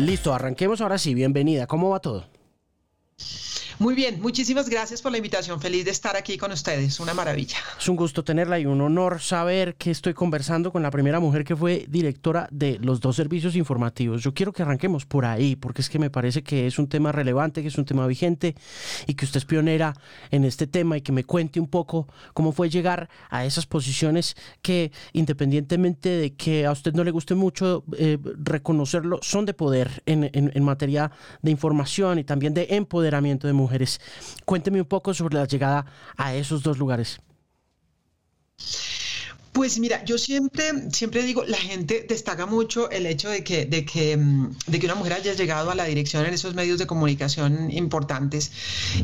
Listo, 0.00 0.32
arranquemos 0.32 0.80
ahora 0.80 0.96
sí. 0.96 1.14
Bienvenida. 1.14 1.66
¿Cómo 1.66 1.90
va 1.90 2.00
todo? 2.00 2.24
Muy 3.80 3.94
bien, 3.94 4.20
muchísimas 4.20 4.68
gracias 4.68 5.00
por 5.00 5.10
la 5.10 5.16
invitación. 5.16 5.58
Feliz 5.58 5.86
de 5.86 5.90
estar 5.90 6.14
aquí 6.14 6.36
con 6.36 6.52
ustedes. 6.52 7.00
Una 7.00 7.14
maravilla. 7.14 7.56
Es 7.78 7.88
un 7.88 7.96
gusto 7.96 8.22
tenerla 8.22 8.58
y 8.60 8.66
un 8.66 8.78
honor 8.82 9.22
saber 9.22 9.74
que 9.76 9.90
estoy 9.90 10.12
conversando 10.12 10.70
con 10.70 10.82
la 10.82 10.90
primera 10.90 11.18
mujer 11.18 11.44
que 11.44 11.56
fue 11.56 11.86
directora 11.88 12.46
de 12.50 12.78
los 12.82 13.00
dos 13.00 13.16
servicios 13.16 13.56
informativos. 13.56 14.22
Yo 14.22 14.34
quiero 14.34 14.52
que 14.52 14.60
arranquemos 14.60 15.06
por 15.06 15.24
ahí, 15.24 15.56
porque 15.56 15.80
es 15.80 15.88
que 15.88 15.98
me 15.98 16.10
parece 16.10 16.42
que 16.42 16.66
es 16.66 16.78
un 16.78 16.90
tema 16.90 17.10
relevante, 17.10 17.62
que 17.62 17.68
es 17.68 17.78
un 17.78 17.86
tema 17.86 18.06
vigente 18.06 18.54
y 19.06 19.14
que 19.14 19.24
usted 19.24 19.38
es 19.38 19.46
pionera 19.46 19.94
en 20.30 20.44
este 20.44 20.66
tema 20.66 20.98
y 20.98 21.00
que 21.00 21.12
me 21.12 21.24
cuente 21.24 21.58
un 21.58 21.68
poco 21.68 22.06
cómo 22.34 22.52
fue 22.52 22.68
llegar 22.68 23.08
a 23.30 23.46
esas 23.46 23.64
posiciones 23.64 24.36
que, 24.60 24.92
independientemente 25.14 26.10
de 26.10 26.34
que 26.34 26.66
a 26.66 26.72
usted 26.72 26.92
no 26.92 27.02
le 27.02 27.12
guste 27.12 27.34
mucho 27.34 27.82
eh, 27.96 28.18
reconocerlo, 28.42 29.20
son 29.22 29.46
de 29.46 29.54
poder 29.54 30.02
en, 30.04 30.30
en 30.34 30.64
materia 30.64 31.10
de 31.40 31.50
información 31.50 32.18
y 32.18 32.24
también 32.24 32.52
de 32.52 32.66
empoderamiento 32.72 33.46
de 33.46 33.54
mujeres 33.54 33.69
mujeres. 33.70 34.00
Cuénteme 34.44 34.80
un 34.80 34.86
poco 34.86 35.14
sobre 35.14 35.36
la 35.36 35.46
llegada 35.46 35.86
a 36.16 36.34
esos 36.34 36.62
dos 36.62 36.76
lugares. 36.78 37.20
Pues 39.52 39.80
mira, 39.80 40.04
yo 40.04 40.16
siempre, 40.16 40.92
siempre 40.92 41.24
digo, 41.24 41.44
la 41.44 41.56
gente 41.56 42.06
destaca 42.08 42.46
mucho 42.46 42.88
el 42.90 43.04
hecho 43.04 43.28
de 43.28 43.42
que, 43.42 43.66
de 43.66 43.84
que, 43.84 44.16
mm, 44.16 44.56
de 44.68 44.78
que 44.78 44.86
una 44.86 44.94
mujer 44.94 45.14
haya 45.14 45.34
llegado 45.34 45.72
a 45.72 45.74
la 45.74 45.84
dirección 45.84 46.24
en 46.24 46.34
esos 46.34 46.54
medios 46.54 46.78
de 46.78 46.86
comunicación 46.86 47.68
importantes. 47.72 48.52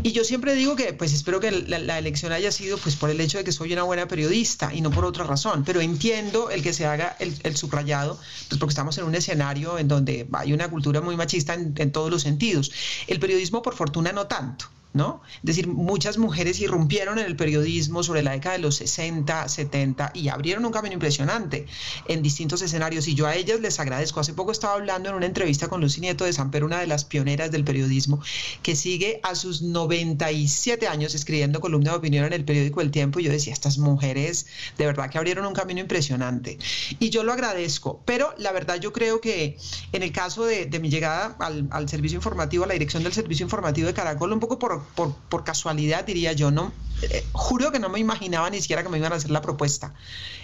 Y 0.05 0.13
yo 0.13 0.23
siempre 0.23 0.55
digo 0.55 0.77
que, 0.77 0.93
pues 0.93 1.13
espero 1.13 1.41
que 1.41 1.51
la, 1.51 1.99
elección 1.99 2.31
haya 2.31 2.53
sido, 2.53 2.79
pues 2.79 2.95
por 2.95 3.11
el 3.11 3.21
hecho 3.21 3.39
de 3.39 3.45
que 3.45 3.51
soy 3.51 3.73
una 3.73 3.83
buena 3.83 4.07
periodista 4.07 4.73
y 4.73 4.83
no 4.83 4.93
por 4.93 5.05
otra 5.05 5.25
razón. 5.25 5.65
Pero 5.65 5.81
entiendo 5.81 6.49
el 6.51 6.63
que 6.63 6.73
se 6.73 6.87
haga 6.87 7.17
el, 7.19 7.57
subrayado, 7.57 8.17
pues 8.49 8.61
porque 8.61 8.71
estamos 8.71 8.97
en 8.99 9.05
un 9.05 9.17
escenario 9.17 9.79
en 9.79 9.89
donde 9.89 10.29
hay 10.33 10.53
una 10.53 10.71
cultura 10.71 11.01
muy 11.01 11.17
machista 11.17 11.55
en 11.55 11.91
todos 11.91 12.11
los 12.11 12.23
sentidos. 12.23 12.71
El 13.09 13.19
periodismo, 13.19 13.63
por 13.63 13.75
fortuna, 13.75 14.13
no 14.13 14.29
tanto. 14.29 14.67
Es 14.97 15.43
decir, 15.43 15.69
muchas 15.69 16.19
mujeres 16.19 16.61
irrumpieron 16.61 17.19
en 17.19 17.27
el 17.27 17.37
periodismo 17.37 18.03
sobre 18.03 18.23
la 18.23 18.33
década 18.33 18.55
de 18.55 18.63
los 18.63 18.77
60, 18.77 19.49
70 19.49 20.13
y 20.15 20.29
abrieron 20.29 20.65
un 20.65 20.73
camino 20.73 20.95
impresionante 20.95 21.67
en 22.09 22.23
distintos 22.23 22.63
escenarios. 22.63 23.07
Y 23.09 23.15
yo 23.15 23.27
a 23.27 23.37
ellas 23.37 23.61
les 23.61 23.79
agradezco. 23.79 24.21
Hace 24.21 24.33
poco 24.33 24.53
estaba 24.53 24.75
hablando 24.75 25.09
en 25.09 25.15
una 25.15 25.27
entrevista 25.27 25.69
con 25.69 25.81
Lucy 25.81 26.01
Nieto 26.01 26.25
de 26.25 26.33
Samper, 26.33 26.65
una 26.65 26.81
de 26.81 26.87
las 26.87 27.05
pioneras 27.05 27.51
del 27.51 27.65
periodismo, 27.65 28.21
que 28.63 28.77
sigue 28.77 29.21
a 29.23 29.35
sus 29.35 29.63
97 29.63 30.89
años 30.89 31.15
escribiendo 31.15 31.61
columna 31.61 31.93
de 31.93 31.99
opinión 31.99 32.25
en 32.25 32.33
el 32.33 32.45
periódico 32.45 32.81
El 32.81 32.91
Tiempo. 32.91 33.21
Y 33.21 33.25
yo 33.25 33.33
decía, 33.33 33.53
estas 33.53 33.79
mujeres 33.79 34.47
de 34.79 34.87
verdad 34.87 35.11
que 35.11 35.19
abrieron 35.19 35.47
un 35.47 35.55
camino 35.55 35.81
impresionante. 35.81 36.59
Y 36.99 37.11
yo 37.11 37.23
lo 37.23 37.33
agradezco, 37.33 38.03
pero 38.05 38.35
la 38.39 38.53
verdad 38.53 38.81
yo 38.81 38.93
creo 38.93 39.21
que 39.21 39.59
en 39.93 40.03
el 40.03 40.13
caso 40.13 40.45
de, 40.45 40.67
mi 40.81 40.91
llegada 40.91 41.37
al 41.71 41.89
servicio 41.89 42.17
informativo, 42.17 42.65
a 42.65 42.67
la 42.67 42.75
dirección 42.75 43.03
del 43.03 43.13
servicio 43.13 43.45
informativo 43.45 43.87
de 43.87 43.95
Caracol, 43.95 44.33
un 44.33 44.41
poco 44.41 44.59
por 44.59 44.86
por, 44.95 45.45
casualidad, 45.45 46.05
diría 46.05 46.33
yo, 46.33 46.51
no, 46.51 46.73
eh, 47.03 47.25
juro 47.33 47.71
que 47.71 47.79
no 47.79 47.89
me 47.89 47.99
imaginaba 47.99 48.49
ni 48.51 48.61
siquiera 48.61 48.83
que 48.83 48.89
me 48.89 48.99
iban 48.99 49.13
a 49.13 49.17
hacer 49.17 49.31
la 49.31 49.43
propuesta 49.43 49.95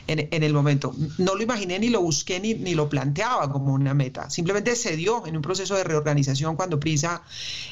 en, 0.06 0.42
el 0.42 0.52
momento. 0.52 0.94
No 1.18 1.34
lo 1.34 1.42
imaginé, 1.42 1.78
ni 1.78 1.88
lo 1.88 2.00
busqué, 2.00 2.40
ni, 2.40 2.54
ni, 2.54 2.74
lo 2.74 2.88
planteaba 2.88 3.50
como 3.50 3.72
una 3.72 3.94
meta. 3.94 4.30
Simplemente 4.30 4.76
se 4.76 4.96
dio 4.96 5.26
en 5.26 5.36
un 5.36 5.42
proceso 5.42 5.74
de 5.76 5.84
reorganización 5.84 6.56
cuando 6.56 6.80
Prisa 6.80 7.22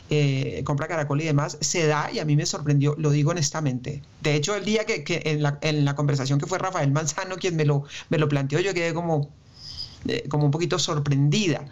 eh, 0.08 0.62
compra 0.64 0.88
Caracol 0.88 1.20
y 1.20 1.24
demás, 1.24 1.58
se 1.60 1.86
da 1.86 2.10
y 2.12 2.18
a 2.18 2.24
mí 2.24 2.36
me 2.36 2.46
sorprendió, 2.46 2.94
lo 2.98 3.10
digo 3.10 3.30
honestamente. 3.30 4.02
De 4.20 4.34
hecho, 4.34 4.54
el 4.54 4.64
día 4.64 4.84
que, 4.84 5.04
en, 5.24 5.42
la, 5.42 5.58
en, 5.62 5.84
la, 5.84 5.94
conversación 5.94 6.38
que 6.38 6.46
fue 6.46 6.58
Rafael 6.58 6.90
Manzano 6.92 7.36
quien 7.36 7.56
me 7.56 7.64
lo, 7.64 7.84
me 8.08 8.18
lo 8.18 8.28
planteó, 8.28 8.60
yo 8.60 8.72
quedé 8.74 8.94
como, 8.94 9.30
eh, 10.08 10.26
como 10.28 10.44
un 10.44 10.50
poquito 10.50 10.78
sorprendida. 10.78 11.64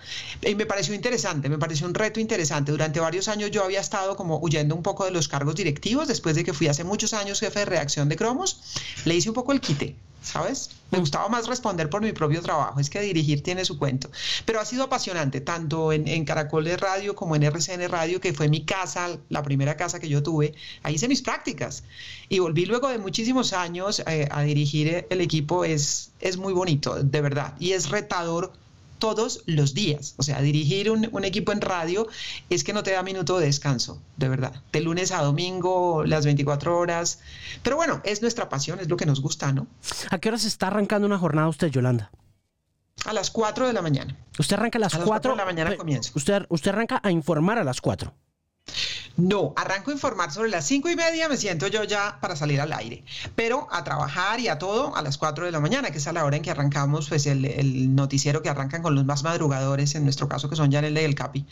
Y 0.42 0.54
me 0.54 0.66
pareció 0.66 0.94
interesante, 0.94 1.48
me 1.48 1.58
pareció 1.58 1.86
un 1.86 1.94
reto 1.94 2.20
interesante. 2.20 2.72
Durante 2.72 3.00
varios 3.00 3.28
años 3.28 3.50
yo 3.50 3.64
había 3.64 3.80
estado 3.80 4.16
como 4.16 4.38
huyendo 4.38 4.74
un 4.74 4.82
poco 4.82 5.04
de 5.04 5.10
los 5.10 5.28
cargos 5.28 5.54
directivos, 5.54 6.08
después 6.08 6.36
de 6.36 6.44
que 6.44 6.52
fui 6.52 6.68
hace 6.68 6.84
muchos 6.84 7.12
años 7.14 7.40
jefe 7.40 7.60
de 7.60 7.64
redacción 7.64 8.08
de 8.08 8.16
Cromos, 8.16 8.60
le 9.04 9.14
hice 9.14 9.28
un 9.28 9.34
poco 9.34 9.52
el 9.52 9.60
quite, 9.60 9.96
¿sabes? 10.22 10.70
Me 10.90 10.98
gustaba 10.98 11.28
más 11.28 11.46
responder 11.46 11.90
por 11.90 12.00
mi 12.00 12.12
propio 12.12 12.40
trabajo, 12.42 12.80
es 12.80 12.88
que 12.88 13.00
dirigir 13.00 13.42
tiene 13.42 13.64
su 13.64 13.78
cuento. 13.78 14.10
Pero 14.44 14.60
ha 14.60 14.64
sido 14.64 14.84
apasionante, 14.84 15.40
tanto 15.40 15.92
en, 15.92 16.08
en 16.08 16.24
Caracol 16.24 16.64
de 16.64 16.76
Radio 16.76 17.14
como 17.14 17.36
en 17.36 17.42
RCN 17.42 17.88
Radio, 17.88 18.20
que 18.20 18.32
fue 18.32 18.48
mi 18.48 18.64
casa, 18.64 19.18
la 19.28 19.42
primera 19.42 19.76
casa 19.76 20.00
que 20.00 20.08
yo 20.08 20.22
tuve. 20.22 20.54
Ahí 20.82 20.94
hice 20.94 21.08
mis 21.08 21.22
prácticas 21.22 21.84
y 22.28 22.38
volví 22.38 22.66
luego 22.66 22.88
de 22.88 22.98
muchísimos 22.98 23.52
años 23.52 24.02
eh, 24.06 24.28
a 24.30 24.42
dirigir 24.42 25.06
el 25.10 25.20
equipo. 25.20 25.64
Es, 25.64 26.12
es 26.20 26.36
muy 26.36 26.52
bonito, 26.52 27.02
de 27.02 27.20
verdad, 27.20 27.54
y 27.58 27.72
es 27.72 27.90
retador 27.90 28.52
todos 28.98 29.42
los 29.46 29.74
días. 29.74 30.14
O 30.16 30.22
sea, 30.22 30.40
dirigir 30.40 30.90
un, 30.90 31.24
equipo 31.24 31.52
en 31.52 31.60
radio 31.60 32.06
es 32.50 32.64
que 32.64 32.72
no 32.72 32.82
te 32.82 32.92
da 32.92 33.02
minuto 33.02 33.38
de 33.38 33.46
descanso, 33.46 34.00
de 34.16 34.28
verdad. 34.28 34.62
De 34.72 34.80
lunes 34.80 35.12
a 35.12 35.22
domingo, 35.22 36.04
las 36.04 36.24
24 36.24 36.78
horas. 36.78 37.20
Pero 37.62 37.76
bueno, 37.76 38.00
es 38.04 38.22
nuestra 38.22 38.48
pasión, 38.48 38.80
es 38.80 38.88
lo 38.88 38.96
que 38.96 39.06
nos 39.06 39.20
gusta, 39.20 39.52
¿no? 39.52 39.66
¿A 40.10 40.18
qué 40.18 40.28
hora 40.28 40.38
se 40.38 40.48
está 40.48 40.68
arrancando 40.68 41.06
una 41.06 41.18
jornada 41.18 41.48
usted, 41.48 41.68
Yolanda? 41.68 42.10
A 43.04 43.12
las 43.12 43.30
4 43.30 43.66
de 43.66 43.72
la 43.72 43.82
mañana. 43.82 44.16
¿Usted 44.38 44.56
arranca 44.56 44.78
a 44.78 44.80
las, 44.80 44.96
4? 44.96 45.32
de 45.32 45.36
la 45.36 45.44
mañana 45.44 45.76
comienza. 45.76 46.10
Usted, 46.14 46.46
usted 46.48 46.70
arranca 46.70 47.00
a 47.02 47.10
informar 47.10 47.58
a 47.58 47.64
las 47.64 47.80
4. 47.80 48.12
No, 49.18 49.52
arranco 49.56 49.90
a 49.90 49.94
informar 49.94 50.30
sobre 50.30 50.48
las 50.48 50.64
cinco 50.64 50.88
y 50.88 50.94
media, 50.94 51.28
me 51.28 51.36
siento 51.36 51.66
yo 51.66 51.82
ya 51.82 52.18
para 52.20 52.36
salir 52.36 52.60
al 52.60 52.72
aire, 52.72 53.02
pero 53.34 53.66
a 53.72 53.82
trabajar 53.82 54.38
y 54.38 54.46
a 54.46 54.58
todo 54.58 54.94
a 54.94 55.02
las 55.02 55.18
cuatro 55.18 55.44
de 55.44 55.50
la 55.50 55.58
mañana, 55.58 55.90
que 55.90 55.98
es 55.98 56.06
a 56.06 56.12
la 56.12 56.24
hora 56.24 56.36
en 56.36 56.42
que 56.44 56.52
arrancamos 56.52 57.08
pues 57.08 57.26
el, 57.26 57.96
noticiero 57.96 58.42
que 58.42 58.48
arrancan 58.48 58.80
con 58.80 58.94
los 58.94 59.04
más 59.04 59.24
madrugadores, 59.24 59.96
en 59.96 60.04
nuestro 60.04 60.28
caso 60.28 60.48
que 60.48 60.54
son 60.54 60.70
Janel 60.70 60.96
y 60.96 61.00
el 61.00 61.16
Capi, 61.16 61.44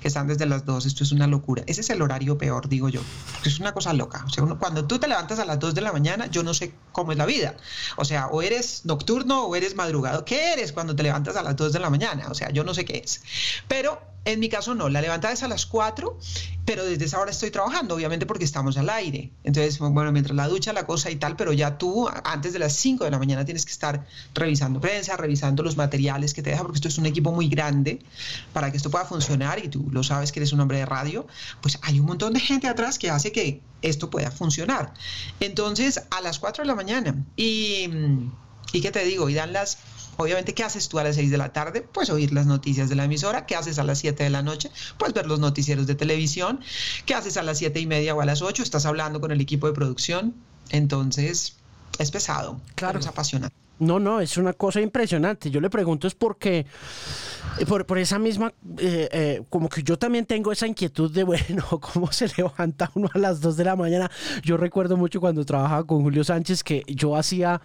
que 0.00 0.08
están 0.08 0.26
desde 0.26 0.46
las 0.46 0.64
dos, 0.64 0.84
esto 0.84 1.04
es 1.04 1.12
una 1.12 1.28
locura. 1.28 1.62
Ese 1.68 1.82
es 1.82 1.90
el 1.90 2.02
horario 2.02 2.36
peor, 2.38 2.68
digo 2.68 2.88
yo, 2.88 3.00
es 3.44 3.60
una 3.60 3.70
cosa 3.70 3.92
loca. 3.92 4.24
O 4.26 4.30
sea, 4.30 4.44
cuando 4.58 4.84
tú 4.86 4.98
te 4.98 5.06
levantas 5.06 5.38
a 5.38 5.44
las 5.44 5.60
dos 5.60 5.76
de 5.76 5.80
la 5.80 5.92
mañana, 5.92 6.26
yo 6.26 6.42
no 6.42 6.54
sé 6.54 6.74
cómo 6.90 7.12
es 7.12 7.18
la 7.18 7.26
vida. 7.26 7.54
O 7.98 8.04
sea, 8.04 8.26
o 8.26 8.42
eres 8.42 8.84
nocturno 8.84 9.44
o 9.44 9.54
eres 9.54 9.76
madrugado. 9.76 10.24
¿Qué 10.24 10.54
eres 10.54 10.72
cuando 10.72 10.96
te 10.96 11.04
levantas 11.04 11.36
a 11.36 11.44
las 11.44 11.54
dos 11.54 11.72
de 11.72 11.78
la 11.78 11.88
mañana? 11.88 12.26
O 12.30 12.34
sea, 12.34 12.50
yo 12.50 12.64
no 12.64 12.74
sé 12.74 12.84
qué 12.84 13.00
es. 13.04 13.22
Pero 13.68 14.11
en 14.24 14.40
mi 14.40 14.48
caso 14.48 14.74
no, 14.74 14.88
la 14.88 15.00
levantada 15.00 15.34
es 15.34 15.42
a 15.42 15.48
las 15.48 15.66
4, 15.66 16.18
pero 16.64 16.84
desde 16.84 17.06
esa 17.06 17.18
hora 17.18 17.32
estoy 17.32 17.50
trabajando, 17.50 17.96
obviamente 17.96 18.24
porque 18.24 18.44
estamos 18.44 18.76
al 18.76 18.88
aire. 18.88 19.32
Entonces, 19.42 19.78
bueno, 19.78 20.12
mientras 20.12 20.36
la 20.36 20.46
ducha, 20.46 20.72
la 20.72 20.86
cosa 20.86 21.10
y 21.10 21.16
tal, 21.16 21.34
pero 21.36 21.52
ya 21.52 21.76
tú 21.76 22.08
antes 22.24 22.52
de 22.52 22.60
las 22.60 22.74
5 22.74 23.04
de 23.04 23.10
la 23.10 23.18
mañana 23.18 23.44
tienes 23.44 23.64
que 23.64 23.72
estar 23.72 24.06
revisando 24.34 24.80
prensa, 24.80 25.16
revisando 25.16 25.62
los 25.62 25.76
materiales 25.76 26.34
que 26.34 26.42
te 26.42 26.50
deja, 26.50 26.62
porque 26.62 26.76
esto 26.76 26.88
es 26.88 26.98
un 26.98 27.06
equipo 27.06 27.32
muy 27.32 27.48
grande 27.48 27.98
para 28.52 28.70
que 28.70 28.76
esto 28.76 28.90
pueda 28.90 29.04
funcionar 29.04 29.64
y 29.64 29.68
tú 29.68 29.88
lo 29.90 30.04
sabes 30.04 30.30
que 30.30 30.38
eres 30.38 30.52
un 30.52 30.60
hombre 30.60 30.78
de 30.78 30.86
radio, 30.86 31.26
pues 31.60 31.78
hay 31.82 31.98
un 31.98 32.06
montón 32.06 32.32
de 32.32 32.40
gente 32.40 32.68
atrás 32.68 32.98
que 32.98 33.10
hace 33.10 33.32
que 33.32 33.60
esto 33.82 34.08
pueda 34.08 34.30
funcionar. 34.30 34.94
Entonces, 35.40 36.02
a 36.10 36.20
las 36.20 36.38
4 36.38 36.62
de 36.62 36.68
la 36.68 36.74
mañana 36.74 37.16
y... 37.36 37.88
¿Y 38.74 38.80
qué 38.80 38.90
te 38.90 39.04
digo? 39.04 39.28
Y 39.28 39.34
dan 39.34 39.52
las 39.52 39.76
Obviamente, 40.16 40.54
¿qué 40.54 40.62
haces 40.62 40.88
tú 40.88 40.98
a 40.98 41.04
las 41.04 41.16
6 41.16 41.30
de 41.30 41.38
la 41.38 41.52
tarde? 41.52 41.82
Pues 41.82 42.10
oír 42.10 42.32
las 42.32 42.46
noticias 42.46 42.88
de 42.88 42.96
la 42.96 43.04
emisora. 43.04 43.46
¿Qué 43.46 43.56
haces 43.56 43.78
a 43.78 43.84
las 43.84 43.98
7 43.98 44.24
de 44.24 44.30
la 44.30 44.42
noche? 44.42 44.70
Pues 44.98 45.12
ver 45.14 45.26
los 45.26 45.40
noticieros 45.40 45.86
de 45.86 45.94
televisión. 45.94 46.60
¿Qué 47.06 47.14
haces 47.14 47.36
a 47.36 47.42
las 47.42 47.58
7 47.58 47.80
y 47.80 47.86
media 47.86 48.14
o 48.14 48.20
a 48.20 48.26
las 48.26 48.42
8? 48.42 48.62
Estás 48.62 48.86
hablando 48.86 49.20
con 49.20 49.30
el 49.30 49.40
equipo 49.40 49.66
de 49.66 49.72
producción. 49.72 50.34
Entonces, 50.70 51.56
es 51.98 52.10
pesado. 52.10 52.60
Claro. 52.74 52.98
Es 52.98 53.06
apasionante. 53.06 53.54
No, 53.78 53.98
no, 53.98 54.20
es 54.20 54.36
una 54.36 54.52
cosa 54.52 54.80
impresionante. 54.80 55.50
Yo 55.50 55.60
le 55.60 55.68
pregunto 55.68 56.06
es 56.06 56.14
porque, 56.14 56.66
eh, 57.58 57.66
por, 57.66 57.84
por 57.84 57.98
esa 57.98 58.18
misma, 58.18 58.52
eh, 58.78 59.08
eh, 59.10 59.42
como 59.48 59.68
que 59.68 59.82
yo 59.82 59.98
también 59.98 60.24
tengo 60.24 60.52
esa 60.52 60.68
inquietud 60.68 61.10
de, 61.10 61.24
bueno, 61.24 61.64
¿cómo 61.80 62.12
se 62.12 62.28
levanta 62.36 62.90
uno 62.94 63.10
a 63.12 63.18
las 63.18 63.40
2 63.40 63.56
de 63.56 63.64
la 63.64 63.74
mañana? 63.74 64.10
Yo 64.44 64.56
recuerdo 64.56 64.96
mucho 64.96 65.20
cuando 65.20 65.44
trabajaba 65.44 65.84
con 65.84 66.02
Julio 66.02 66.22
Sánchez 66.22 66.62
que 66.62 66.84
yo 66.86 67.16
hacía 67.16 67.60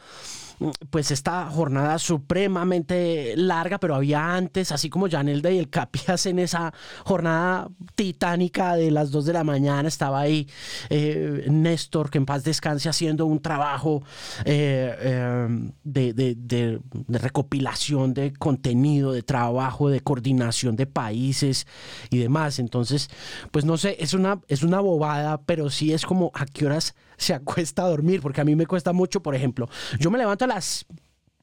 pues 0.89 1.11
esta 1.11 1.45
jornada 1.49 1.99
supremamente 1.99 3.35
larga, 3.37 3.79
pero 3.79 3.95
había 3.95 4.35
antes, 4.35 4.71
así 4.71 4.89
como 4.89 5.09
Janelda 5.09 5.51
y 5.51 5.59
el 5.59 5.69
Capi 5.69 5.99
hacen 6.07 6.39
esa 6.39 6.73
jornada 7.03 7.69
titánica 7.95 8.75
de 8.75 8.91
las 8.91 9.11
2 9.11 9.25
de 9.25 9.33
la 9.33 9.43
mañana, 9.43 9.87
estaba 9.87 10.19
ahí 10.19 10.47
eh, 10.89 11.45
Néstor, 11.49 12.09
que 12.09 12.17
en 12.17 12.25
paz 12.25 12.43
descanse, 12.43 12.89
haciendo 12.89 13.25
un 13.25 13.41
trabajo 13.41 14.03
eh, 14.45 14.95
eh, 14.99 15.71
de, 15.83 16.79
recopilación 17.07 18.13
de 18.13 18.33
contenido, 18.33 19.11
de 19.11 19.23
trabajo, 19.23 19.89
de 19.89 20.01
coordinación 20.01 20.75
de 20.75 20.87
países 20.87 21.67
y 22.09 22.17
demás. 22.17 22.59
Entonces, 22.59 23.09
pues 23.51 23.65
no 23.65 23.77
sé, 23.77 23.97
es 23.99 24.13
una, 24.13 24.41
es 24.47 24.63
una 24.63 24.79
bobada, 24.79 25.41
pero 25.41 25.69
sí 25.69 25.93
es 25.93 26.05
como 26.05 26.31
a 26.33 26.45
qué 26.45 26.65
horas 26.65 26.95
se 27.17 27.33
acuesta 27.33 27.83
a 27.83 27.87
dormir, 27.87 28.21
porque 28.21 28.41
a 28.41 28.45
mí 28.45 28.55
me 28.55 28.65
cuesta 28.65 28.93
mucho, 28.93 29.21
por 29.21 29.35
ejemplo, 29.35 29.69
yo 29.99 30.11
me 30.11 30.17
levanto 30.17 30.45
a 30.45 30.47
las 30.47 30.85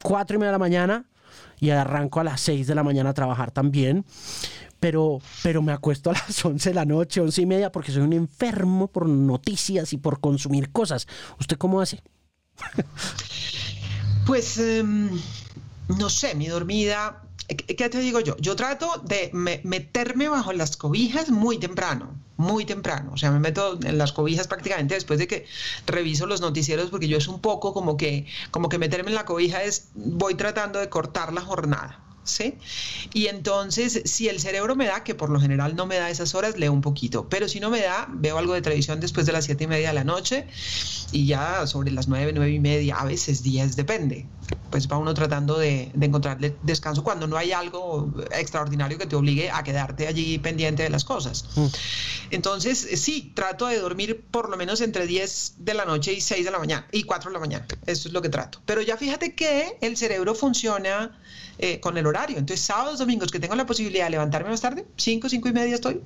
4 0.03 0.35
y 0.35 0.39
media 0.39 0.49
de 0.49 0.53
la 0.53 0.59
mañana 0.59 1.05
y 1.59 1.69
arranco 1.69 2.19
a 2.19 2.23
las 2.23 2.41
6 2.41 2.67
de 2.67 2.75
la 2.75 2.83
mañana 2.83 3.09
a 3.11 3.13
trabajar 3.13 3.51
también, 3.51 4.05
pero, 4.79 5.19
pero 5.43 5.61
me 5.61 5.71
acuesto 5.71 6.09
a 6.09 6.13
las 6.13 6.43
11 6.45 6.69
de 6.69 6.75
la 6.75 6.85
noche, 6.85 7.21
11 7.21 7.41
y 7.41 7.45
media, 7.45 7.71
porque 7.71 7.91
soy 7.91 8.01
un 8.01 8.13
enfermo 8.13 8.87
por 8.87 9.07
noticias 9.07 9.93
y 9.93 9.97
por 9.97 10.19
consumir 10.19 10.71
cosas. 10.71 11.07
¿Usted 11.39 11.57
cómo 11.57 11.81
hace? 11.81 12.01
Pues, 14.25 14.57
em, 14.57 15.09
no 15.99 16.09
sé, 16.09 16.33
mi 16.33 16.47
dormida 16.47 17.25
¿qué 17.47 17.89
te 17.89 17.99
digo 17.99 18.19
yo? 18.19 18.35
Yo 18.37 18.55
trato 18.55 19.01
de 19.05 19.29
meterme 19.63 20.29
bajo 20.29 20.53
las 20.53 20.77
cobijas 20.77 21.29
muy 21.29 21.59
temprano, 21.59 22.15
muy 22.37 22.65
temprano. 22.65 23.11
O 23.13 23.17
sea, 23.17 23.31
me 23.31 23.39
meto 23.39 23.79
en 23.83 23.97
las 23.97 24.11
cobijas 24.13 24.47
prácticamente 24.47 24.95
después 24.95 25.19
de 25.19 25.27
que 25.27 25.45
reviso 25.85 26.25
los 26.25 26.41
noticieros, 26.41 26.89
porque 26.89 27.07
yo 27.07 27.17
es 27.17 27.27
un 27.27 27.39
poco 27.39 27.73
como 27.73 27.97
que, 27.97 28.27
como 28.51 28.69
que 28.69 28.77
meterme 28.77 29.09
en 29.09 29.15
la 29.15 29.25
cobija 29.25 29.63
es, 29.63 29.89
voy 29.93 30.35
tratando 30.35 30.79
de 30.79 30.89
cortar 30.89 31.33
la 31.33 31.41
jornada. 31.41 32.04
¿Sí? 32.25 32.57
Y 33.13 33.27
entonces, 33.27 34.01
si 34.05 34.27
el 34.27 34.39
cerebro 34.39 34.75
me 34.75 34.87
da, 34.87 35.03
que 35.03 35.15
por 35.15 35.29
lo 35.29 35.39
general 35.39 35.75
no 35.75 35.85
me 35.85 35.95
da 35.95 36.09
esas 36.09 36.35
horas, 36.35 36.57
leo 36.57 36.73
un 36.73 36.81
poquito, 36.81 37.29
pero 37.29 37.47
si 37.47 37.59
no 37.59 37.69
me 37.69 37.81
da, 37.81 38.07
veo 38.09 38.37
algo 38.37 38.53
de 38.53 38.61
televisión 38.61 38.99
después 38.99 39.25
de 39.25 39.31
las 39.31 39.45
siete 39.45 39.63
y 39.63 39.67
media 39.67 39.89
de 39.89 39.93
la 39.93 40.03
noche 40.03 40.47
y 41.11 41.27
ya 41.27 41.65
sobre 41.67 41.91
las 41.91 42.07
nueve, 42.07 42.31
nueve 42.33 42.51
y 42.51 42.59
media, 42.59 42.97
a 42.97 43.05
veces 43.05 43.43
diez, 43.43 43.75
depende. 43.75 44.27
Pues 44.69 44.91
va 44.91 44.97
uno 44.97 45.13
tratando 45.13 45.57
de, 45.57 45.91
de 45.93 46.05
encontrarle 46.05 46.57
descanso 46.61 47.03
cuando 47.03 47.27
no 47.27 47.37
hay 47.37 47.53
algo 47.53 48.13
extraordinario 48.31 48.97
que 48.97 49.05
te 49.05 49.15
obligue 49.15 49.49
a 49.49 49.63
quedarte 49.63 50.07
allí 50.07 50.37
pendiente 50.39 50.83
de 50.83 50.89
las 50.89 51.05
cosas. 51.05 51.45
Mm. 51.55 51.65
Entonces, 52.31 52.87
sí, 52.95 53.31
trato 53.35 53.67
de 53.67 53.79
dormir 53.79 54.25
por 54.31 54.49
lo 54.49 54.57
menos 54.57 54.81
entre 54.81 55.07
10 55.07 55.55
de 55.59 55.73
la 55.73 55.85
noche 55.85 56.13
y 56.13 56.21
6 56.21 56.43
de 56.43 56.51
la 56.51 56.59
mañana 56.59 56.87
y 56.91 57.03
4 57.03 57.29
de 57.29 57.33
la 57.33 57.39
mañana. 57.39 57.65
Eso 57.85 58.07
es 58.07 58.13
lo 58.13 58.21
que 58.21 58.29
trato. 58.29 58.61
Pero 58.65 58.81
ya 58.81 58.97
fíjate 58.97 59.35
que 59.35 59.77
el 59.81 59.95
cerebro 59.97 60.35
funciona 60.35 61.19
eh, 61.57 61.79
con 61.79 61.97
el 61.97 62.05
horario. 62.05 62.37
Entonces, 62.37 62.65
sábados, 62.65 62.99
domingos 62.99 63.31
que 63.31 63.39
tengo 63.39 63.55
la 63.55 63.65
posibilidad 63.65 64.05
de 64.05 64.11
levantarme 64.11 64.49
más 64.49 64.61
tarde, 64.61 64.85
5, 64.97 65.29
5 65.29 65.47
y 65.49 65.53
media 65.53 65.75
estoy 65.75 66.01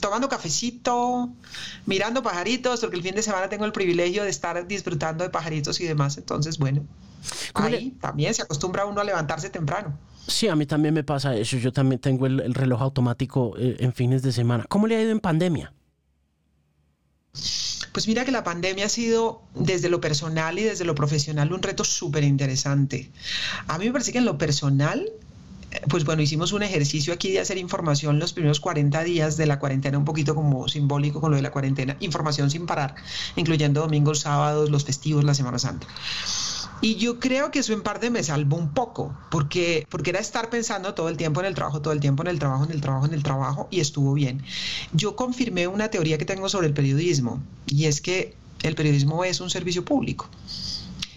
tomando 0.00 0.28
cafecito, 0.28 1.30
mirando 1.86 2.22
pajaritos, 2.22 2.80
porque 2.80 2.96
el 2.96 3.02
fin 3.02 3.14
de 3.14 3.22
semana 3.22 3.48
tengo 3.48 3.64
el 3.64 3.72
privilegio 3.72 4.24
de 4.24 4.30
estar 4.30 4.66
disfrutando 4.66 5.24
de 5.24 5.30
pajaritos 5.30 5.80
y 5.80 5.84
demás. 5.84 6.16
Entonces, 6.18 6.58
bueno, 6.58 6.84
ahí 7.54 7.90
también 8.00 8.34
se 8.34 8.42
acostumbra 8.42 8.86
uno 8.86 9.00
a 9.00 9.04
levantarse 9.04 9.50
temprano. 9.50 9.96
Sí, 10.26 10.48
a 10.48 10.56
mí 10.56 10.66
también 10.66 10.94
me 10.94 11.04
pasa 11.04 11.34
eso. 11.34 11.56
Yo 11.56 11.72
también 11.72 12.00
tengo 12.00 12.26
el, 12.26 12.54
reloj 12.54 12.82
automático 12.82 13.54
eh, 13.58 13.76
en 13.80 13.92
fines 13.92 14.22
de 14.22 14.32
semana. 14.32 14.64
¿Cómo 14.68 14.86
le 14.86 14.96
ha 14.96 15.02
ido 15.02 15.10
en 15.10 15.20
pandemia? 15.20 15.72
Pues 17.92 18.06
mira 18.06 18.24
que 18.24 18.30
la 18.30 18.44
pandemia 18.44 18.86
ha 18.86 18.88
sido 18.88 19.42
desde 19.54 19.88
lo 19.88 20.00
personal 20.00 20.58
y 20.58 20.62
desde 20.62 20.84
lo 20.84 20.94
profesional 20.94 21.52
un 21.52 21.62
reto 21.62 21.84
súper 21.84 22.24
interesante. 22.24 23.10
A 23.66 23.78
mí 23.78 23.86
me 23.86 23.92
parece 23.92 24.12
que 24.12 24.18
en 24.18 24.24
lo 24.24 24.38
personal 24.38 25.10
pues 25.88 26.04
bueno, 26.04 26.22
hicimos 26.22 26.52
un 26.52 26.62
ejercicio 26.62 27.12
aquí 27.12 27.30
de 27.30 27.40
hacer 27.40 27.56
información 27.58 28.18
los 28.18 28.32
primeros 28.32 28.60
40 28.60 29.04
días 29.04 29.36
de 29.36 29.46
la 29.46 29.58
cuarentena, 29.58 29.98
un 29.98 30.04
poquito 30.04 30.34
como 30.34 30.68
simbólico 30.68 31.20
con 31.20 31.30
lo 31.30 31.36
de 31.36 31.42
la 31.42 31.52
cuarentena, 31.52 31.96
información 32.00 32.50
sin 32.50 32.66
parar, 32.66 32.96
incluyendo 33.36 33.80
domingos, 33.80 34.20
sábados, 34.20 34.70
los 34.70 34.84
festivos, 34.84 35.24
la 35.24 35.34
Semana 35.34 35.58
Santa. 35.58 35.86
Y 36.82 36.96
yo 36.96 37.20
creo 37.20 37.50
que 37.50 37.58
eso 37.58 37.72
en 37.74 37.82
parte 37.82 38.10
me 38.10 38.22
salvó 38.22 38.56
un 38.56 38.72
poco, 38.72 39.14
porque, 39.30 39.86
porque 39.90 40.10
era 40.10 40.20
estar 40.20 40.48
pensando 40.48 40.94
todo 40.94 41.08
el 41.08 41.16
tiempo 41.16 41.40
en 41.40 41.46
el 41.46 41.54
trabajo, 41.54 41.82
todo 41.82 41.92
el 41.92 42.00
tiempo 42.00 42.22
en 42.22 42.28
el 42.28 42.38
trabajo, 42.38 42.64
en 42.64 42.70
el 42.70 42.80
trabajo, 42.80 43.06
en 43.06 43.14
el 43.14 43.22
trabajo, 43.22 43.68
y 43.70 43.80
estuvo 43.80 44.14
bien. 44.14 44.42
Yo 44.92 45.14
confirmé 45.14 45.66
una 45.66 45.88
teoría 45.88 46.16
que 46.16 46.24
tengo 46.24 46.48
sobre 46.48 46.68
el 46.68 46.72
periodismo, 46.72 47.42
y 47.66 47.84
es 47.84 48.00
que 48.00 48.34
el 48.62 48.74
periodismo 48.74 49.24
es 49.24 49.40
un 49.40 49.50
servicio 49.50 49.84
público, 49.84 50.28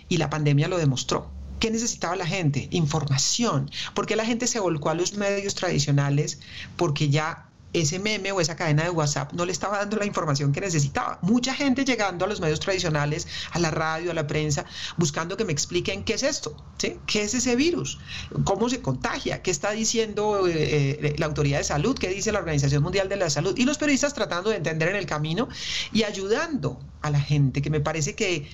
y 0.09 0.17
la 0.17 0.29
pandemia 0.29 0.67
lo 0.67 0.77
demostró. 0.77 1.29
¿Qué 1.59 1.71
necesitaba 1.71 2.17
la 2.17 2.25
gente? 2.25 2.67
Información. 2.71 3.71
¿Por 3.93 4.05
qué 4.05 4.17
la 4.17 4.25
gente 4.25 4.47
se 4.47 4.59
volcó 4.59 4.89
a 4.89 4.95
los 4.95 5.13
medios 5.13 5.55
tradicionales? 5.55 6.39
Porque 6.75 7.09
ya 7.09 7.47
ese 7.73 7.99
meme 7.99 8.31
o 8.31 8.39
esa 8.39 8.55
cadena 8.55 8.83
de 8.83 8.89
WhatsApp 8.89 9.33
no 9.33 9.45
le 9.45 9.51
estaba 9.51 9.79
dando 9.79 9.97
la 9.97 10.05
información 10.05 10.51
que 10.51 10.61
necesitaba. 10.61 11.19
Mucha 11.21 11.53
gente 11.53 11.83
llegando 11.85 12.25
a 12.25 12.27
los 12.27 12.39
medios 12.39 12.59
tradicionales, 12.59 13.27
a 13.51 13.59
la 13.59 13.71
radio, 13.71 14.11
a 14.11 14.13
la 14.13 14.27
prensa, 14.27 14.65
buscando 14.97 15.35
que 15.35 15.45
me 15.45 15.51
expliquen 15.51 16.03
qué 16.03 16.13
es 16.13 16.23
esto, 16.23 16.55
¿sí? 16.77 16.97
¿Qué 17.05 17.23
es 17.23 17.33
ese 17.33 17.55
virus? 17.55 17.99
¿Cómo 18.43 18.69
se 18.69 18.81
contagia? 18.81 19.41
¿Qué 19.41 19.51
está 19.51 19.71
diciendo 19.71 20.47
eh, 20.47 20.53
eh, 20.53 21.15
la 21.17 21.25
autoridad 21.25 21.57
de 21.57 21.63
salud? 21.63 21.97
¿Qué 21.97 22.09
dice 22.09 22.31
la 22.31 22.39
Organización 22.39 22.83
Mundial 22.83 23.09
de 23.09 23.17
la 23.17 23.29
Salud? 23.29 23.57
Y 23.57 23.65
los 23.65 23.77
periodistas 23.77 24.13
tratando 24.13 24.49
de 24.49 24.57
entender 24.57 24.89
en 24.89 24.95
el 24.95 25.05
camino 25.05 25.49
y 25.91 26.03
ayudando 26.03 26.79
a 27.01 27.09
la 27.09 27.19
gente, 27.19 27.61
que 27.61 27.69
me 27.69 27.81
parece 27.81 28.15
que 28.15 28.47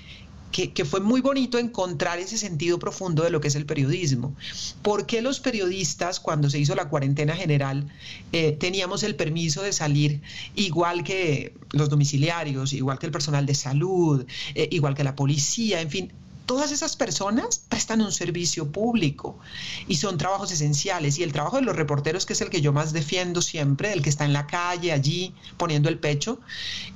que, 0.50 0.84
fue 0.84 1.00
muy 1.00 1.20
bonito 1.20 1.58
encontrar 1.58 2.18
ese 2.18 2.36
sentido 2.36 2.78
profundo 2.78 3.22
de 3.22 3.30
lo 3.30 3.40
que 3.40 3.48
es 3.48 3.54
el 3.54 3.66
periodismo. 3.66 4.34
¿Por 4.82 5.06
qué 5.06 5.22
los 5.22 5.40
periodistas, 5.40 6.20
cuando 6.20 6.50
se 6.50 6.58
hizo 6.58 6.74
la 6.74 6.88
cuarentena 6.88 7.36
general, 7.36 7.86
eh, 8.32 8.52
teníamos 8.52 9.02
el 9.02 9.14
permiso 9.14 9.62
de 9.62 9.72
salir 9.72 10.20
igual 10.56 11.04
que 11.04 11.54
los 11.72 11.88
domiciliarios, 11.88 12.72
igual 12.72 12.98
que 12.98 13.06
el 13.06 13.12
personal 13.12 13.46
de 13.46 13.54
salud, 13.54 14.26
eh, 14.54 14.68
igual 14.72 14.94
que 14.94 15.04
la 15.04 15.14
policía, 15.14 15.80
en 15.80 15.90
fin? 15.90 16.12
Todas 16.46 16.72
esas 16.72 16.96
personas 16.96 17.62
prestan 17.68 18.00
un 18.00 18.10
servicio 18.10 18.72
público 18.72 19.38
y 19.86 19.96
son 19.96 20.18
trabajos 20.18 20.50
esenciales. 20.50 21.16
Y 21.18 21.22
el 21.22 21.30
trabajo 21.30 21.56
de 21.58 21.62
los 21.62 21.76
reporteros, 21.76 22.26
que 22.26 22.32
es 22.32 22.40
el 22.40 22.50
que 22.50 22.60
yo 22.60 22.72
más 22.72 22.92
defiendo 22.92 23.40
siempre, 23.40 23.92
el 23.92 24.02
que 24.02 24.10
está 24.10 24.24
en 24.24 24.32
la 24.32 24.48
calle, 24.48 24.90
allí, 24.90 25.32
poniendo 25.56 25.88
el 25.88 26.00
pecho, 26.00 26.40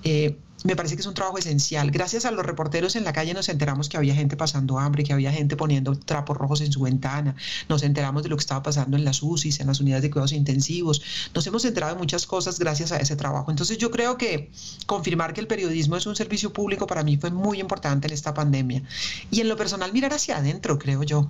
eh, 0.02 0.36
me 0.64 0.76
parece 0.76 0.96
que 0.96 1.02
es 1.02 1.06
un 1.06 1.14
trabajo 1.14 1.36
esencial. 1.36 1.90
Gracias 1.90 2.24
a 2.24 2.30
los 2.30 2.44
reporteros 2.44 2.96
en 2.96 3.04
la 3.04 3.12
calle 3.12 3.34
nos 3.34 3.50
enteramos 3.50 3.90
que 3.90 3.98
había 3.98 4.14
gente 4.14 4.34
pasando 4.34 4.78
hambre, 4.78 5.04
que 5.04 5.12
había 5.12 5.30
gente 5.30 5.56
poniendo 5.56 5.94
trapos 5.94 6.38
rojos 6.38 6.62
en 6.62 6.72
su 6.72 6.80
ventana, 6.80 7.36
nos 7.68 7.82
enteramos 7.82 8.22
de 8.22 8.30
lo 8.30 8.36
que 8.36 8.40
estaba 8.40 8.62
pasando 8.62 8.96
en 8.96 9.04
las 9.04 9.22
UCIs, 9.22 9.60
en 9.60 9.66
las 9.66 9.80
unidades 9.80 10.02
de 10.02 10.10
cuidados 10.10 10.32
intensivos, 10.32 11.02
nos 11.34 11.46
hemos 11.46 11.66
enterado 11.66 11.92
de 11.92 11.98
muchas 11.98 12.26
cosas 12.26 12.58
gracias 12.58 12.92
a 12.92 12.96
ese 12.96 13.14
trabajo. 13.14 13.50
Entonces 13.50 13.76
yo 13.76 13.90
creo 13.90 14.16
que 14.16 14.50
confirmar 14.86 15.34
que 15.34 15.42
el 15.42 15.46
periodismo 15.46 15.96
es 15.96 16.06
un 16.06 16.16
servicio 16.16 16.50
público 16.54 16.86
para 16.86 17.02
mí 17.02 17.18
fue 17.18 17.30
muy 17.30 17.60
importante 17.60 18.06
en 18.06 18.14
esta 18.14 18.32
pandemia. 18.32 18.82
Y 19.30 19.42
en 19.42 19.50
lo 19.50 19.58
personal 19.58 19.92
mirar 19.92 20.14
hacia 20.14 20.38
adentro, 20.38 20.78
creo 20.78 21.02
yo, 21.02 21.28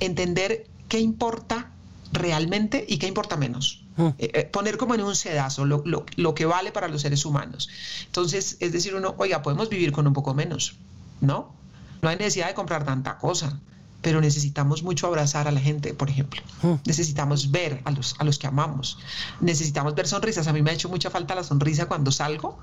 entender 0.00 0.66
qué 0.90 1.00
importa 1.00 1.70
realmente 2.12 2.84
y 2.86 2.98
qué 2.98 3.06
importa 3.06 3.38
menos. 3.38 3.85
Eh, 3.98 4.14
eh, 4.18 4.44
poner 4.44 4.76
como 4.76 4.94
en 4.94 5.00
un 5.00 5.16
sedazo 5.16 5.64
lo, 5.64 5.82
lo, 5.84 6.34
que 6.34 6.44
vale 6.44 6.70
para 6.70 6.88
los 6.88 7.02
seres 7.02 7.24
humanos. 7.24 7.68
Entonces, 8.04 8.58
es 8.60 8.72
decir, 8.72 8.94
uno, 8.94 9.14
oiga, 9.18 9.42
podemos 9.42 9.70
vivir 9.70 9.92
con 9.92 10.06
un 10.06 10.12
poco 10.12 10.34
menos, 10.34 10.76
¿no? 11.20 11.54
No 12.02 12.08
hay 12.08 12.16
necesidad 12.16 12.48
de 12.48 12.54
comprar 12.54 12.84
tanta 12.84 13.16
cosa, 13.16 13.58
pero 14.02 14.20
necesitamos 14.20 14.82
mucho 14.82 15.06
abrazar 15.06 15.48
a 15.48 15.50
la 15.50 15.60
gente, 15.60 15.94
por 15.94 16.10
ejemplo. 16.10 16.42
Mm. 16.62 16.74
Necesitamos 16.84 17.50
ver 17.50 17.80
a 17.84 17.90
los, 17.90 18.14
a 18.18 18.24
los 18.24 18.38
que 18.38 18.46
amamos. 18.46 18.98
Necesitamos 19.40 19.94
ver 19.94 20.06
sonrisas. 20.06 20.46
A 20.46 20.52
mí 20.52 20.62
me 20.62 20.70
ha 20.70 20.74
hecho 20.74 20.88
mucha 20.88 21.10
falta 21.10 21.34
la 21.34 21.42
sonrisa 21.42 21.86
cuando 21.86 22.12
salgo 22.12 22.58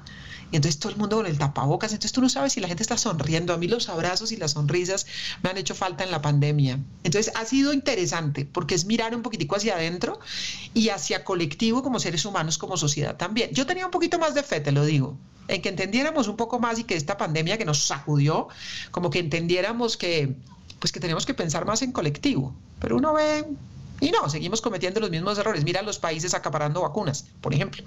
y 0.53 0.55
entonces 0.55 0.79
todo 0.79 0.91
el 0.91 0.99
mundo 0.99 1.17
con 1.17 1.25
el 1.25 1.39
tapabocas, 1.39 1.93
entonces 1.93 2.11
tú 2.11 2.21
no 2.21 2.29
sabes 2.29 2.53
si 2.53 2.59
la 2.59 2.67
gente 2.67 2.83
está 2.83 2.95
sonriendo. 2.95 3.53
A 3.53 3.57
mí 3.57 3.67
los 3.67 3.89
abrazos 3.89 4.31
y 4.31 4.37
las 4.37 4.51
sonrisas 4.51 5.07
me 5.41 5.49
han 5.49 5.57
hecho 5.57 5.73
falta 5.73 6.03
en 6.03 6.11
la 6.11 6.21
pandemia. 6.21 6.79
Entonces 7.03 7.33
ha 7.35 7.43
sido 7.45 7.73
interesante 7.73 8.45
porque 8.45 8.75
es 8.75 8.85
mirar 8.85 9.15
un 9.15 9.23
poquitico 9.23 9.55
hacia 9.55 9.73
adentro 9.73 10.19
y 10.75 10.89
hacia 10.89 11.23
colectivo 11.23 11.81
como 11.81 11.99
seres 11.99 12.23
humanos, 12.25 12.59
como 12.59 12.77
sociedad 12.77 13.17
también. 13.17 13.49
Yo 13.51 13.65
tenía 13.65 13.85
un 13.85 13.91
poquito 13.91 14.19
más 14.19 14.35
de 14.35 14.43
fe, 14.43 14.59
te 14.59 14.71
lo 14.71 14.85
digo, 14.85 15.17
en 15.47 15.59
que 15.59 15.69
entendiéramos 15.69 16.27
un 16.27 16.37
poco 16.37 16.59
más 16.59 16.77
y 16.77 16.83
que 16.83 16.95
esta 16.95 17.17
pandemia 17.17 17.57
que 17.57 17.65
nos 17.65 17.79
sacudió, 17.79 18.47
como 18.91 19.09
que 19.09 19.17
entendiéramos 19.17 19.97
que 19.97 20.35
pues 20.83 20.91
que 20.91 20.99
tenemos 20.99 21.25
que 21.25 21.33
pensar 21.33 21.63
más 21.63 21.81
en 21.81 21.93
colectivo. 21.93 22.53
Pero 22.81 22.97
uno 22.97 23.13
ve 23.13 23.45
y 24.01 24.11
no, 24.11 24.29
seguimos 24.29 24.59
cometiendo 24.59 24.99
los 24.99 25.09
mismos 25.09 25.37
errores. 25.37 25.63
Mira 25.63 25.81
los 25.81 25.97
países 25.97 26.33
acaparando 26.33 26.81
vacunas, 26.81 27.23
por 27.39 27.53
ejemplo. 27.53 27.85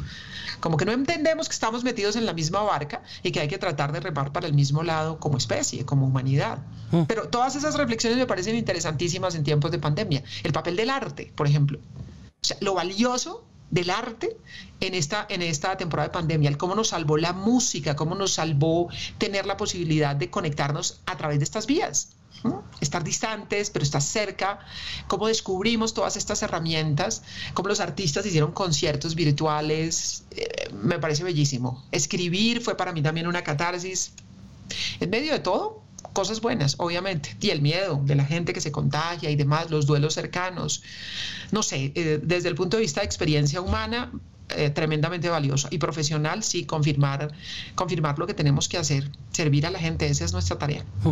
Como 0.61 0.79
que 0.79 0.87
no 0.87 0.93
entendemos 0.93 1.47
que 1.47 1.53
estamos 1.53 1.85
metidos 1.85 2.17
en 2.17 2.25
la 2.25 2.33
misma 2.33 2.63
barca 2.63 3.03
y 3.23 3.33
que 3.33 3.41
hay 3.41 3.49
que 3.49 3.59
tratar 3.59 3.93
de 3.93 4.01
remar 4.01 4.33
para 4.33 4.47
el 4.47 4.55
mismo 4.55 4.83
lado 4.83 5.21
como 5.21 5.37
especie, 5.37 5.85
como 5.85 6.07
humanidad. 6.07 6.61
Mm. 6.91 7.03
Pero 7.03 7.29
todas 7.29 7.55
esas 7.55 7.75
reflexiones 7.75 8.17
me 8.17 8.25
parecen 8.25 8.57
interesantísimas 8.57 9.35
en 9.35 9.45
tiempos 9.45 9.71
de 9.73 9.79
pandemia. 9.79 10.25
El 10.43 10.55
papel 10.55 10.75
del 10.75 10.89
arte, 10.89 11.31
por 11.35 11.47
ejemplo. 11.47 11.79
O 11.79 12.47
sea, 12.47 12.57
lo 12.63 12.73
valioso 12.73 13.45
del 13.71 13.91
arte 13.91 14.39
en 14.81 14.95
esta, 14.95 15.27
en 15.29 15.43
esta 15.43 15.77
temporada 15.77 16.09
de 16.09 16.15
pandemia, 16.15 16.49
el 16.49 16.57
cómo 16.57 16.75
nos 16.75 16.89
salvó 16.89 17.19
la 17.19 17.35
música, 17.35 17.95
cómo 17.95 18.15
nos 18.15 18.33
salvó 18.33 18.89
tener 19.19 19.45
la 19.45 19.59
posibilidad 19.59 20.17
de 20.17 20.31
conectarnos 20.31 21.03
a 21.05 21.19
través 21.19 21.41
de 21.41 21.45
estas 21.45 21.67
vías 21.67 22.17
estar 22.81 23.03
distantes, 23.05 23.71
pero 23.71 23.83
estar 23.83 24.03
cerca, 24.03 24.61
cómo 25.09 25.27
descubrimos 25.27 25.95
todas 25.95 26.17
estas 26.17 26.43
herramientas, 26.43 27.23
cómo 27.55 27.69
los 27.69 27.81
artistas 27.81 28.27
hicieron 28.27 28.53
conciertos 28.53 29.15
virtuales, 29.15 30.25
eh, 30.33 30.71
me 30.73 30.99
parece 30.99 31.25
bellísimo. 31.25 31.85
Escribir 31.93 32.61
fue 32.61 32.77
para 32.77 32.93
mí 32.93 33.03
también 33.03 33.27
una 33.27 33.43
catarsis. 33.43 34.13
En 35.01 35.11
medio 35.11 35.33
de 35.33 35.41
todo, 35.41 35.83
cosas 36.13 36.41
buenas, 36.41 36.77
obviamente, 36.79 37.37
y 37.41 37.51
el 37.51 37.61
miedo 37.61 38.01
de 38.05 38.15
la 38.15 38.25
gente 38.25 38.53
que 38.53 38.61
se 38.61 38.73
contagia 38.73 39.31
y 39.31 39.37
demás, 39.37 39.71
los 39.71 39.87
duelos 39.87 40.15
cercanos. 40.15 40.83
No 41.53 41.63
sé, 41.63 41.93
eh, 41.95 42.21
desde 42.23 42.49
el 42.49 42.55
punto 42.55 42.77
de 42.77 42.83
vista 42.83 43.01
de 43.01 43.07
experiencia 43.07 43.61
humana, 43.61 44.13
eh, 44.51 44.71
tremendamente 44.71 45.29
valioso 45.29 45.69
y 45.71 45.79
profesional, 45.79 46.43
sí, 46.43 46.65
confirmar, 46.65 47.33
confirmar 47.75 48.19
lo 48.19 48.27
que 48.27 48.35
tenemos 48.35 48.69
que 48.69 48.79
hacer, 48.79 49.11
servir 49.33 49.67
a 49.67 49.71
la 49.71 49.79
gente, 49.79 50.07
esa 50.07 50.25
es 50.25 50.33
nuestra 50.33 50.57
tarea. 50.57 50.85
Mm. 51.03 51.11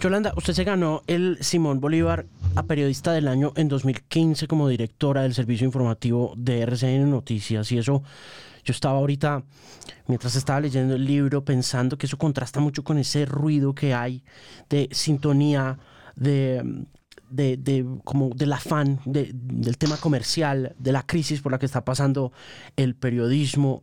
Yolanda, 0.00 0.32
usted 0.36 0.52
se 0.52 0.64
ganó 0.64 1.02
el 1.06 1.38
Simón 1.40 1.80
Bolívar 1.80 2.26
a 2.54 2.62
Periodista 2.62 3.12
del 3.12 3.28
Año 3.28 3.52
en 3.56 3.68
2015 3.68 4.46
como 4.46 4.68
directora 4.68 5.22
del 5.22 5.34
servicio 5.34 5.64
informativo 5.64 6.32
de 6.36 6.62
RCN 6.62 7.10
Noticias 7.10 7.72
y 7.72 7.78
eso 7.78 8.02
yo 8.64 8.72
estaba 8.72 8.98
ahorita, 8.98 9.44
mientras 10.08 10.34
estaba 10.34 10.60
leyendo 10.60 10.96
el 10.96 11.04
libro, 11.04 11.44
pensando 11.44 11.96
que 11.96 12.06
eso 12.06 12.18
contrasta 12.18 12.60
mucho 12.60 12.82
con 12.82 12.98
ese 12.98 13.24
ruido 13.24 13.74
que 13.74 13.94
hay 13.94 14.24
de 14.68 14.88
sintonía, 14.90 15.78
de 16.16 16.86
de, 17.28 17.86
como 18.04 18.30
del 18.30 18.52
afán 18.52 19.00
del 19.04 19.78
tema 19.78 19.96
comercial, 19.96 20.74
de 20.78 20.92
la 20.92 21.04
crisis 21.04 21.40
por 21.40 21.52
la 21.52 21.58
que 21.58 21.66
está 21.66 21.84
pasando 21.84 22.32
el 22.76 22.94
periodismo. 22.94 23.82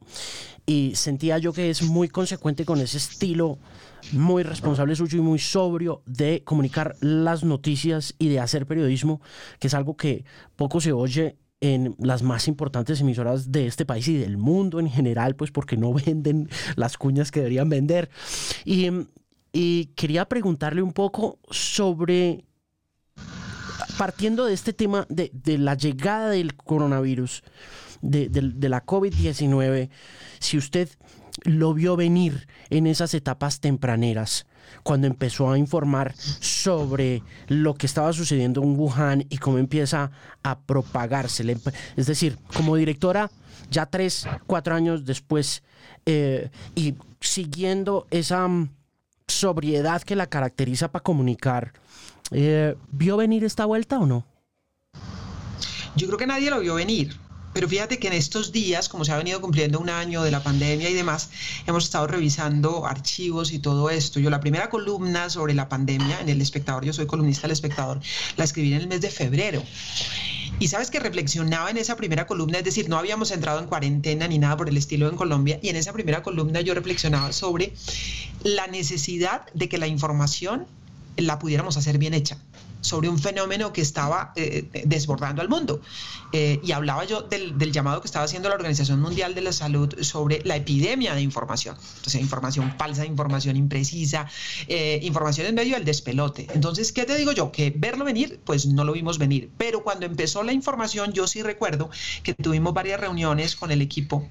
Y 0.66 0.94
sentía 0.96 1.38
yo 1.38 1.52
que 1.54 1.70
es 1.70 1.84
muy 1.84 2.08
consecuente 2.08 2.66
con 2.66 2.80
ese 2.80 2.98
estilo 2.98 3.60
muy 4.12 4.44
responsable 4.44 4.96
suyo 4.96 5.20
y 5.20 5.22
muy 5.22 5.40
sobrio 5.40 6.04
de 6.06 6.44
comunicar 6.44 6.96
las 7.00 7.44
noticias 7.44 8.16
y 8.20 8.30
de 8.30 8.40
hacer 8.40 8.66
periodismo, 8.66 9.22
que 9.60 9.68
es 9.68 9.74
algo 9.74 9.96
que 9.96 10.25
poco 10.56 10.82
se 10.82 10.92
oye 10.92 11.38
en 11.62 11.96
las 11.98 12.24
más 12.24 12.50
importantes 12.50 13.00
emisoras 13.00 13.52
de 13.52 13.68
este 13.68 13.86
país 13.86 14.08
y 14.10 14.18
del 14.18 14.38
mundo 14.38 14.82
en 14.82 14.90
general, 14.90 15.36
pues 15.36 15.50
porque 15.52 15.78
no 15.78 15.94
venden 16.06 16.50
las 16.75 16.98
cuñas 16.98 17.32
que 17.32 17.40
deberían 17.40 17.70
vender. 17.70 18.10
Y, 18.66 18.90
y 19.54 19.86
quería 19.96 20.25
preguntarle 20.25 20.82
un 20.82 20.92
poco 20.92 21.40
sobre, 21.50 22.44
partiendo 23.98 24.46
de 24.46 24.53
este 24.53 24.74
tema 24.74 25.05
de, 25.10 25.32
la 25.58 25.75
llegada 25.75 26.29
del 26.29 26.55
coronavirus, 26.55 27.43
de 28.01 28.70
la 28.70 28.86
COVID-19, 28.86 29.89
si 30.39 30.58
usted 30.58 30.89
lo 31.43 31.74
vio 31.74 31.96
venir 31.96 32.48
en 32.70 32.88
esas 32.88 33.13
etapas 33.13 33.60
tempraneras, 33.60 34.46
cuando 34.84 35.08
empezó 35.08 35.51
a 35.51 35.58
informar 35.58 36.13
sobre 36.17 37.24
lo 37.48 37.74
que 37.75 37.86
estaba 37.86 38.13
sucediendo 38.13 38.62
en 38.63 38.77
Wuhan 38.77 39.25
y 39.29 39.38
cómo 39.38 39.58
empieza 39.58 40.12
a 40.43 40.60
propagarse. 40.60 41.43
Es 41.96 42.05
decir, 42.05 42.38
como 42.55 42.75
directora, 42.75 43.32
ya 43.70 43.86
tres, 43.86 44.27
cuatro 44.46 44.75
años 44.75 45.05
después, 45.05 45.63
eh, 46.05 46.50
y 46.75 46.96
siguiendo 47.20 48.08
esa 48.12 48.48
mm, 48.48 48.70
sobriedad 49.27 50.01
que 50.01 50.15
la 50.15 50.27
caracteriza 50.27 50.91
para 50.91 51.03
comunicar, 51.03 51.74
eh, 52.32 52.75
¿vio 52.92 53.18
venir 53.18 53.44
esta 53.44 53.65
vuelta 53.65 54.00
o 54.00 54.06
no? 54.06 54.25
Yo 55.96 56.08
creo 56.08 56.18
que 56.18 56.27
nadie 56.27 56.50
lo 56.50 56.60
vio 56.60 56.75
venir. 56.75 57.18
Pero 57.53 57.70
fíjate 57.70 58.00
que 58.00 58.08
en 58.08 58.13
estos 58.13 58.51
días, 58.51 58.89
como 58.89 59.06
se 59.06 59.12
ha 59.12 59.18
venido 59.18 59.39
cumpliendo 59.39 59.80
un 59.80 59.89
año 59.89 60.24
de 60.24 60.32
la 60.32 60.42
pandemia 60.42 60.89
y 60.89 60.94
demás, 60.94 61.30
hemos 61.68 61.84
estado 61.84 62.08
revisando 62.08 62.88
archivos 62.88 63.51
y 63.51 63.60
todo 63.60 63.92
esto. 63.92 64.20
Yo 64.20 64.32
la 64.32 64.39
primera 64.39 64.70
columna 64.70 65.30
sobre 65.30 65.53
la 65.53 65.70
pandemia 65.70 66.20
en 66.20 66.30
El 66.30 66.42
Espectador, 66.42 66.84
yo 66.84 66.94
soy 66.94 67.06
columnista 67.06 67.44
del 67.44 67.51
Espectador, 67.51 68.00
la 68.38 68.44
escribí 68.44 68.74
en 68.74 68.82
el 68.82 68.88
mes 68.88 69.01
de 69.01 69.12
febrero. 69.12 69.63
Y 70.60 70.68
sabes 70.68 70.89
que 70.89 71.00
reflexionaba 71.00 71.70
en 71.70 71.77
esa 71.77 71.96
primera 71.96 72.25
columna, 72.25 72.58
es 72.58 72.63
decir, 72.63 72.89
no 72.89 72.98
habíamos 72.98 73.30
entrado 73.32 73.60
en 73.60 73.68
cuarentena 73.68 74.27
ni 74.27 74.39
nada 74.39 74.58
por 74.58 74.70
el 74.70 74.77
estilo 74.77 75.08
en 75.08 75.15
Colombia, 75.15 75.60
y 75.62 75.70
en 75.70 75.75
esa 75.75 75.94
primera 75.94 76.24
columna 76.24 76.62
yo 76.62 76.74
reflexionaba 76.74 77.32
sobre 77.34 77.74
la 78.44 78.65
necesidad 78.65 79.46
de 79.53 79.70
que 79.70 79.77
la 79.77 79.88
información 79.88 80.65
la 81.17 81.39
pudiéramos 81.39 81.77
hacer 81.77 81.98
bien 81.98 82.13
hecha 82.13 82.38
sobre 82.84 83.08
un 83.10 83.17
fenómeno 83.17 83.72
que 83.74 83.82
estaba 83.82 84.34
eh, 84.36 84.67
eh, 84.74 84.84
desbordando 84.86 85.41
al 85.41 85.50
mundo. 85.50 85.82
Eh, 86.34 86.60
y 86.63 86.74
hablaba 86.74 87.05
yo 87.05 87.22
del, 87.22 87.72
llamado 87.72 88.01
que 88.01 88.08
estaba 88.08 88.25
haciendo 88.25 88.50
la 88.50 88.55
Organización 88.55 89.00
Mundial 89.00 89.36
de 89.36 89.41
la 89.41 89.53
Salud 89.53 89.96
sobre 90.01 90.41
la 90.43 90.58
epidemia 90.58 91.15
de 91.15 91.22
información. 91.22 91.77
Entonces, 91.96 92.22
información 92.22 92.75
falsa, 92.77 93.05
información 93.05 93.55
imprecisa, 93.55 94.27
información 95.01 95.48
en 95.48 95.55
medio 95.55 95.75
del 95.75 95.86
despelote. 95.86 96.48
Entonces, 96.53 96.91
¿qué 96.91 97.05
te 97.05 97.15
digo 97.15 97.32
yo? 97.32 97.51
Que 97.51 97.74
verlo 97.75 98.03
venir, 98.03 98.41
pues 98.43 98.65
no 98.65 98.84
lo 98.84 98.93
vimos 98.93 99.17
venir. 99.17 99.50
Pero 99.58 99.84
cuando 99.84 100.05
empezó 100.05 100.43
la 100.43 100.51
información, 100.51 101.13
yo 101.13 101.27
sí 101.27 101.41
recuerdo 101.41 101.89
que 102.24 102.34
tuvimos 102.34 102.74
varias 102.74 103.00
reuniones 103.00 103.55
con 103.55 103.72
el 103.72 103.82
equipo 103.82 104.27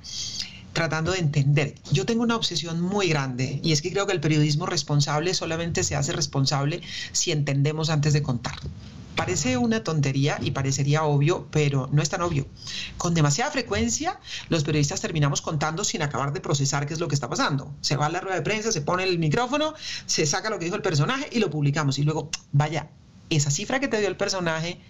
tratando 0.72 1.12
de 1.12 1.18
entender. 1.18 1.74
Yo 1.90 2.06
tengo 2.06 2.22
una 2.22 2.36
obsesión 2.36 2.80
muy 2.80 3.08
grande 3.08 3.60
y 3.62 3.72
es 3.72 3.82
que 3.82 3.92
creo 3.92 4.06
que 4.06 4.12
el 4.12 4.20
periodismo 4.20 4.66
responsable 4.66 5.34
solamente 5.34 5.84
se 5.84 5.96
hace 5.96 6.12
responsable 6.12 6.82
si 7.12 7.32
entendemos 7.32 7.90
antes 7.90 8.12
de 8.12 8.22
contar. 8.22 8.54
Parece 9.16 9.58
una 9.58 9.84
tontería 9.84 10.38
y 10.40 10.52
parecería 10.52 11.04
obvio, 11.04 11.46
pero 11.50 11.88
no 11.92 12.00
es 12.00 12.08
tan 12.08 12.22
obvio. 12.22 12.46
Con 12.96 13.12
demasiada 13.12 13.50
frecuencia, 13.50 14.18
los 14.48 14.64
periodistas 14.64 15.02
terminamos 15.02 15.42
contando 15.42 15.84
sin 15.84 16.00
acabar 16.00 16.32
de 16.32 16.40
procesar 16.40 16.86
qué 16.86 16.94
es 16.94 17.00
lo 17.00 17.08
que 17.08 17.14
está 17.14 17.28
pasando. 17.28 17.74
Se 17.82 17.96
va 17.96 18.06
a 18.06 18.08
la 18.08 18.20
rueda 18.20 18.36
de 18.36 18.42
prensa, 18.42 18.72
se 18.72 18.80
pone 18.80 19.04
el 19.04 19.18
micrófono, 19.18 19.74
se 20.06 20.24
saca 20.24 20.48
lo 20.48 20.58
que 20.58 20.64
dijo 20.64 20.76
el 20.76 20.82
personaje 20.82 21.28
y 21.30 21.40
lo 21.40 21.50
publicamos. 21.50 21.98
Y 21.98 22.04
luego, 22.04 22.30
vaya, 22.52 22.88
esa 23.28 23.50
cifra 23.50 23.80
que 23.80 23.88
te 23.88 23.98
dio 23.98 24.08
el 24.08 24.16
personaje 24.16 24.80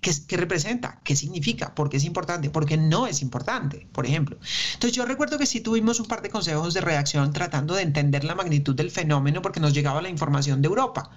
¿Qué, 0.00 0.36
representa? 0.36 1.00
¿Qué 1.04 1.16
significa? 1.16 1.74
¿Por 1.74 1.88
qué 1.88 1.96
es 1.96 2.04
importante? 2.04 2.50
¿Por 2.50 2.66
qué 2.66 2.76
no 2.76 3.06
es 3.06 3.22
importante? 3.22 3.86
Por 3.92 4.06
ejemplo. 4.06 4.36
Entonces 4.74 4.96
yo 4.96 5.04
recuerdo 5.06 5.38
que 5.38 5.46
sí 5.46 5.60
tuvimos 5.60 6.00
un 6.00 6.06
par 6.06 6.22
de 6.22 6.30
consejos 6.30 6.74
de 6.74 6.80
reacción 6.80 7.32
tratando 7.32 7.74
de 7.74 7.82
entender 7.82 8.24
la 8.24 8.34
magnitud 8.34 8.74
del 8.74 8.90
fenómeno 8.90 9.42
porque 9.42 9.60
nos 9.60 9.72
llegaba 9.72 10.02
la 10.02 10.08
información 10.08 10.62
de 10.62 10.68
Europa. 10.68 11.10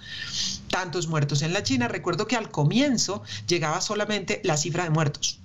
Tantos 0.70 1.08
muertos 1.08 1.42
en 1.42 1.54
la 1.54 1.64
China. 1.64 1.88
Recuerdo 1.88 2.28
que 2.28 2.36
al 2.36 2.50
comienzo 2.50 3.24
llegaba 3.48 3.82
solamente 3.82 4.42
la 4.44 4.58
cifra 4.58 4.84
de 4.84 4.90
muertos 4.90 5.40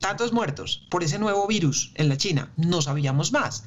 tantos 0.00 0.32
muertos 0.32 0.82
por 0.88 1.04
ese 1.04 1.18
nuevo 1.18 1.46
virus 1.46 1.92
en 1.94 2.08
la 2.08 2.16
China, 2.16 2.50
no 2.56 2.80
sabíamos 2.80 3.32
más. 3.32 3.64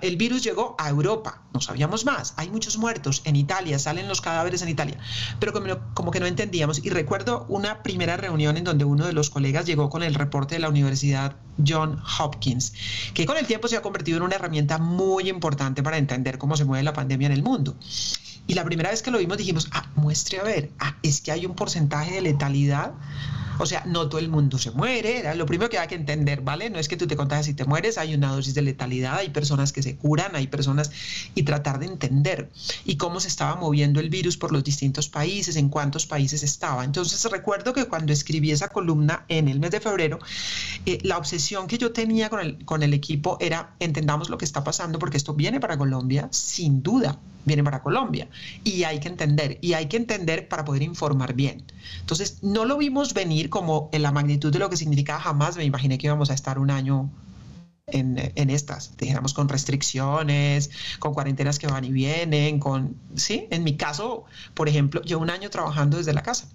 el 0.00 0.16
virus 0.16 0.44
llegó 0.44 0.76
a 0.78 0.88
Europa, 0.88 1.42
no 1.52 1.60
sabíamos 1.60 2.04
más. 2.04 2.34
Hay 2.36 2.48
muchos 2.50 2.78
muertos 2.78 3.22
en 3.24 3.34
Italia, 3.34 3.78
salen 3.80 4.08
los 4.08 4.20
cadáveres 4.20 4.62
en 4.62 4.68
Italia, 4.68 4.98
pero 5.40 5.52
como, 5.52 5.66
como, 5.92 6.12
que 6.12 6.20
no 6.20 6.26
entendíamos. 6.26 6.84
Y 6.84 6.90
recuerdo 6.90 7.46
una 7.48 7.82
primera 7.82 8.16
reunión 8.16 8.56
en 8.56 8.64
donde 8.64 8.84
uno 8.84 9.04
de 9.04 9.12
los 9.12 9.28
colegas 9.28 9.66
llegó 9.66 9.90
con 9.90 10.04
el 10.04 10.14
reporte 10.14 10.54
de 10.54 10.60
la 10.60 10.68
Universidad 10.68 11.34
John 11.66 12.00
Hopkins, 12.18 12.72
que 13.12 13.26
con 13.26 13.36
el 13.36 13.46
tiempo 13.46 13.66
se 13.66 13.76
ha 13.76 13.82
convertido 13.82 14.18
en 14.18 14.22
una 14.22 14.36
herramienta 14.36 14.78
muy 14.78 15.28
importante 15.28 15.82
para 15.82 15.98
entender 15.98 16.38
cómo 16.38 16.56
se 16.56 16.64
mueve 16.64 16.84
la 16.84 16.92
pandemia 16.92 17.26
en 17.26 17.32
el 17.32 17.42
mundo. 17.42 17.76
Y 18.50 18.54
la 18.54 18.64
primera 18.64 18.90
vez 18.90 19.00
que 19.00 19.12
lo 19.12 19.18
vimos 19.18 19.38
dijimos, 19.38 19.68
ah, 19.70 19.88
muestre 19.94 20.40
a 20.40 20.42
ver, 20.42 20.72
ah, 20.80 20.96
es 21.04 21.20
que 21.20 21.30
hay 21.30 21.46
un 21.46 21.54
porcentaje 21.54 22.12
de 22.14 22.20
letalidad 22.20 22.94
o 23.60 23.66
sea, 23.66 23.82
no 23.86 24.08
todo 24.08 24.18
el 24.18 24.30
mundo 24.30 24.56
se 24.56 24.70
muere, 24.70 25.34
lo 25.34 25.44
primero 25.44 25.68
que 25.68 25.78
hay 25.78 25.86
que 25.86 25.94
entender, 25.94 26.40
¿vale? 26.40 26.70
No 26.70 26.78
es 26.78 26.88
que 26.88 26.96
tú 26.96 27.06
te 27.06 27.14
contagias 27.14 27.48
y 27.48 27.54
te 27.54 27.66
mueres, 27.66 27.98
hay 27.98 28.14
una 28.14 28.32
dosis 28.32 28.54
de 28.54 28.62
letalidad, 28.62 29.16
hay 29.16 29.28
personas 29.28 29.70
que 29.72 29.82
se 29.82 29.96
curan, 29.96 30.34
hay 30.34 30.46
personas 30.46 30.90
y 31.34 31.42
tratar 31.42 31.78
de 31.78 31.84
entender 31.84 32.50
y 32.86 32.96
cómo 32.96 33.20
se 33.20 33.28
estaba 33.28 33.56
moviendo 33.56 34.00
el 34.00 34.08
virus 34.08 34.38
por 34.38 34.50
los 34.50 34.64
distintos 34.64 35.10
países, 35.10 35.56
en 35.56 35.68
cuántos 35.68 36.06
países 36.06 36.42
estaba. 36.42 36.84
Entonces 36.84 37.22
recuerdo 37.30 37.74
que 37.74 37.84
cuando 37.84 38.14
escribí 38.14 38.50
esa 38.50 38.68
columna 38.68 39.26
en 39.28 39.46
el 39.46 39.60
mes 39.60 39.72
de 39.72 39.80
febrero, 39.80 40.18
eh, 40.86 40.98
la 41.02 41.18
obsesión 41.18 41.66
que 41.66 41.76
yo 41.76 41.92
tenía 41.92 42.30
con 42.30 42.40
el, 42.40 42.64
con 42.64 42.82
el 42.82 42.94
equipo 42.94 43.36
era 43.40 43.74
entendamos 43.78 44.30
lo 44.30 44.38
que 44.38 44.46
está 44.46 44.64
pasando 44.64 44.98
porque 44.98 45.18
esto 45.18 45.34
viene 45.34 45.60
para 45.60 45.76
Colombia, 45.76 46.28
sin 46.30 46.82
duda, 46.82 47.18
viene 47.44 47.62
para 47.62 47.82
Colombia 47.82 48.26
y 48.64 48.84
hay 48.84 49.00
que 49.00 49.08
entender 49.08 49.58
y 49.60 49.74
hay 49.74 49.86
que 49.86 49.96
entender 49.96 50.48
para 50.48 50.64
poder 50.64 50.82
informar 50.82 51.34
bien. 51.34 51.64
Entonces, 52.00 52.42
no 52.42 52.64
lo 52.64 52.76
vimos 52.78 53.14
venir 53.14 53.50
como 53.50 53.88
en 53.92 54.02
la 54.02 54.12
magnitud 54.12 54.52
de 54.52 54.58
lo 54.58 54.70
que 54.70 54.76
significaba 54.76 55.20
jamás 55.20 55.56
me 55.56 55.64
imaginé 55.64 55.98
que 55.98 56.06
íbamos 56.06 56.30
a 56.30 56.34
estar 56.34 56.58
un 56.58 56.70
año 56.70 57.10
en, 57.86 58.32
en, 58.36 58.50
estas, 58.50 58.96
dijéramos 58.96 59.34
con 59.34 59.48
restricciones, 59.48 60.70
con 60.98 61.12
cuarentenas 61.12 61.58
que 61.58 61.66
van 61.66 61.84
y 61.84 61.90
vienen, 61.90 62.60
con, 62.60 62.96
sí, 63.14 63.46
en 63.50 63.64
mi 63.64 63.76
caso, 63.76 64.24
por 64.54 64.68
ejemplo, 64.68 65.02
yo 65.02 65.18
un 65.18 65.30
año 65.30 65.50
trabajando 65.50 65.96
desde 65.96 66.12
la 66.12 66.22
casa. 66.22 66.48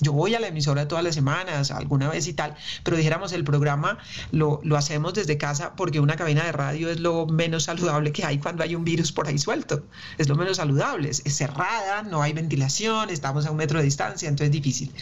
Yo 0.00 0.12
voy 0.12 0.34
a 0.34 0.40
la 0.40 0.48
emisora 0.48 0.88
todas 0.88 1.04
las 1.04 1.14
semanas, 1.14 1.70
alguna 1.70 2.08
vez 2.08 2.26
y 2.26 2.32
tal, 2.32 2.54
pero 2.82 2.96
dijéramos 2.96 3.32
el 3.32 3.44
programa 3.44 3.98
lo, 4.32 4.60
lo, 4.62 4.76
hacemos 4.76 5.14
desde 5.14 5.36
casa 5.38 5.74
porque 5.76 6.00
una 6.00 6.16
cabina 6.16 6.44
de 6.44 6.52
radio 6.52 6.90
es 6.90 7.00
lo 7.00 7.26
menos 7.26 7.64
saludable 7.64 8.12
que 8.12 8.24
hay 8.24 8.38
cuando 8.38 8.62
hay 8.62 8.74
un 8.74 8.84
virus 8.84 9.12
por 9.12 9.28
ahí 9.28 9.38
suelto. 9.38 9.84
Es 10.18 10.28
lo 10.28 10.36
menos 10.36 10.56
saludable, 10.56 11.10
es, 11.10 11.22
cerrada, 11.24 12.02
no 12.02 12.22
hay 12.22 12.32
ventilación, 12.32 13.10
estamos 13.10 13.46
a 13.46 13.50
un 13.50 13.56
metro 13.56 13.78
de 13.78 13.84
distancia, 13.84 14.28
entonces 14.28 14.48
es 14.48 14.52
difícil 14.52 14.92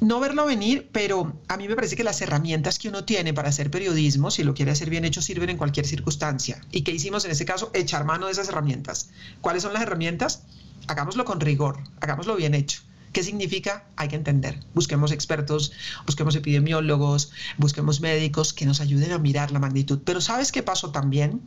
no 0.00 0.20
verlo 0.20 0.46
venir, 0.46 0.88
pero 0.92 1.32
a 1.48 1.56
mí 1.56 1.66
me 1.66 1.74
parece 1.74 1.96
que 1.96 2.04
las 2.04 2.20
herramientas 2.22 2.78
que 2.78 2.88
uno 2.88 3.04
tiene 3.04 3.34
para 3.34 3.48
hacer 3.48 3.68
periodismo, 3.68 4.30
si 4.30 4.44
lo 4.44 4.54
quiere 4.54 4.70
hacer 4.70 4.90
bien 4.90 5.04
hecho, 5.04 5.20
sirven 5.20 5.50
en 5.50 5.56
cualquier 5.56 5.86
circunstancia. 5.86 6.60
¿Y 6.70 6.82
qué 6.82 6.92
hicimos 6.92 7.24
en 7.24 7.32
ese 7.32 7.44
caso? 7.44 7.72
Echar 7.74 8.04
mano 8.04 8.26
de 8.26 8.32
esas 8.32 8.48
herramientas. 8.48 9.10
¿Cuáles 9.40 9.64
son 9.64 9.72
las 9.72 9.82
herramientas? 9.82 10.44
Hagámoslo 10.86 11.24
con 11.24 11.40
rigor, 11.40 11.80
hagámoslo 12.00 12.36
bien 12.36 12.54
hecho. 12.54 12.80
¿Qué 13.12 13.22
significa? 13.22 13.86
Hay 13.96 14.08
que 14.08 14.16
entender. 14.16 14.60
Busquemos 14.74 15.12
expertos, 15.12 15.72
busquemos 16.06 16.36
epidemiólogos, 16.36 17.32
busquemos 17.56 18.00
médicos 18.00 18.52
que 18.52 18.66
nos 18.66 18.80
ayuden 18.80 19.12
a 19.12 19.18
mirar 19.18 19.50
la 19.50 19.58
magnitud. 19.58 20.00
Pero 20.04 20.20
¿sabes 20.20 20.52
qué 20.52 20.62
pasó 20.62 20.90
también? 20.90 21.40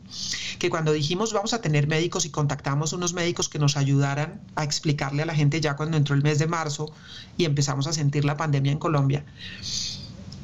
Que 0.58 0.70
cuando 0.70 0.92
dijimos 0.92 1.32
vamos 1.32 1.54
a 1.54 1.60
tener 1.60 1.86
médicos 1.86 2.26
y 2.26 2.30
contactamos 2.30 2.92
unos 2.92 3.14
médicos 3.14 3.48
que 3.48 3.58
nos 3.58 3.76
ayudaran 3.76 4.40
a 4.56 4.64
explicarle 4.64 5.22
a 5.22 5.26
la 5.26 5.34
gente 5.34 5.60
ya 5.60 5.76
cuando 5.76 5.96
entró 5.96 6.14
el 6.14 6.22
mes 6.22 6.38
de 6.38 6.46
marzo 6.46 6.92
y 7.36 7.44
empezamos 7.44 7.86
a 7.86 7.92
sentir 7.92 8.24
la 8.24 8.36
pandemia 8.36 8.72
en 8.72 8.78
Colombia, 8.78 9.24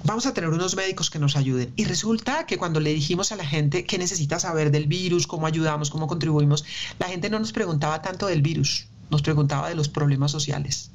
vamos 0.04 0.26
a 0.26 0.34
tener 0.34 0.50
unos 0.50 0.76
médicos 0.76 1.10
que 1.10 1.18
nos 1.18 1.36
ayuden. 1.36 1.72
Y 1.76 1.84
resulta 1.84 2.46
que 2.46 2.58
cuando 2.58 2.80
le 2.80 2.92
dijimos 2.94 3.32
a 3.32 3.36
la 3.36 3.44
gente 3.44 3.84
qué 3.84 3.98
necesita 3.98 4.38
saber 4.38 4.70
del 4.70 4.86
virus, 4.86 5.26
cómo 5.26 5.46
ayudamos, 5.46 5.90
cómo 5.90 6.06
contribuimos, 6.06 6.64
la 6.98 7.08
gente 7.08 7.30
no 7.30 7.38
nos 7.38 7.52
preguntaba 7.52 8.02
tanto 8.02 8.26
del 8.26 8.42
virus, 8.42 8.86
nos 9.10 9.22
preguntaba 9.22 9.68
de 9.68 9.74
los 9.74 9.88
problemas 9.88 10.30
sociales. 10.30 10.90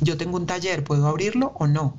Yo 0.00 0.16
tengo 0.16 0.36
un 0.36 0.46
taller, 0.46 0.84
¿puedo 0.84 1.06
abrirlo 1.06 1.52
o 1.58 1.66
no? 1.66 1.96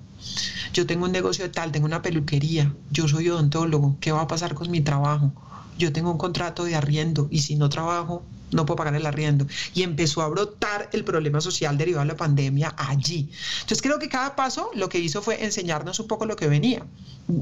Yo 0.74 0.86
tengo 0.86 1.06
un 1.06 1.12
negocio 1.12 1.46
de 1.46 1.50
tal, 1.50 1.72
tengo 1.72 1.86
una 1.86 2.01
peluquería, 2.01 2.74
yo 2.92 3.08
soy 3.08 3.30
odontólogo, 3.30 3.98
¿qué 4.00 4.12
va 4.12 4.22
a 4.22 4.27
pasar 4.27 4.54
con 4.54 4.70
mi 4.70 4.82
trabajo? 4.82 5.32
Yo 5.77 5.94
tengo 5.94 6.12
un 6.12 6.18
contrato 6.18 6.63
de 6.63 6.75
arriendo 6.75 7.27
y 7.30 7.39
si 7.42 7.56
no 7.56 7.70
trabajo, 7.70 8.24
no 8.51 8.66
puedo 8.66 8.77
pagar 8.77 8.96
el 8.96 9.06
arriendo. 9.06 9.46
Y 9.74 9.84
empezó 9.84 10.22
a 10.22 10.27
brotar 10.27 10.89
el 10.94 11.04
problema 11.04 11.42
social 11.42 11.77
derivado 11.77 12.06
de 12.06 12.13
la 12.13 12.18
pandemia 12.18 12.74
allí. 12.77 13.30
Entonces 13.62 13.82
creo 13.82 14.00
que 14.00 14.10
cada 14.10 14.36
paso 14.36 14.72
lo 14.74 14.89
que 14.89 15.00
hizo 15.00 15.22
fue 15.22 15.44
enseñarnos 15.44 16.00
un 16.00 16.08
poco 16.08 16.25
lo 16.25 16.36
que 16.36 16.48
venía. 16.48 16.86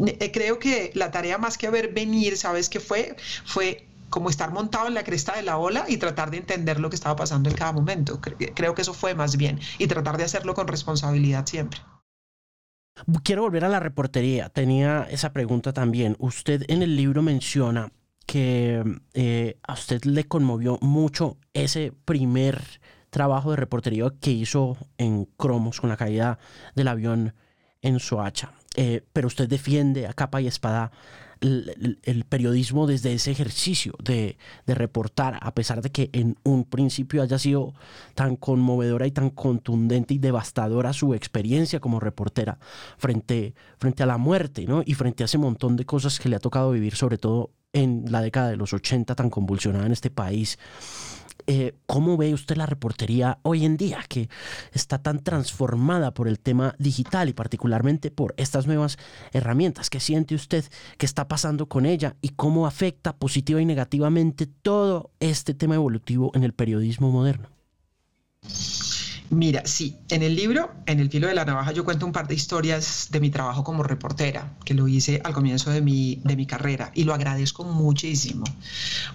Eh, 0.08 0.32
creo 0.34 0.60
que 0.60 0.92
la 0.96 1.12
tarea 1.12 1.38
más 1.38 1.58
que 1.58 1.70
ver 1.70 1.94
venir, 1.94 2.38
¿sabes 2.38 2.70
qué 2.70 2.80
fue? 2.80 3.16
Fue 3.46 3.88
como 4.16 4.30
estar 4.30 4.50
montado 4.54 4.88
en 4.88 4.94
la 4.94 5.04
cresta 5.04 5.36
de 5.36 5.42
la 5.42 5.58
ola 5.58 5.84
y 5.90 5.98
tratar 5.98 6.32
de 6.32 6.38
entender 6.38 6.80
lo 6.80 6.90
que 6.90 6.96
estaba 6.96 7.18
pasando 7.18 7.50
en 7.50 7.56
cada 7.58 7.74
momento. 7.74 8.22
Creo 8.22 8.74
que 8.74 8.82
eso 8.82 8.94
fue 8.94 9.14
más 9.14 9.36
bien 9.36 9.60
y 9.78 9.88
tratar 9.88 10.16
de 10.16 10.24
hacerlo 10.24 10.54
con 10.54 10.70
responsabilidad 10.70 11.46
siempre. 11.46 11.82
Quiero 13.26 13.42
volver 13.42 13.66
a 13.66 13.68
la 13.68 13.82
reportería. 13.82 14.48
Tenía 14.48 15.06
esa 15.12 15.34
pregunta 15.34 15.74
también. 15.74 16.16
Usted 16.18 16.64
en 16.70 16.82
el 16.82 16.96
libro 16.96 17.24
menciona 17.24 17.92
que 18.26 18.86
eh, 19.14 19.60
a 19.68 19.74
usted 19.74 20.06
le 20.06 20.24
conmovió 20.24 20.80
mucho 20.80 21.36
ese 21.52 21.92
primer 22.06 22.62
trabajo 23.10 23.50
de 23.50 23.58
reportería 23.58 24.14
que 24.22 24.32
hizo 24.32 24.78
en 24.98 25.26
Cromos 25.26 25.82
con 25.82 25.90
la 25.90 25.98
caída 25.98 26.40
del 26.74 26.88
avión 26.88 27.34
en 27.82 28.00
Soacha. 28.00 28.54
Eh, 28.78 29.04
pero 29.12 29.28
usted 29.28 29.50
defiende 29.50 30.08
a 30.08 30.14
capa 30.14 30.40
y 30.40 30.48
espada 30.48 30.94
el, 31.46 32.26
periodismo 32.28 32.88
desde 32.88 33.14
ese 33.14 33.32
ejercicio 33.32 33.94
de, 34.04 34.38
reportar, 34.66 35.38
a 35.42 35.54
pesar 35.54 35.82
de 35.82 35.92
que 35.92 36.10
en 36.14 36.38
un 36.44 36.66
principio 36.66 37.22
haya 37.22 37.40
sido 37.40 37.74
tan 38.14 38.36
conmovedora 38.36 39.08
y 39.08 39.12
tan 39.12 39.30
contundente 39.30 40.14
y 40.14 40.20
devastadora 40.20 40.94
su 40.94 41.14
experiencia 41.14 41.80
como 41.80 42.00
reportera 42.00 42.58
frente, 42.98 43.54
frente 43.78 44.04
a 44.04 44.06
la 44.06 44.18
muerte 44.18 44.66
¿no? 44.66 44.84
y 44.86 44.94
frente 44.94 45.24
a 45.24 45.26
ese 45.26 45.38
montón 45.38 45.76
de 45.76 45.86
cosas 45.86 46.20
que 46.20 46.30
le 46.30 46.36
ha 46.36 46.40
tocado 46.40 46.72
vivir, 46.72 46.96
sobre 46.96 47.18
todo 47.18 47.52
en 47.74 48.06
la 48.10 48.22
década 48.22 48.50
de 48.50 48.58
los 48.58 48.74
80 48.74 49.16
tan 49.16 49.30
convulsionada 49.30 49.86
en 49.86 49.92
este 49.92 50.10
país. 50.10 50.58
Eh, 51.48 51.76
¿Cómo 51.86 52.18
ve 52.18 52.34
usted 52.34 52.58
la 52.58 52.66
reportería 52.66 53.38
hoy 53.44 53.66
en 53.66 53.78
día, 53.78 54.04
que 54.10 54.30
está 54.74 55.02
tan 55.02 55.20
transformada 55.20 56.14
por 56.14 56.28
el 56.28 56.40
tema 56.40 56.76
digital 56.80 57.30
y 57.30 57.34
particularmente 57.34 58.10
por 58.10 58.34
estas 58.38 58.66
nuevas 58.66 58.98
herramientas? 59.32 59.90
¿Qué 59.90 60.00
siente 60.00 60.34
usted 60.34 60.66
que 60.98 61.06
está 61.06 61.28
pasando 61.28 61.68
con 61.68 61.86
ella 61.86 62.16
y 62.22 62.30
cómo 62.30 62.66
afecta 62.66 63.16
positiva 63.16 63.62
y 63.62 63.66
negativamente 63.66 64.48
todo 64.48 65.12
este 65.20 65.54
tema 65.54 65.76
evolutivo 65.76 66.32
en 66.34 66.44
el 66.44 66.54
periodismo 66.54 67.12
moderno? 67.12 67.50
Mira, 69.30 69.64
sí, 69.66 69.98
en 70.10 70.22
el 70.22 70.36
libro, 70.36 70.72
en 70.86 71.00
el 71.00 71.10
filo 71.10 71.28
de 71.28 71.34
la 71.34 71.46
navaja, 71.46 71.72
yo 71.72 71.84
cuento 71.84 72.06
un 72.06 72.12
par 72.12 72.28
de 72.28 72.36
historias 72.36 73.08
de 73.12 73.20
mi 73.20 73.32
trabajo 73.32 73.64
como 73.64 73.82
reportera, 73.82 74.56
que 74.64 74.76
lo 74.76 74.88
hice 74.88 75.20
al 75.24 75.34
comienzo 75.34 75.72
de 75.72 75.82
mi, 75.82 76.22
de 76.24 76.36
mi 76.36 76.46
carrera 76.46 76.92
y 76.94 77.06
lo 77.06 77.14
agradezco 77.14 77.64
muchísimo, 77.64 78.46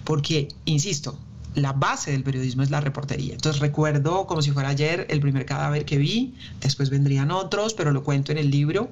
porque, 0.03 0.49
insisto, 0.65 1.17
la 1.55 1.73
base 1.73 2.11
del 2.11 2.23
periodismo 2.23 2.63
es 2.63 2.69
la 2.71 2.81
reportería. 2.81 3.33
Entonces 3.33 3.61
recuerdo 3.61 4.25
como 4.27 4.41
si 4.41 4.51
fuera 4.51 4.69
ayer 4.69 5.05
el 5.09 5.19
primer 5.19 5.45
cadáver 5.45 5.85
que 5.85 5.97
vi, 5.97 6.35
después 6.61 6.89
vendrían 6.89 7.31
otros, 7.31 7.73
pero 7.73 7.91
lo 7.91 8.03
cuento 8.03 8.31
en 8.31 8.37
el 8.37 8.49
libro. 8.49 8.89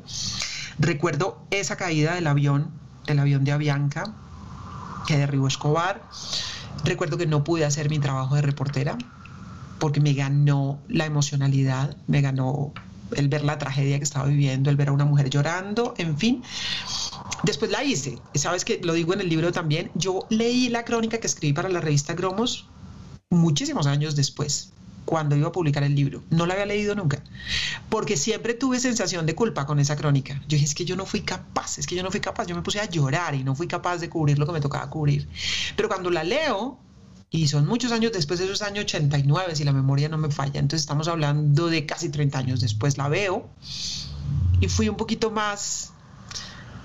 Recuerdo 0.78 1.42
esa 1.52 1.76
caída 1.76 2.16
del 2.16 2.28
avión, 2.28 2.72
del 3.06 3.20
avión 3.20 3.44
de 3.44 3.52
Avianca, 3.52 4.14
que 5.08 5.18
derribó 5.18 5.48
Escobar. 5.48 6.04
Recuerdo 6.84 7.18
que 7.18 7.28
no 7.28 7.44
pude 7.44 7.66
hacer 7.66 7.90
mi 7.90 8.00
trabajo 8.00 8.36
de 8.36 8.42
reportera 8.42 8.98
porque 9.80 10.02
me 10.02 10.14
ganó 10.14 10.80
la 10.88 11.06
emocionalidad, 11.06 11.96
me 12.08 12.22
ganó 12.22 12.74
el 13.16 13.28
ver 13.28 13.44
la 13.44 13.58
tragedia 13.58 13.98
que 13.98 14.04
estaba 14.04 14.26
viviendo, 14.26 14.70
el 14.70 14.76
ver 14.76 14.90
a 14.90 14.92
una 14.92 15.06
mujer 15.06 15.30
llorando, 15.30 15.94
en 15.98 16.18
fin. 16.18 16.44
Después 17.44 17.72
la 17.72 17.84
hice, 17.84 18.18
sabes 18.36 18.66
que 18.66 18.80
lo 18.84 18.94
digo 18.94 19.14
en 19.14 19.22
el 19.22 19.30
libro 19.30 19.52
también, 19.52 19.92
yo 19.96 20.26
leí 20.30 20.70
la 20.70 20.84
crónica 20.84 21.20
que 21.20 21.28
escribí 21.28 21.54
para 21.54 21.70
la 21.70 21.80
revista 21.80 22.14
Gromos 22.14 22.68
muchísimos 23.30 23.88
años 23.88 24.16
después, 24.16 24.74
cuando 25.06 25.36
iba 25.36 25.48
a 25.48 25.52
publicar 25.52 25.84
el 25.84 25.96
libro. 25.96 26.24
No 26.30 26.46
la 26.46 26.54
había 26.54 26.66
leído 26.66 26.96
nunca, 26.96 27.24
porque 27.90 28.18
siempre 28.18 28.54
tuve 28.54 28.80
sensación 28.80 29.26
de 29.26 29.36
culpa 29.36 29.66
con 29.66 29.80
esa 29.80 29.96
crónica. 29.96 30.36
Yo 30.48 30.56
dije, 30.56 30.66
es 30.66 30.76
que 30.76 30.86
yo 30.86 30.96
no 30.96 31.06
fui 31.06 31.22
capaz, 31.22 31.78
es 31.78 31.88
que 31.88 31.96
yo 31.96 32.04
no 32.04 32.12
fui 32.12 32.20
capaz, 32.20 32.46
yo 32.48 32.56
me 32.56 32.62
puse 32.62 32.80
a 32.80 32.90
llorar 32.90 33.36
y 33.36 33.44
no 33.44 33.56
fui 33.56 33.68
capaz 33.68 33.98
de 33.98 34.10
cubrir 34.10 34.38
lo 34.38 34.46
que 34.46 34.52
me 34.52 34.62
tocaba 34.62 34.90
cubrir. 34.90 35.28
Pero 35.76 35.88
cuando 35.88 36.10
la 36.10 36.24
leo, 36.24 36.80
y 37.30 37.48
son 37.48 37.68
muchos 37.68 37.92
años 37.92 38.12
después, 38.12 38.40
de 38.40 38.46
esos 38.46 38.62
años 38.62 38.86
89, 38.86 39.56
si 39.56 39.64
la 39.64 39.72
memoria 39.72 40.10
no 40.10 40.18
me 40.18 40.30
falla, 40.30 40.60
entonces 40.60 40.82
estamos 40.82 41.08
hablando 41.08 41.68
de 41.68 41.86
casi 41.86 42.10
30 42.10 42.38
años 42.38 42.62
después, 42.62 42.98
la 42.98 43.08
veo 43.08 43.50
y 44.60 44.68
fui 44.68 44.90
un 44.90 44.98
poquito 44.98 45.32
más 45.32 45.94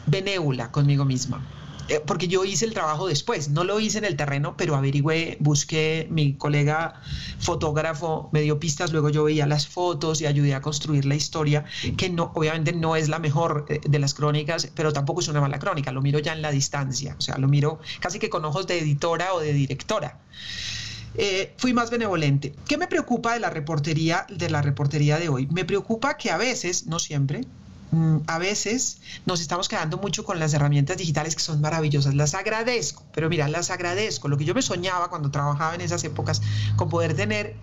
benévola 0.06 0.70
conmigo 0.70 1.04
misma. 1.04 1.44
Eh, 1.88 2.00
porque 2.04 2.28
yo 2.28 2.44
hice 2.44 2.64
el 2.64 2.72
trabajo 2.72 3.06
después, 3.06 3.50
no 3.50 3.62
lo 3.62 3.78
hice 3.78 3.98
en 3.98 4.06
el 4.06 4.16
terreno, 4.16 4.56
pero 4.56 4.74
averigüé, 4.74 5.36
busqué, 5.40 6.08
mi 6.10 6.32
colega 6.34 7.02
fotógrafo 7.38 8.30
me 8.32 8.40
dio 8.40 8.58
pistas, 8.58 8.90
luego 8.90 9.10
yo 9.10 9.24
veía 9.24 9.46
las 9.46 9.68
fotos 9.68 10.22
y 10.22 10.26
ayudé 10.26 10.54
a 10.54 10.62
construir 10.62 11.04
la 11.04 11.14
historia, 11.14 11.64
que 11.98 12.08
no, 12.08 12.32
obviamente 12.34 12.72
no 12.72 12.96
es 12.96 13.10
la 13.10 13.18
mejor 13.18 13.66
eh, 13.68 13.80
de 13.86 13.98
las 13.98 14.14
crónicas, 14.14 14.70
pero 14.74 14.94
tampoco 14.94 15.20
es 15.20 15.28
una 15.28 15.42
mala 15.42 15.58
crónica, 15.58 15.92
lo 15.92 16.00
miro 16.00 16.18
ya 16.20 16.32
en 16.32 16.40
la 16.40 16.50
distancia, 16.50 17.16
o 17.18 17.20
sea, 17.20 17.36
lo 17.36 17.48
miro 17.48 17.80
casi 18.00 18.18
que 18.18 18.30
con 18.30 18.46
ojos 18.46 18.66
de 18.66 18.78
editora 18.78 19.34
o 19.34 19.40
de 19.40 19.52
directora. 19.52 20.18
Eh, 21.16 21.54
fui 21.58 21.72
más 21.72 21.90
benevolente. 21.90 22.54
¿Qué 22.66 22.76
me 22.76 22.88
preocupa 22.88 23.34
de 23.34 23.40
la 23.40 23.50
reportería 23.50 24.26
de 24.28 24.50
la 24.50 24.62
reportería 24.62 25.18
de 25.18 25.28
hoy? 25.28 25.46
Me 25.46 25.64
preocupa 25.64 26.16
que 26.16 26.30
a 26.30 26.36
veces, 26.38 26.86
no 26.86 26.98
siempre, 26.98 27.42
a 28.26 28.38
veces 28.38 28.98
nos 29.26 29.40
estamos 29.40 29.68
quedando 29.68 29.98
mucho 29.98 30.24
con 30.24 30.38
las 30.38 30.52
herramientas 30.54 30.96
digitales 30.96 31.34
que 31.36 31.42
son 31.42 31.60
maravillosas. 31.60 32.14
Las 32.14 32.34
agradezco, 32.34 33.04
pero 33.12 33.28
mira, 33.28 33.48
las 33.48 33.70
agradezco. 33.70 34.28
Lo 34.28 34.36
que 34.36 34.44
yo 34.44 34.54
me 34.54 34.62
soñaba 34.62 35.08
cuando 35.08 35.30
trabajaba 35.30 35.74
en 35.74 35.80
esas 35.80 36.02
épocas, 36.04 36.42
con 36.76 36.88
poder 36.88 37.14
tener 37.14 37.56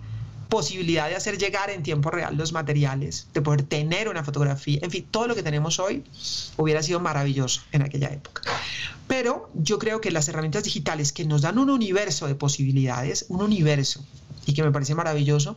posibilidad 0.48 1.08
de 1.08 1.16
hacer 1.16 1.38
llegar 1.38 1.70
en 1.70 1.82
tiempo 1.82 2.10
real 2.10 2.36
los 2.36 2.52
materiales, 2.52 3.26
de 3.32 3.40
poder 3.40 3.62
tener 3.62 4.08
una 4.10 4.22
fotografía, 4.22 4.80
en 4.82 4.90
fin, 4.90 5.06
todo 5.10 5.26
lo 5.26 5.34
que 5.34 5.42
tenemos 5.42 5.78
hoy 5.78 6.04
hubiera 6.58 6.82
sido 6.82 7.00
maravilloso 7.00 7.62
en 7.72 7.80
aquella 7.80 8.08
época. 8.08 8.42
Pero 9.08 9.48
yo 9.54 9.78
creo 9.78 10.02
que 10.02 10.10
las 10.10 10.28
herramientas 10.28 10.64
digitales 10.64 11.12
que 11.12 11.24
nos 11.24 11.40
dan 11.40 11.56
un 11.56 11.70
universo 11.70 12.26
de 12.26 12.34
posibilidades, 12.34 13.24
un 13.30 13.40
universo, 13.40 14.04
y 14.44 14.52
que 14.52 14.62
me 14.62 14.70
parece 14.70 14.94
maravilloso, 14.94 15.56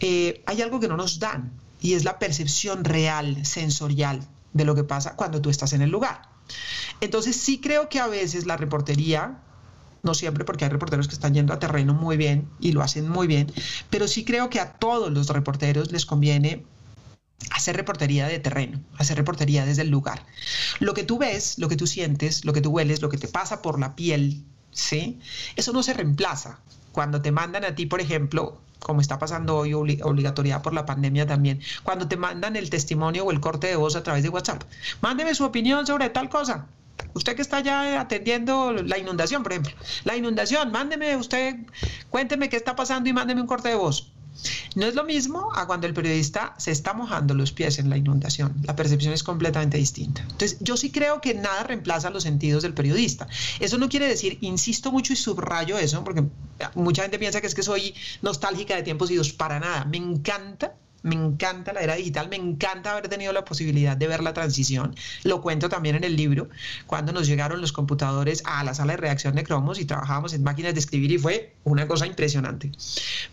eh, 0.00 0.42
hay 0.46 0.62
algo 0.62 0.80
que 0.80 0.88
no 0.88 0.96
nos 0.96 1.20
dan, 1.20 1.52
y 1.84 1.92
es 1.92 2.04
la 2.04 2.18
percepción 2.18 2.82
real, 2.82 3.44
sensorial 3.44 4.26
de 4.54 4.64
lo 4.64 4.74
que 4.74 4.84
pasa 4.84 5.16
cuando 5.16 5.42
tú 5.42 5.50
estás 5.50 5.74
en 5.74 5.82
el 5.82 5.90
lugar. 5.90 6.22
Entonces 7.02 7.36
sí 7.36 7.60
creo 7.60 7.90
que 7.90 8.00
a 8.00 8.06
veces 8.06 8.46
la 8.46 8.56
reportería, 8.56 9.42
no 10.02 10.14
siempre 10.14 10.46
porque 10.46 10.64
hay 10.64 10.70
reporteros 10.70 11.08
que 11.08 11.14
están 11.14 11.34
yendo 11.34 11.52
a 11.52 11.58
terreno 11.58 11.92
muy 11.92 12.16
bien 12.16 12.48
y 12.58 12.72
lo 12.72 12.80
hacen 12.80 13.06
muy 13.06 13.26
bien, 13.26 13.52
pero 13.90 14.08
sí 14.08 14.24
creo 14.24 14.48
que 14.48 14.60
a 14.60 14.72
todos 14.72 15.12
los 15.12 15.28
reporteros 15.28 15.92
les 15.92 16.06
conviene 16.06 16.64
hacer 17.50 17.76
reportería 17.76 18.28
de 18.28 18.38
terreno, 18.38 18.80
hacer 18.96 19.18
reportería 19.18 19.66
desde 19.66 19.82
el 19.82 19.90
lugar. 19.90 20.24
Lo 20.80 20.94
que 20.94 21.04
tú 21.04 21.18
ves, 21.18 21.58
lo 21.58 21.68
que 21.68 21.76
tú 21.76 21.86
sientes, 21.86 22.46
lo 22.46 22.54
que 22.54 22.62
tú 22.62 22.70
hueles, 22.70 23.02
lo 23.02 23.10
que 23.10 23.18
te 23.18 23.28
pasa 23.28 23.60
por 23.60 23.78
la 23.78 23.94
piel, 23.94 24.42
¿sí? 24.70 25.20
Eso 25.54 25.74
no 25.74 25.82
se 25.82 25.92
reemplaza. 25.92 26.60
Cuando 26.94 27.20
te 27.20 27.32
mandan 27.32 27.64
a 27.64 27.74
ti, 27.74 27.86
por 27.86 28.00
ejemplo, 28.00 28.60
como 28.78 29.00
está 29.00 29.18
pasando 29.18 29.56
hoy, 29.56 29.74
obligatoriedad 29.74 30.62
por 30.62 30.72
la 30.72 30.86
pandemia 30.86 31.26
también, 31.26 31.60
cuando 31.82 32.06
te 32.06 32.16
mandan 32.16 32.54
el 32.54 32.70
testimonio 32.70 33.24
o 33.24 33.32
el 33.32 33.40
corte 33.40 33.66
de 33.66 33.74
voz 33.74 33.96
a 33.96 34.04
través 34.04 34.22
de 34.22 34.28
WhatsApp. 34.28 34.62
Mándeme 35.00 35.34
su 35.34 35.44
opinión 35.44 35.88
sobre 35.88 36.08
tal 36.10 36.28
cosa. 36.28 36.68
Usted 37.14 37.34
que 37.34 37.42
está 37.42 37.58
ya 37.58 38.00
atendiendo 38.00 38.72
la 38.72 38.96
inundación, 38.96 39.42
por 39.42 39.50
ejemplo. 39.50 39.72
La 40.04 40.14
inundación, 40.14 40.70
mándeme 40.70 41.16
usted, 41.16 41.56
cuénteme 42.10 42.48
qué 42.48 42.56
está 42.56 42.76
pasando 42.76 43.08
y 43.08 43.12
mándeme 43.12 43.40
un 43.40 43.48
corte 43.48 43.70
de 43.70 43.74
voz. 43.74 44.12
No 44.74 44.86
es 44.86 44.94
lo 44.94 45.04
mismo 45.04 45.50
a 45.54 45.66
cuando 45.66 45.86
el 45.86 45.94
periodista 45.94 46.54
se 46.58 46.70
está 46.70 46.92
mojando 46.92 47.34
los 47.34 47.52
pies 47.52 47.78
en 47.78 47.88
la 47.90 47.96
inundación. 47.96 48.54
La 48.64 48.76
percepción 48.76 49.12
es 49.12 49.22
completamente 49.22 49.78
distinta. 49.78 50.22
Entonces, 50.22 50.58
yo 50.60 50.76
sí 50.76 50.90
creo 50.90 51.20
que 51.20 51.34
nada 51.34 51.62
reemplaza 51.62 52.10
los 52.10 52.24
sentidos 52.24 52.62
del 52.62 52.74
periodista. 52.74 53.28
Eso 53.60 53.78
no 53.78 53.88
quiere 53.88 54.08
decir, 54.08 54.38
insisto 54.40 54.92
mucho 54.92 55.12
y 55.12 55.16
subrayo 55.16 55.78
eso, 55.78 56.02
porque 56.04 56.24
mucha 56.74 57.02
gente 57.02 57.18
piensa 57.18 57.40
que 57.40 57.46
es 57.46 57.54
que 57.54 57.62
soy 57.62 57.94
nostálgica 58.22 58.74
de 58.76 58.82
tiempos 58.82 59.10
idos. 59.10 59.32
Para 59.32 59.60
nada. 59.60 59.84
Me 59.84 59.96
encanta 59.96 60.74
me 61.04 61.14
encanta 61.14 61.74
la 61.74 61.80
era 61.80 61.96
digital, 61.96 62.28
me 62.30 62.36
encanta 62.36 62.92
haber 62.92 63.08
tenido 63.08 63.32
la 63.32 63.44
posibilidad 63.44 63.94
de 63.94 64.06
ver 64.06 64.22
la 64.22 64.32
transición. 64.32 64.96
Lo 65.22 65.42
cuento 65.42 65.68
también 65.68 65.96
en 65.96 66.02
el 66.02 66.16
libro, 66.16 66.48
cuando 66.86 67.12
nos 67.12 67.26
llegaron 67.26 67.60
los 67.60 67.72
computadores 67.72 68.42
a 68.46 68.64
la 68.64 68.72
sala 68.72 68.94
de 68.94 68.96
reacción 68.96 69.34
de 69.34 69.44
cromos 69.44 69.78
y 69.78 69.84
trabajábamos 69.84 70.32
en 70.32 70.42
máquinas 70.42 70.72
de 70.72 70.80
escribir 70.80 71.12
y 71.12 71.18
fue 71.18 71.54
una 71.62 71.86
cosa 71.86 72.06
impresionante. 72.06 72.72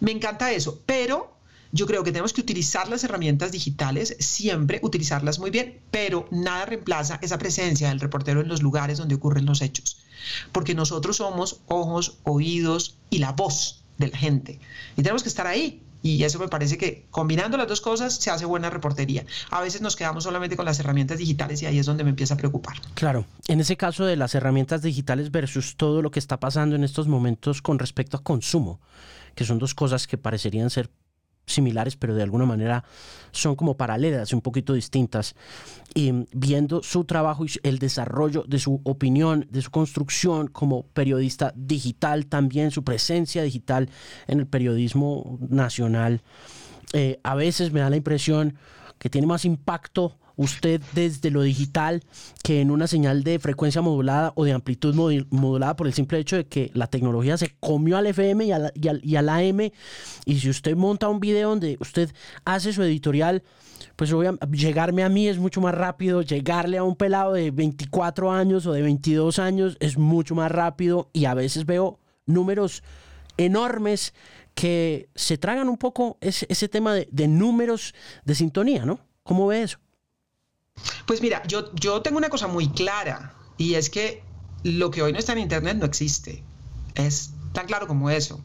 Me 0.01 0.11
encanta 0.11 0.51
eso, 0.51 0.81
pero 0.85 1.33
yo 1.71 1.87
creo 1.87 2.03
que 2.03 2.11
tenemos 2.11 2.33
que 2.33 2.41
utilizar 2.41 2.89
las 2.89 3.05
herramientas 3.05 3.53
digitales, 3.53 4.17
siempre 4.19 4.81
utilizarlas 4.83 5.39
muy 5.39 5.49
bien, 5.49 5.79
pero 5.91 6.27
nada 6.29 6.65
reemplaza 6.65 7.19
esa 7.21 7.37
presencia 7.37 7.87
del 7.87 8.01
reportero 8.01 8.41
en 8.41 8.49
los 8.49 8.61
lugares 8.61 8.97
donde 8.97 9.15
ocurren 9.15 9.45
los 9.45 9.61
hechos, 9.61 9.97
porque 10.51 10.75
nosotros 10.75 11.15
somos 11.15 11.61
ojos, 11.67 12.17
oídos 12.23 12.97
y 13.09 13.19
la 13.19 13.31
voz 13.31 13.85
de 13.97 14.09
la 14.09 14.17
gente 14.17 14.59
y 14.97 15.03
tenemos 15.03 15.23
que 15.23 15.29
estar 15.29 15.47
ahí 15.47 15.81
Y 16.03 16.23
eso 16.23 16.39
me 16.39 16.47
parece 16.47 16.77
que 16.77 17.05
combinando 17.11 17.57
las 17.57 17.67
dos 17.67 17.81
cosas 17.81 18.15
se 18.15 18.31
hace 18.31 18.45
buena 18.45 18.69
reportería. 18.69 19.25
A 19.49 19.61
veces 19.61 19.81
nos 19.81 19.95
quedamos 19.95 20.23
solamente 20.23 20.55
con 20.55 20.65
las 20.65 20.79
herramientas 20.79 21.19
digitales 21.19 21.61
y 21.61 21.65
ahí 21.65 21.79
es 21.79 21.85
donde 21.85 22.03
me 22.03 22.09
empieza 22.09 22.33
a 22.33 22.37
preocupar. 22.37 22.77
Claro, 22.93 23.25
en 23.47 23.59
ese 23.59 23.77
caso 23.77 24.05
de 24.05 24.15
las 24.15 24.35
herramientas 24.35 24.81
digitales 24.81 25.31
versus 25.31 25.75
todo 25.75 26.01
lo 26.01 26.11
que 26.11 26.19
está 26.19 26.39
pasando 26.39 26.75
en 26.75 26.83
estos 26.83 27.07
momentos 27.07 27.61
con 27.61 27.79
respecto 27.79 28.17
a 28.17 28.23
consumo, 28.23 28.79
que 29.35 29.45
son 29.45 29.59
dos 29.59 29.75
cosas 29.75 30.07
que 30.07 30.17
parecerían 30.17 30.69
ser 30.69 30.89
similares, 31.45 31.95
pero 31.95 32.15
de 32.15 32.23
alguna 32.23 32.45
manera 32.45 32.83
son 33.31 33.55
como 33.55 33.75
paralelas, 33.75 34.33
un 34.33 34.41
poquito 34.41 34.73
distintas. 34.73 35.35
Y 35.93 36.11
viendo 36.31 36.83
su 36.83 37.03
trabajo 37.03 37.45
y 37.45 37.51
el 37.63 37.79
desarrollo 37.79 38.43
de 38.47 38.59
su 38.59 38.81
opinión, 38.83 39.47
de 39.49 39.61
su 39.61 39.71
construcción 39.71 40.47
como 40.47 40.83
periodista 40.83 41.53
digital, 41.55 42.27
también 42.27 42.71
su 42.71 42.83
presencia 42.83 43.43
digital 43.43 43.89
en 44.27 44.39
el 44.39 44.47
periodismo 44.47 45.37
nacional, 45.49 46.21
eh, 46.93 47.19
a 47.23 47.35
veces 47.35 47.71
me 47.71 47.79
da 47.79 47.89
la 47.89 47.97
impresión 47.97 48.55
que 48.97 49.09
tiene 49.09 49.27
más 49.27 49.45
impacto 49.45 50.17
usted 50.35 50.81
desde 50.93 51.31
lo 51.31 51.41
digital 51.41 52.03
que 52.43 52.61
en 52.61 52.71
una 52.71 52.87
señal 52.87 53.23
de 53.23 53.39
frecuencia 53.39 53.81
modulada 53.81 54.33
o 54.35 54.45
de 54.45 54.53
amplitud 54.53 54.95
modulada 55.29 55.75
por 55.75 55.87
el 55.87 55.93
simple 55.93 56.19
hecho 56.19 56.35
de 56.35 56.45
que 56.45 56.71
la 56.73 56.87
tecnología 56.87 57.37
se 57.37 57.55
comió 57.59 57.97
al 57.97 58.07
FM 58.07 58.45
y 58.45 58.51
al, 58.51 58.71
y 58.75 59.15
al, 59.15 59.29
AM 59.29 59.71
y 60.25 60.39
si 60.39 60.49
usted 60.49 60.75
monta 60.75 61.09
un 61.09 61.19
video 61.19 61.49
donde 61.49 61.77
usted 61.79 62.11
hace 62.45 62.73
su 62.73 62.83
editorial 62.83 63.43
pues 63.95 64.11
voy 64.13 64.27
a, 64.27 64.33
llegarme 64.51 65.03
a 65.03 65.09
mí 65.09 65.27
es 65.27 65.37
mucho 65.37 65.61
más 65.61 65.75
rápido, 65.75 66.21
llegarle 66.21 66.77
a 66.77 66.83
un 66.83 66.95
pelado 66.95 67.33
de 67.33 67.51
24 67.51 68.31
años 68.31 68.65
o 68.65 68.73
de 68.73 68.81
22 68.81 69.39
años 69.39 69.77
es 69.79 69.97
mucho 69.97 70.35
más 70.35 70.51
rápido 70.51 71.09
y 71.13 71.25
a 71.25 71.33
veces 71.33 71.65
veo 71.65 71.99
números 72.25 72.83
enormes 73.37 74.13
que 74.53 75.09
se 75.15 75.37
tragan 75.37 75.69
un 75.69 75.77
poco 75.77 76.17
ese, 76.21 76.67
tema 76.67 76.93
de 76.93 77.27
números 77.27 77.93
de 78.25 78.35
sintonía, 78.35 78.85
¿no? 78.85 78.99
¿Cómo 79.23 79.47
ve 79.47 79.63
eso? 79.63 79.79
Pues 81.11 81.21
mira, 81.21 81.43
yo, 81.45 81.73
yo 81.75 82.01
tengo 82.01 82.17
una 82.17 82.29
cosa 82.29 82.47
muy 82.47 82.69
clara 82.69 83.33
y 83.57 83.75
es 83.75 83.89
que 83.89 84.23
lo 84.63 84.91
que 84.91 85.01
hoy 85.01 85.11
no 85.11 85.19
está 85.19 85.33
en 85.33 85.39
Internet 85.39 85.77
no 85.77 85.85
existe. 85.85 86.43
Es 86.95 87.31
tan 87.53 87.65
claro 87.65 87.85
como 87.85 88.09
eso. 88.09 88.41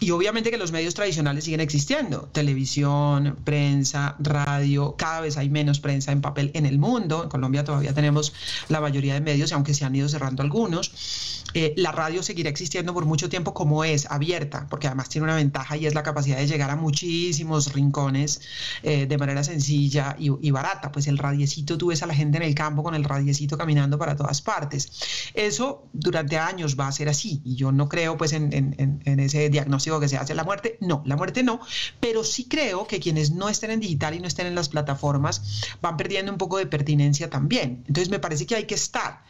Y 0.00 0.10
obviamente 0.10 0.50
que 0.50 0.58
los 0.58 0.72
medios 0.72 0.94
tradicionales 0.94 1.44
siguen 1.44 1.60
existiendo, 1.60 2.28
televisión, 2.32 3.36
prensa, 3.44 4.16
radio, 4.18 4.96
cada 4.96 5.20
vez 5.20 5.36
hay 5.36 5.48
menos 5.48 5.80
prensa 5.80 6.12
en 6.12 6.20
papel 6.20 6.50
en 6.54 6.66
el 6.66 6.78
mundo, 6.78 7.22
en 7.24 7.28
Colombia 7.28 7.64
todavía 7.64 7.94
tenemos 7.94 8.32
la 8.68 8.80
mayoría 8.80 9.14
de 9.14 9.20
medios, 9.20 9.52
aunque 9.52 9.74
se 9.74 9.84
han 9.84 9.94
ido 9.94 10.08
cerrando 10.08 10.42
algunos. 10.42 11.42
Eh, 11.54 11.74
la 11.76 11.92
radio 11.92 12.22
seguirá 12.22 12.48
existiendo 12.48 12.94
por 12.94 13.04
mucho 13.04 13.28
tiempo 13.28 13.52
como 13.52 13.84
es, 13.84 14.06
abierta, 14.10 14.66
porque 14.70 14.86
además 14.86 15.08
tiene 15.08 15.24
una 15.24 15.36
ventaja 15.36 15.76
y 15.76 15.86
es 15.86 15.94
la 15.94 16.02
capacidad 16.02 16.38
de 16.38 16.46
llegar 16.46 16.70
a 16.70 16.76
muchísimos 16.76 17.72
rincones 17.72 18.40
eh, 18.82 19.06
de 19.06 19.18
manera 19.18 19.44
sencilla 19.44 20.16
y, 20.18 20.50
barata. 20.50 20.92
Pues 20.92 21.06
el 21.06 21.18
radiecito, 21.18 21.78
tú 21.78 21.88
ves 21.88 22.02
a 22.02 22.06
la 22.06 22.14
gente 22.14 22.38
en 22.38 22.44
el 22.44 22.54
campo 22.54 22.82
con 22.82 22.94
el 22.94 23.04
radiecito 23.04 23.58
caminando 23.58 23.98
para 23.98 24.16
todas 24.16 24.42
partes. 24.42 25.30
Eso 25.34 25.86
durante 25.92 26.38
años 26.38 26.76
va 26.78 26.88
a 26.88 26.92
ser 26.92 27.08
así 27.08 27.40
y 27.44 27.56
yo 27.56 27.72
no 27.72 27.88
creo 27.88 28.16
pues 28.16 28.32
en, 28.32 28.52
en 28.78 29.20
ese 29.20 29.48
diagnóstico 29.52 30.00
que 30.00 30.08
se 30.08 30.16
hace 30.16 30.34
la 30.34 30.44
muerte, 30.44 30.78
no, 30.80 31.02
la 31.06 31.16
muerte 31.16 31.42
no, 31.42 31.60
pero 32.00 32.24
sí 32.24 32.46
creo 32.48 32.86
que 32.86 33.00
quienes 33.00 33.30
no 33.32 33.48
estén 33.48 33.70
en 33.70 33.80
digital 33.80 34.14
y 34.14 34.20
no 34.20 34.26
estén 34.26 34.46
en 34.46 34.54
las 34.54 34.68
plataformas 34.68 35.62
van 35.80 35.96
perdiendo 35.96 36.32
un 36.32 36.38
poco 36.38 36.58
de 36.58 36.66
pertinencia 36.66 37.30
también. 37.30 37.84
Entonces 37.86 38.10
me 38.10 38.18
parece 38.18 38.46
que 38.46 38.56
hay 38.56 38.64
que 38.64 38.74
estar. 38.74 39.22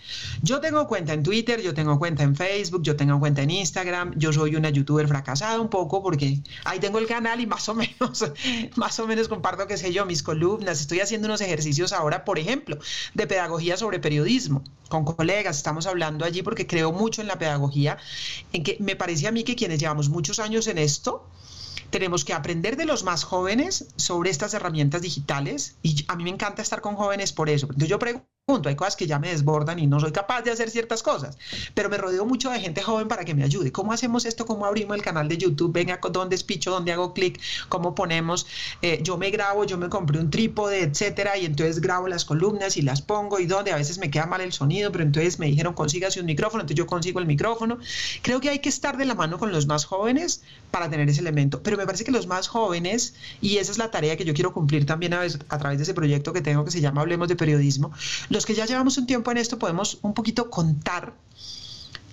Yo 0.42 0.60
tengo 0.60 0.86
cuenta 0.86 1.12
en 1.12 1.22
Twitter, 1.22 1.60
yo 1.60 1.74
tengo 1.74 1.98
cuenta 1.98 2.22
en 2.22 2.36
Facebook, 2.36 2.82
yo 2.82 2.96
tengo 2.96 3.18
cuenta 3.20 3.42
en 3.42 3.50
Instagram, 3.50 4.14
yo 4.16 4.32
soy 4.32 4.56
una 4.56 4.70
youtuber 4.70 5.06
fracasada 5.08 5.60
un 5.60 5.68
poco 5.68 6.02
porque 6.02 6.40
ahí 6.64 6.78
tengo 6.80 6.98
el 6.98 7.06
canal 7.06 7.40
y 7.40 7.46
más 7.46 7.68
o 7.68 7.74
menos, 7.82 8.24
más 8.76 8.98
o 9.00 9.06
menos 9.06 9.28
comparto, 9.28 9.66
qué 9.66 9.76
sé 9.76 9.92
yo, 9.92 10.06
mis 10.06 10.22
columnas, 10.22 10.80
estoy 10.80 11.00
haciendo 11.00 11.28
unos 11.28 11.40
ejercicios 11.40 11.92
ahora, 11.92 12.24
por 12.24 12.38
ejemplo, 12.38 12.78
de 13.14 13.26
pedagogía 13.26 13.76
sobre 13.76 13.98
periodismo 13.98 14.62
con 14.92 15.04
colegas, 15.06 15.56
estamos 15.56 15.86
hablando 15.86 16.26
allí 16.26 16.42
porque 16.42 16.66
creo 16.66 16.92
mucho 16.92 17.22
en 17.22 17.28
la 17.28 17.38
pedagogía, 17.38 17.96
en 18.52 18.62
que 18.62 18.76
me 18.78 18.94
parece 18.94 19.26
a 19.26 19.32
mí 19.32 19.42
que 19.42 19.56
quienes 19.56 19.80
llevamos 19.80 20.10
muchos 20.10 20.38
años 20.38 20.66
en 20.66 20.76
esto, 20.76 21.26
tenemos 21.88 22.26
que 22.26 22.34
aprender 22.34 22.76
de 22.76 22.84
los 22.84 23.02
más 23.02 23.24
jóvenes 23.24 23.86
sobre 23.96 24.28
estas 24.28 24.52
herramientas 24.52 25.00
digitales 25.00 25.76
y 25.82 26.04
a 26.08 26.16
mí 26.16 26.24
me 26.24 26.30
encanta 26.30 26.60
estar 26.60 26.82
con 26.82 26.96
jóvenes 26.96 27.32
por 27.32 27.48
eso. 27.48 27.66
Entonces 27.66 27.88
yo 27.88 27.98
pregunto 27.98 28.31
punto. 28.44 28.68
Hay 28.68 28.74
cosas 28.74 28.96
que 28.96 29.06
ya 29.06 29.20
me 29.20 29.28
desbordan 29.28 29.78
y 29.78 29.86
no 29.86 30.00
soy 30.00 30.10
capaz 30.10 30.42
de 30.42 30.50
hacer 30.50 30.68
ciertas 30.68 31.02
cosas, 31.02 31.38
pero 31.74 31.88
me 31.88 31.96
rodeo 31.96 32.24
mucho 32.24 32.50
de 32.50 32.58
gente 32.58 32.82
joven 32.82 33.06
para 33.06 33.24
que 33.24 33.34
me 33.34 33.44
ayude. 33.44 33.70
¿Cómo 33.70 33.92
hacemos 33.92 34.24
esto? 34.24 34.46
¿Cómo 34.46 34.66
abrimos 34.66 34.96
el 34.96 35.02
canal 35.02 35.28
de 35.28 35.38
YouTube? 35.38 35.72
Venga, 35.72 36.00
¿dónde 36.10 36.34
espicho? 36.34 36.72
¿Dónde 36.72 36.92
hago 36.92 37.14
clic? 37.14 37.40
¿Cómo 37.68 37.94
ponemos? 37.94 38.46
Eh, 38.82 38.98
yo 39.02 39.16
me 39.16 39.30
grabo, 39.30 39.64
yo 39.64 39.78
me 39.78 39.88
compré 39.88 40.18
un 40.18 40.30
trípode, 40.30 40.82
etcétera, 40.82 41.38
y 41.38 41.46
entonces 41.46 41.80
grabo 41.80 42.08
las 42.08 42.24
columnas 42.24 42.76
y 42.76 42.82
las 42.82 43.00
pongo 43.00 43.38
y 43.38 43.46
donde 43.46 43.70
a 43.70 43.76
veces 43.76 43.98
me 43.98 44.10
queda 44.10 44.26
mal 44.26 44.40
el 44.40 44.52
sonido, 44.52 44.90
pero 44.90 45.04
entonces 45.04 45.38
me 45.38 45.46
dijeron 45.46 45.74
consígase 45.74 46.18
un 46.18 46.26
micrófono, 46.26 46.62
entonces 46.62 46.78
yo 46.78 46.86
consigo 46.88 47.20
el 47.20 47.26
micrófono. 47.26 47.78
Creo 48.22 48.40
que 48.40 48.50
hay 48.50 48.58
que 48.58 48.68
estar 48.68 48.96
de 48.96 49.04
la 49.04 49.14
mano 49.14 49.38
con 49.38 49.52
los 49.52 49.66
más 49.66 49.84
jóvenes 49.84 50.42
para 50.72 50.90
tener 50.90 51.08
ese 51.08 51.20
elemento, 51.20 51.62
pero 51.62 51.76
me 51.76 51.86
parece 51.86 52.02
que 52.04 52.10
los 52.10 52.26
más 52.26 52.48
jóvenes, 52.48 53.14
y 53.40 53.58
esa 53.58 53.70
es 53.70 53.78
la 53.78 53.92
tarea 53.92 54.16
que 54.16 54.24
yo 54.24 54.34
quiero 54.34 54.52
cumplir 54.52 54.84
también 54.84 55.14
a, 55.14 55.20
a 55.20 55.58
través 55.58 55.78
de 55.78 55.84
ese 55.84 55.94
proyecto 55.94 56.32
que 56.32 56.40
tengo 56.40 56.64
que 56.64 56.72
se 56.72 56.80
llama 56.80 57.02
Hablemos 57.02 57.28
de 57.28 57.36
Periodismo, 57.36 57.92
los 58.32 58.46
que 58.46 58.54
ya 58.54 58.64
llevamos 58.64 58.96
un 58.96 59.06
tiempo 59.06 59.30
en 59.30 59.36
esto 59.36 59.58
podemos 59.58 59.98
un 60.00 60.14
poquito 60.14 60.48
contar 60.48 61.12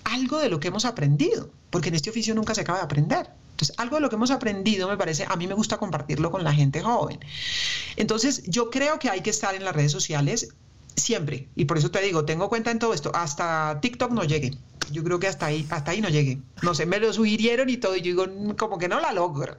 algo 0.04 0.38
de 0.38 0.50
lo 0.50 0.60
que 0.60 0.68
hemos 0.68 0.84
aprendido, 0.84 1.50
porque 1.70 1.88
en 1.88 1.94
este 1.94 2.10
oficio 2.10 2.34
nunca 2.34 2.54
se 2.54 2.60
acaba 2.60 2.78
de 2.78 2.84
aprender. 2.84 3.30
Entonces, 3.52 3.74
algo 3.78 3.96
de 3.96 4.02
lo 4.02 4.10
que 4.10 4.16
hemos 4.16 4.30
aprendido 4.30 4.88
me 4.88 4.96
parece, 4.96 5.24
a 5.28 5.36
mí 5.36 5.46
me 5.46 5.54
gusta 5.54 5.78
compartirlo 5.78 6.30
con 6.30 6.44
la 6.44 6.52
gente 6.52 6.82
joven. 6.82 7.18
Entonces, 7.96 8.42
yo 8.46 8.70
creo 8.70 8.98
que 8.98 9.08
hay 9.08 9.22
que 9.22 9.30
estar 9.30 9.54
en 9.54 9.64
las 9.64 9.74
redes 9.74 9.92
sociales 9.92 10.48
siempre, 10.94 11.48
y 11.56 11.64
por 11.64 11.78
eso 11.78 11.90
te 11.90 12.02
digo, 12.02 12.24
tengo 12.24 12.48
cuenta 12.48 12.70
en 12.70 12.78
todo 12.78 12.92
esto, 12.92 13.12
hasta 13.14 13.78
TikTok 13.80 14.10
no 14.10 14.24
llegue 14.24 14.58
yo 14.90 15.04
creo 15.04 15.18
que 15.18 15.26
hasta 15.26 15.46
ahí, 15.46 15.66
hasta 15.70 15.90
ahí 15.90 16.00
no 16.00 16.08
llegué. 16.08 16.38
No 16.62 16.74
sé, 16.74 16.86
me 16.86 16.98
lo 16.98 17.12
sugirieron 17.12 17.68
y 17.68 17.76
todo, 17.76 17.96
y 17.96 18.00
yo 18.00 18.04
digo, 18.04 18.26
mm, 18.26 18.50
como 18.52 18.78
que 18.78 18.88
no 18.88 19.00
la 19.00 19.12
logro. 19.12 19.56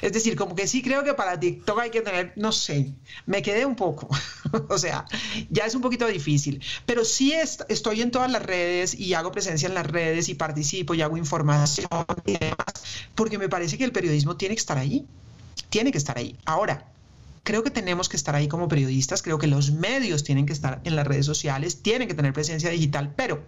Es 0.00 0.12
decir, 0.12 0.36
como 0.36 0.54
que 0.54 0.66
sí 0.66 0.82
creo 0.82 1.04
que 1.04 1.14
para 1.14 1.38
TikTok 1.38 1.78
hay 1.80 1.90
que 1.90 2.00
tener, 2.00 2.32
no 2.36 2.52
sé, 2.52 2.92
me 3.26 3.42
quedé 3.42 3.64
un 3.66 3.76
poco. 3.76 4.08
o 4.68 4.78
sea, 4.78 5.04
ya 5.50 5.64
es 5.64 5.74
un 5.74 5.82
poquito 5.82 6.06
difícil. 6.06 6.62
Pero 6.86 7.04
sí 7.04 7.32
estoy 7.32 8.02
en 8.02 8.10
todas 8.10 8.30
las 8.30 8.42
redes 8.42 8.94
y 8.94 9.14
hago 9.14 9.32
presencia 9.32 9.68
en 9.68 9.74
las 9.74 9.86
redes 9.86 10.28
y 10.28 10.34
participo 10.34 10.94
y 10.94 11.02
hago 11.02 11.16
información 11.16 11.88
y 12.26 12.32
demás, 12.32 13.06
porque 13.14 13.38
me 13.38 13.48
parece 13.48 13.78
que 13.78 13.84
el 13.84 13.92
periodismo 13.92 14.36
tiene 14.36 14.54
que 14.54 14.60
estar 14.60 14.78
ahí. 14.78 15.06
Tiene 15.70 15.90
que 15.90 15.98
estar 15.98 16.18
ahí. 16.18 16.36
Ahora, 16.44 16.92
creo 17.42 17.62
que 17.62 17.70
tenemos 17.70 18.08
que 18.08 18.16
estar 18.16 18.34
ahí 18.34 18.48
como 18.48 18.68
periodistas, 18.68 19.22
creo 19.22 19.38
que 19.38 19.46
los 19.46 19.72
medios 19.72 20.24
tienen 20.24 20.46
que 20.46 20.52
estar 20.52 20.80
en 20.84 20.96
las 20.96 21.06
redes 21.06 21.26
sociales, 21.26 21.82
tienen 21.82 22.08
que 22.08 22.14
tener 22.14 22.32
presencia 22.32 22.70
digital, 22.70 23.12
pero 23.16 23.44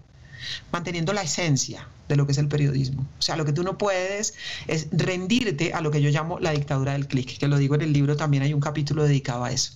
manteniendo 0.72 1.12
la 1.12 1.22
esencia 1.22 1.88
de 2.08 2.16
lo 2.16 2.26
que 2.26 2.32
es 2.32 2.38
el 2.38 2.48
periodismo. 2.48 3.06
O 3.18 3.22
sea, 3.22 3.36
lo 3.36 3.44
que 3.44 3.52
tú 3.52 3.62
no 3.62 3.78
puedes 3.78 4.34
es 4.66 4.88
rendirte 4.92 5.72
a 5.72 5.80
lo 5.80 5.90
que 5.90 6.02
yo 6.02 6.10
llamo 6.10 6.38
la 6.38 6.50
dictadura 6.50 6.92
del 6.92 7.06
clic, 7.06 7.38
que 7.38 7.48
lo 7.48 7.56
digo 7.56 7.74
en 7.74 7.82
el 7.82 7.92
libro, 7.92 8.16
también 8.16 8.42
hay 8.42 8.52
un 8.52 8.60
capítulo 8.60 9.04
dedicado 9.04 9.44
a 9.44 9.52
eso. 9.52 9.72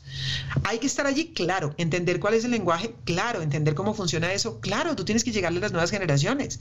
Hay 0.65 0.79
que 0.79 0.87
estar 0.87 1.07
allí, 1.07 1.29
claro, 1.29 1.75
entender 1.79 2.21
cuál 2.21 2.35
es 2.35 2.45
el 2.45 2.51
lenguaje, 2.51 2.95
claro, 3.05 3.43
entender 3.43 3.75
cómo 3.75 3.95
funciona 3.95 4.33
eso, 4.33 4.61
claro, 4.61 4.95
tú 4.97 5.05
tienes 5.05 5.25
que 5.25 5.33
llegarle 5.33 5.59
a 5.59 5.63
las 5.63 5.73
nuevas 5.73 5.91
generaciones. 5.91 6.61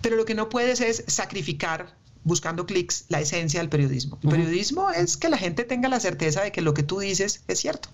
Pero 0.00 0.16
lo 0.16 0.24
que 0.24 0.34
no 0.34 0.48
puedes 0.48 0.80
es 0.80 1.04
sacrificar 1.06 1.94
buscando 2.24 2.66
clics 2.66 3.04
la 3.08 3.20
esencia 3.20 3.60
del 3.60 3.68
periodismo. 3.68 4.18
El 4.22 4.30
periodismo 4.30 4.90
es 4.90 5.16
que 5.16 5.28
la 5.28 5.38
gente 5.38 5.64
tenga 5.64 5.88
la 5.88 6.00
certeza 6.00 6.42
de 6.42 6.52
que 6.52 6.60
lo 6.60 6.74
que 6.74 6.82
tú 6.82 7.00
dices 7.00 7.42
es 7.48 7.60
cierto, 7.60 7.88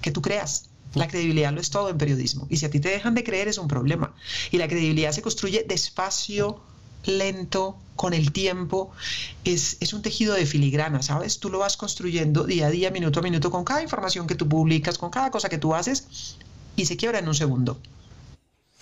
que 0.00 0.10
tú 0.10 0.22
creas. 0.22 0.67
La 0.94 1.08
credibilidad 1.08 1.52
lo 1.52 1.60
es 1.60 1.70
todo 1.70 1.90
en 1.90 1.98
periodismo. 1.98 2.46
Y 2.50 2.56
si 2.56 2.66
a 2.66 2.70
ti 2.70 2.80
te 2.80 2.88
dejan 2.88 3.14
de 3.14 3.24
creer 3.24 3.48
es 3.48 3.58
un 3.58 3.68
problema. 3.68 4.14
Y 4.50 4.58
la 4.58 4.68
credibilidad 4.68 5.12
se 5.12 5.22
construye 5.22 5.64
despacio, 5.68 6.60
lento, 7.04 7.76
con 7.96 8.14
el 8.14 8.32
tiempo. 8.32 8.90
Es, 9.44 9.76
es, 9.80 9.92
un 9.92 10.02
tejido 10.02 10.34
de 10.34 10.46
filigrana, 10.46 11.02
¿sabes? 11.02 11.38
Tú 11.38 11.50
lo 11.50 11.58
vas 11.58 11.76
construyendo 11.76 12.44
día 12.44 12.68
a 12.68 12.70
día, 12.70 12.90
minuto 12.90 13.20
a 13.20 13.22
minuto, 13.22 13.50
con 13.50 13.64
cada 13.64 13.82
información 13.82 14.26
que 14.26 14.34
tú 14.34 14.48
publicas, 14.48 14.98
con 14.98 15.10
cada 15.10 15.30
cosa 15.30 15.48
que 15.48 15.58
tú 15.58 15.74
haces, 15.74 16.36
y 16.76 16.86
se 16.86 16.96
quiebra 16.96 17.18
en 17.18 17.28
un 17.28 17.34
segundo 17.34 17.78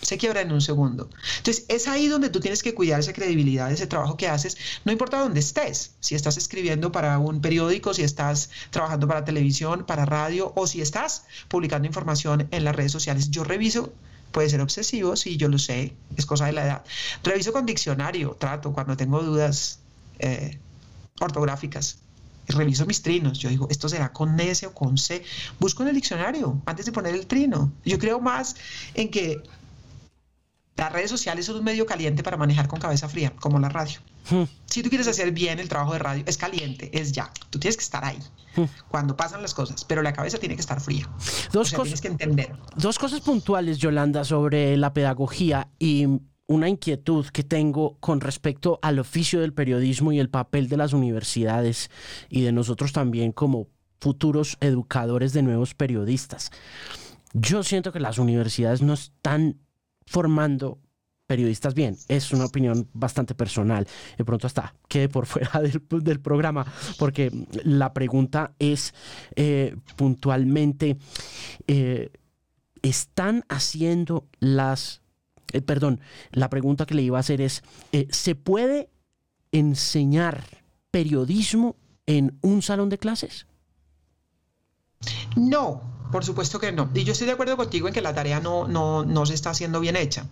se 0.01 0.17
quiebra 0.17 0.41
en 0.41 0.51
un 0.51 0.61
segundo. 0.61 1.09
Entonces, 1.37 1.65
es 1.69 1.87
ahí 1.87 2.07
donde 2.07 2.29
tú 2.29 2.39
tienes 2.39 2.61
que 2.61 2.73
cuidar 2.73 2.99
esa 2.99 3.13
credibilidad, 3.13 3.71
ese 3.71 3.87
trabajo 3.87 4.15
que 4.15 4.27
haces, 4.27 4.57
no 4.85 4.91
importa 4.91 5.19
dónde 5.19 5.39
estés, 5.39 5.95
si 5.99 6.15
estás 6.15 6.37
escribiendo 6.37 6.91
para 6.91 7.17
un 7.19 7.41
periódico, 7.41 7.93
si 7.93 8.03
estás 8.03 8.49
trabajando 8.69 9.07
para 9.07 9.25
televisión, 9.25 9.85
para 9.85 10.05
radio 10.05 10.53
o 10.55 10.67
si 10.67 10.81
estás 10.81 11.25
publicando 11.47 11.87
información 11.87 12.47
en 12.51 12.63
las 12.63 12.75
redes 12.75 12.91
sociales. 12.91 13.31
Yo 13.31 13.43
reviso, 13.43 13.91
puede 14.31 14.49
ser 14.49 14.61
obsesivo, 14.61 15.15
sí, 15.15 15.37
yo 15.37 15.49
lo 15.49 15.57
sé, 15.57 15.93
es 16.15 16.25
cosa 16.25 16.45
de 16.45 16.53
la 16.53 16.65
edad. 16.65 16.83
Reviso 17.23 17.51
con 17.51 17.65
diccionario, 17.65 18.35
trato 18.39 18.73
cuando 18.73 18.95
tengo 18.95 19.21
dudas 19.23 19.79
eh, 20.19 20.59
ortográficas. 21.19 21.99
Reviso 22.49 22.85
mis 22.85 23.01
trinos. 23.01 23.39
Yo 23.39 23.49
digo, 23.49 23.67
¿esto 23.69 23.89
será 23.89 24.13
con 24.13 24.39
S 24.39 24.65
o 24.67 24.73
con 24.73 24.97
C? 24.97 25.21
Busco 25.59 25.83
en 25.83 25.89
el 25.89 25.95
diccionario 25.95 26.61
antes 26.65 26.85
de 26.85 26.93
poner 26.93 27.13
el 27.13 27.27
trino. 27.27 27.73
Yo 27.83 27.99
creo 27.99 28.21
más 28.21 28.55
en 28.93 29.11
que 29.11 29.43
Las 30.77 30.93
redes 30.93 31.09
sociales 31.09 31.45
son 31.45 31.57
un 31.57 31.63
medio 31.63 31.85
caliente 31.85 32.21
para 32.21 32.37
manejar 32.37 32.67
con 32.67 32.79
cabeza 32.79 33.09
fría, 33.09 33.33
como 33.39 33.59
la 33.59 33.67
radio. 33.67 33.99
Hmm. 34.29 34.43
Si 34.65 34.83
tú 34.83 34.89
quieres 34.89 35.07
hacer 35.07 35.31
bien 35.31 35.59
el 35.59 35.67
trabajo 35.67 35.93
de 35.93 35.99
radio, 35.99 36.23
es 36.27 36.37
caliente, 36.37 36.91
es 36.93 37.11
ya. 37.13 37.31
Tú 37.49 37.59
tienes 37.59 37.77
que 37.77 37.83
estar 37.83 38.05
ahí 38.05 38.19
hmm. 38.55 38.65
cuando 38.87 39.17
pasan 39.17 39.41
las 39.41 39.53
cosas, 39.55 39.83
pero 39.85 40.03
la 40.03 40.13
cabeza 40.13 40.37
tiene 40.37 40.55
que 40.55 40.61
estar 40.61 40.79
fría. 40.79 41.09
Dos 41.51 41.71
cosas, 41.71 41.83
tienes 41.83 42.01
que 42.01 42.07
entender. 42.09 42.55
Dos 42.75 42.99
cosas 42.99 43.21
puntuales, 43.21 43.79
Yolanda, 43.79 44.23
sobre 44.23 44.77
la 44.77 44.93
pedagogía 44.93 45.67
y 45.79 46.05
una 46.47 46.69
inquietud 46.69 47.25
que 47.27 47.43
tengo 47.43 47.97
con 47.99 48.21
respecto 48.21 48.79
al 48.81 48.99
oficio 48.99 49.41
del 49.41 49.53
periodismo 49.53 50.11
y 50.11 50.19
el 50.19 50.29
papel 50.29 50.69
de 50.69 50.77
las 50.77 50.93
universidades 50.93 51.89
y 52.29 52.41
de 52.41 52.51
nosotros 52.51 52.93
también 52.93 53.31
como 53.31 53.67
futuros 53.99 54.57
educadores 54.61 55.33
de 55.33 55.41
nuevos 55.41 55.73
periodistas. 55.73 56.51
Yo 57.33 57.63
siento 57.63 57.91
que 57.91 57.99
las 57.99 58.17
universidades 58.17 58.81
no 58.81 58.93
están 58.93 59.57
formando 60.07 60.79
periodistas 61.27 61.73
bien. 61.73 61.97
Es 62.07 62.31
una 62.31 62.45
opinión 62.45 62.89
bastante 62.93 63.35
personal. 63.35 63.87
De 64.17 64.25
pronto 64.25 64.47
hasta 64.47 64.73
quede 64.87 65.09
por 65.09 65.25
fuera 65.27 65.61
del, 65.61 66.19
programa, 66.19 66.65
porque 66.97 67.31
la 67.63 67.93
pregunta 67.93 68.53
es 68.57 68.93
eh, 69.35 69.75
puntualmente, 69.95 70.97
eh, 71.67 72.09
¿están 72.81 73.43
haciendo 73.49 74.27
las 74.39 75.01
eh, 75.53 75.61
perdón, 75.61 76.01
la 76.31 76.49
pregunta 76.49 76.85
que 76.85 76.95
le 76.95 77.03
iba 77.03 77.17
a 77.17 77.21
hacer 77.21 77.39
es, 77.39 77.63
¿se 78.09 78.35
puede 78.35 78.89
enseñar 79.51 80.43
periodismo 80.91 81.77
en 82.05 82.37
un 82.41 82.61
salón 82.61 82.89
de 82.89 82.97
clases? 82.97 83.47
No, 85.37 85.96
por 86.11 86.25
supuesto 86.25 86.59
que 86.59 86.71
no. 86.71 86.89
Y 86.93 87.03
yo 87.03 87.13
estoy 87.13 87.27
de 87.27 87.33
acuerdo 87.33 87.57
contigo 87.57 87.87
en 87.87 87.93
que 87.93 88.01
la 88.01 88.13
tarea 88.13 88.39
no, 88.39 88.67
no, 88.67 89.03
no 89.03 89.25
se 89.25 89.33
está 89.33 89.51
haciendo 89.51 89.79
bien 89.79 89.95
hecha. 89.95 90.25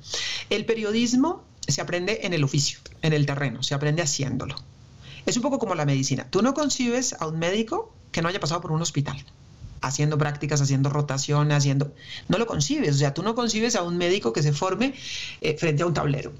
El 0.49 0.65
periodismo 0.65 1.43
se 1.67 1.81
aprende 1.81 2.21
en 2.23 2.33
el 2.33 2.43
oficio, 2.43 2.79
en 3.01 3.13
el 3.13 3.25
terreno, 3.25 3.63
se 3.63 3.75
aprende 3.75 4.01
haciéndolo. 4.01 4.55
Es 5.25 5.35
un 5.37 5.41
poco 5.41 5.59
como 5.59 5.75
la 5.75 5.85
medicina. 5.85 6.27
Tú 6.29 6.41
no 6.41 6.53
concibes 6.53 7.15
a 7.19 7.27
un 7.27 7.39
médico 7.39 7.93
que 8.11 8.21
no 8.21 8.29
haya 8.29 8.39
pasado 8.39 8.61
por 8.61 8.71
un 8.71 8.81
hospital 8.81 9.23
haciendo 9.87 10.17
prácticas, 10.17 10.61
haciendo 10.61 10.89
rotación, 10.89 11.51
haciendo... 11.51 11.93
No 12.27 12.37
lo 12.37 12.45
concibes, 12.45 12.95
o 12.95 12.97
sea, 12.97 13.13
tú 13.13 13.23
no 13.23 13.35
concibes 13.35 13.75
a 13.75 13.83
un 13.83 13.97
médico 13.97 14.33
que 14.33 14.43
se 14.43 14.53
forme 14.53 14.93
eh, 15.41 15.55
frente 15.57 15.83
a 15.83 15.85
un 15.85 15.93
tablero. 15.93 16.33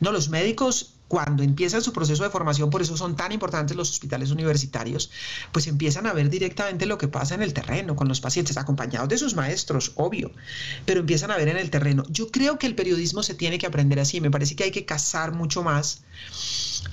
No, 0.00 0.12
los 0.12 0.28
médicos 0.28 0.94
cuando 1.08 1.42
empiezan 1.42 1.82
su 1.82 1.92
proceso 1.92 2.22
de 2.22 2.30
formación, 2.30 2.68
por 2.68 2.82
eso 2.82 2.96
son 2.96 3.16
tan 3.16 3.32
importantes 3.32 3.76
los 3.76 3.90
hospitales 3.90 4.30
universitarios, 4.30 5.10
pues 5.52 5.66
empiezan 5.66 6.06
a 6.06 6.12
ver 6.12 6.28
directamente 6.28 6.84
lo 6.84 6.98
que 6.98 7.08
pasa 7.08 7.34
en 7.34 7.42
el 7.42 7.54
terreno 7.54 7.96
con 7.96 8.08
los 8.08 8.20
pacientes, 8.20 8.58
acompañados 8.58 9.08
de 9.08 9.16
sus 9.16 9.34
maestros, 9.34 9.92
obvio, 9.96 10.30
pero 10.84 11.00
empiezan 11.00 11.30
a 11.30 11.38
ver 11.38 11.48
en 11.48 11.56
el 11.56 11.70
terreno. 11.70 12.04
Yo 12.10 12.30
creo 12.30 12.58
que 12.58 12.66
el 12.66 12.74
periodismo 12.74 13.22
se 13.22 13.34
tiene 13.34 13.58
que 13.58 13.66
aprender 13.66 13.98
así, 13.98 14.20
me 14.20 14.30
parece 14.30 14.54
que 14.54 14.64
hay 14.64 14.70
que 14.70 14.84
casar 14.84 15.32
mucho 15.32 15.62
más 15.62 16.02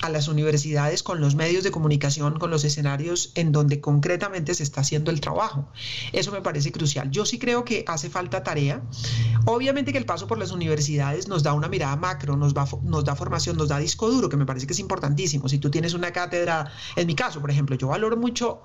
a 0.00 0.08
las 0.08 0.28
universidades 0.28 1.02
con 1.02 1.20
los 1.20 1.34
medios 1.34 1.64
de 1.64 1.70
comunicación, 1.70 2.38
con 2.38 2.50
los 2.50 2.64
escenarios 2.64 3.32
en 3.34 3.52
donde 3.52 3.80
concretamente 3.80 4.54
se 4.54 4.62
está 4.62 4.80
haciendo 4.82 5.10
el 5.10 5.20
trabajo. 5.20 5.68
Eso 6.12 6.32
me 6.32 6.42
parece 6.42 6.72
crucial. 6.72 7.10
Yo 7.10 7.24
sí 7.26 7.38
creo 7.38 7.64
que 7.64 7.84
hace 7.86 8.10
falta 8.10 8.42
tarea. 8.42 8.82
Obviamente 9.46 9.92
que 9.92 9.98
el 9.98 10.06
paso 10.06 10.26
por 10.26 10.38
las 10.38 10.50
universidades 10.50 11.28
nos 11.28 11.42
da 11.42 11.52
una 11.52 11.68
mirada 11.68 11.96
macro, 11.96 12.36
nos, 12.36 12.54
nos 12.82 13.04
da 13.04 13.16
formación, 13.16 13.56
nos 13.56 13.68
da 13.68 13.78
disco 13.78 14.10
duro, 14.10 14.28
que 14.28 14.36
me 14.36 14.46
parece 14.46 14.66
que 14.66 14.72
es 14.72 14.80
importantísimo. 14.80 15.48
Si 15.48 15.58
tú 15.58 15.70
tienes 15.70 15.94
una 15.94 16.12
cátedra, 16.12 16.70
en 16.96 17.06
mi 17.06 17.14
caso, 17.14 17.40
por 17.40 17.50
ejemplo, 17.50 17.76
yo 17.76 17.88
valoro 17.88 18.16
mucho 18.16 18.62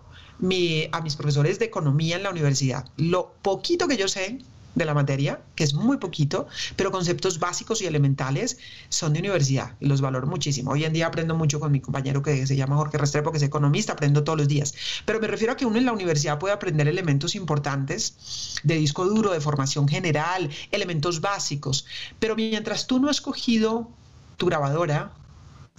a 0.91 1.01
mis 1.01 1.15
profesores 1.15 1.59
de 1.59 1.65
economía 1.65 2.17
en 2.17 2.23
la 2.23 2.31
universidad. 2.31 2.85
Lo 2.97 3.33
poquito 3.41 3.87
que 3.87 3.97
yo 3.97 4.07
sé 4.07 4.39
de 4.75 4.85
la 4.85 4.93
materia, 4.93 5.41
que 5.55 5.63
es 5.63 5.73
muy 5.73 5.97
poquito, 5.97 6.47
pero 6.75 6.91
conceptos 6.91 7.39
básicos 7.39 7.81
y 7.81 7.85
elementales 7.85 8.57
son 8.89 9.13
de 9.13 9.19
universidad 9.19 9.75
y 9.79 9.87
los 9.87 10.01
valoro 10.01 10.27
muchísimo. 10.27 10.71
Hoy 10.71 10.85
en 10.85 10.93
día 10.93 11.07
aprendo 11.07 11.35
mucho 11.35 11.59
con 11.59 11.71
mi 11.71 11.81
compañero 11.81 12.21
que 12.21 12.47
se 12.47 12.55
llama 12.55 12.77
Jorge 12.77 12.97
Restrepo, 12.97 13.31
que 13.31 13.37
es 13.37 13.43
economista, 13.43 13.93
aprendo 13.93 14.23
todos 14.23 14.37
los 14.37 14.47
días. 14.47 14.73
Pero 15.05 15.19
me 15.19 15.27
refiero 15.27 15.53
a 15.53 15.57
que 15.57 15.65
uno 15.65 15.77
en 15.77 15.85
la 15.85 15.91
universidad 15.91 16.39
puede 16.39 16.53
aprender 16.53 16.87
elementos 16.87 17.35
importantes 17.35 18.59
de 18.63 18.75
disco 18.75 19.05
duro, 19.05 19.31
de 19.31 19.41
formación 19.41 19.87
general, 19.87 20.49
elementos 20.71 21.21
básicos. 21.21 21.85
Pero 22.19 22.35
mientras 22.35 22.87
tú 22.87 22.99
no 22.99 23.09
has 23.09 23.21
cogido 23.21 23.89
tu 24.37 24.45
grabadora, 24.47 25.11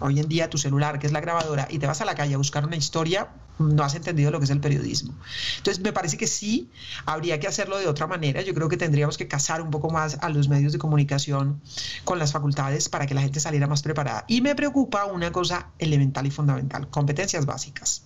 hoy 0.00 0.18
en 0.20 0.28
día 0.28 0.50
tu 0.50 0.58
celular, 0.58 0.98
que 0.98 1.06
es 1.06 1.12
la 1.12 1.20
grabadora, 1.20 1.68
y 1.70 1.78
te 1.78 1.86
vas 1.86 2.00
a 2.00 2.04
la 2.04 2.14
calle 2.14 2.34
a 2.34 2.38
buscar 2.38 2.66
una 2.66 2.76
historia, 2.76 3.28
no 3.62 3.82
has 3.82 3.94
entendido 3.94 4.30
lo 4.30 4.38
que 4.38 4.44
es 4.44 4.50
el 4.50 4.60
periodismo. 4.60 5.14
Entonces, 5.58 5.82
me 5.82 5.92
parece 5.92 6.16
que 6.16 6.26
sí, 6.26 6.70
habría 7.06 7.40
que 7.40 7.46
hacerlo 7.46 7.78
de 7.78 7.86
otra 7.86 8.06
manera. 8.06 8.42
Yo 8.42 8.54
creo 8.54 8.68
que 8.68 8.76
tendríamos 8.76 9.18
que 9.18 9.28
casar 9.28 9.62
un 9.62 9.70
poco 9.70 9.90
más 9.90 10.18
a 10.20 10.28
los 10.28 10.48
medios 10.48 10.72
de 10.72 10.78
comunicación 10.78 11.60
con 12.04 12.18
las 12.18 12.32
facultades 12.32 12.88
para 12.88 13.06
que 13.06 13.14
la 13.14 13.22
gente 13.22 13.40
saliera 13.40 13.66
más 13.66 13.82
preparada. 13.82 14.24
Y 14.28 14.40
me 14.40 14.54
preocupa 14.54 15.04
una 15.06 15.32
cosa 15.32 15.68
elemental 15.78 16.26
y 16.26 16.30
fundamental, 16.30 16.88
competencias 16.88 17.46
básicas. 17.46 18.02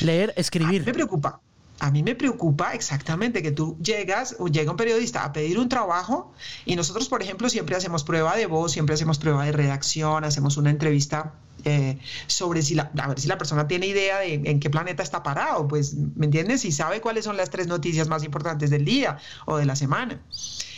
Leer, 0.00 0.32
escribir. 0.36 0.84
me 0.84 0.92
preocupa 0.92 1.40
a 1.82 1.90
mí 1.90 2.04
me 2.04 2.14
preocupa 2.14 2.74
exactamente 2.74 3.42
que 3.42 3.50
tú 3.50 3.76
llegas 3.82 4.36
o 4.38 4.46
llega 4.46 4.70
un 4.70 4.76
periodista 4.76 5.24
a 5.24 5.32
pedir 5.32 5.58
un 5.58 5.68
trabajo 5.68 6.32
y 6.64 6.76
nosotros, 6.76 7.08
por 7.08 7.22
ejemplo, 7.22 7.48
siempre 7.48 7.74
hacemos 7.74 8.04
prueba 8.04 8.36
de 8.36 8.46
voz, 8.46 8.70
siempre 8.70 8.94
hacemos 8.94 9.18
prueba 9.18 9.44
de 9.44 9.50
redacción, 9.50 10.22
hacemos 10.22 10.56
una 10.56 10.70
entrevista 10.70 11.34
eh, 11.64 11.98
sobre 12.28 12.62
si 12.62 12.76
la, 12.76 12.92
a 12.96 13.08
ver 13.08 13.18
si 13.18 13.26
la 13.26 13.36
persona 13.36 13.66
tiene 13.66 13.88
idea 13.88 14.20
de 14.20 14.34
en 14.34 14.60
qué 14.60 14.70
planeta 14.70 15.02
está 15.02 15.24
parado, 15.24 15.66
pues, 15.66 15.94
¿me 15.94 16.26
entiendes? 16.26 16.60
Si 16.60 16.70
sabe 16.70 17.00
cuáles 17.00 17.24
son 17.24 17.36
las 17.36 17.50
tres 17.50 17.66
noticias 17.66 18.06
más 18.06 18.22
importantes 18.22 18.70
del 18.70 18.84
día 18.84 19.18
o 19.46 19.56
de 19.56 19.66
la 19.66 19.74
semana. 19.74 20.22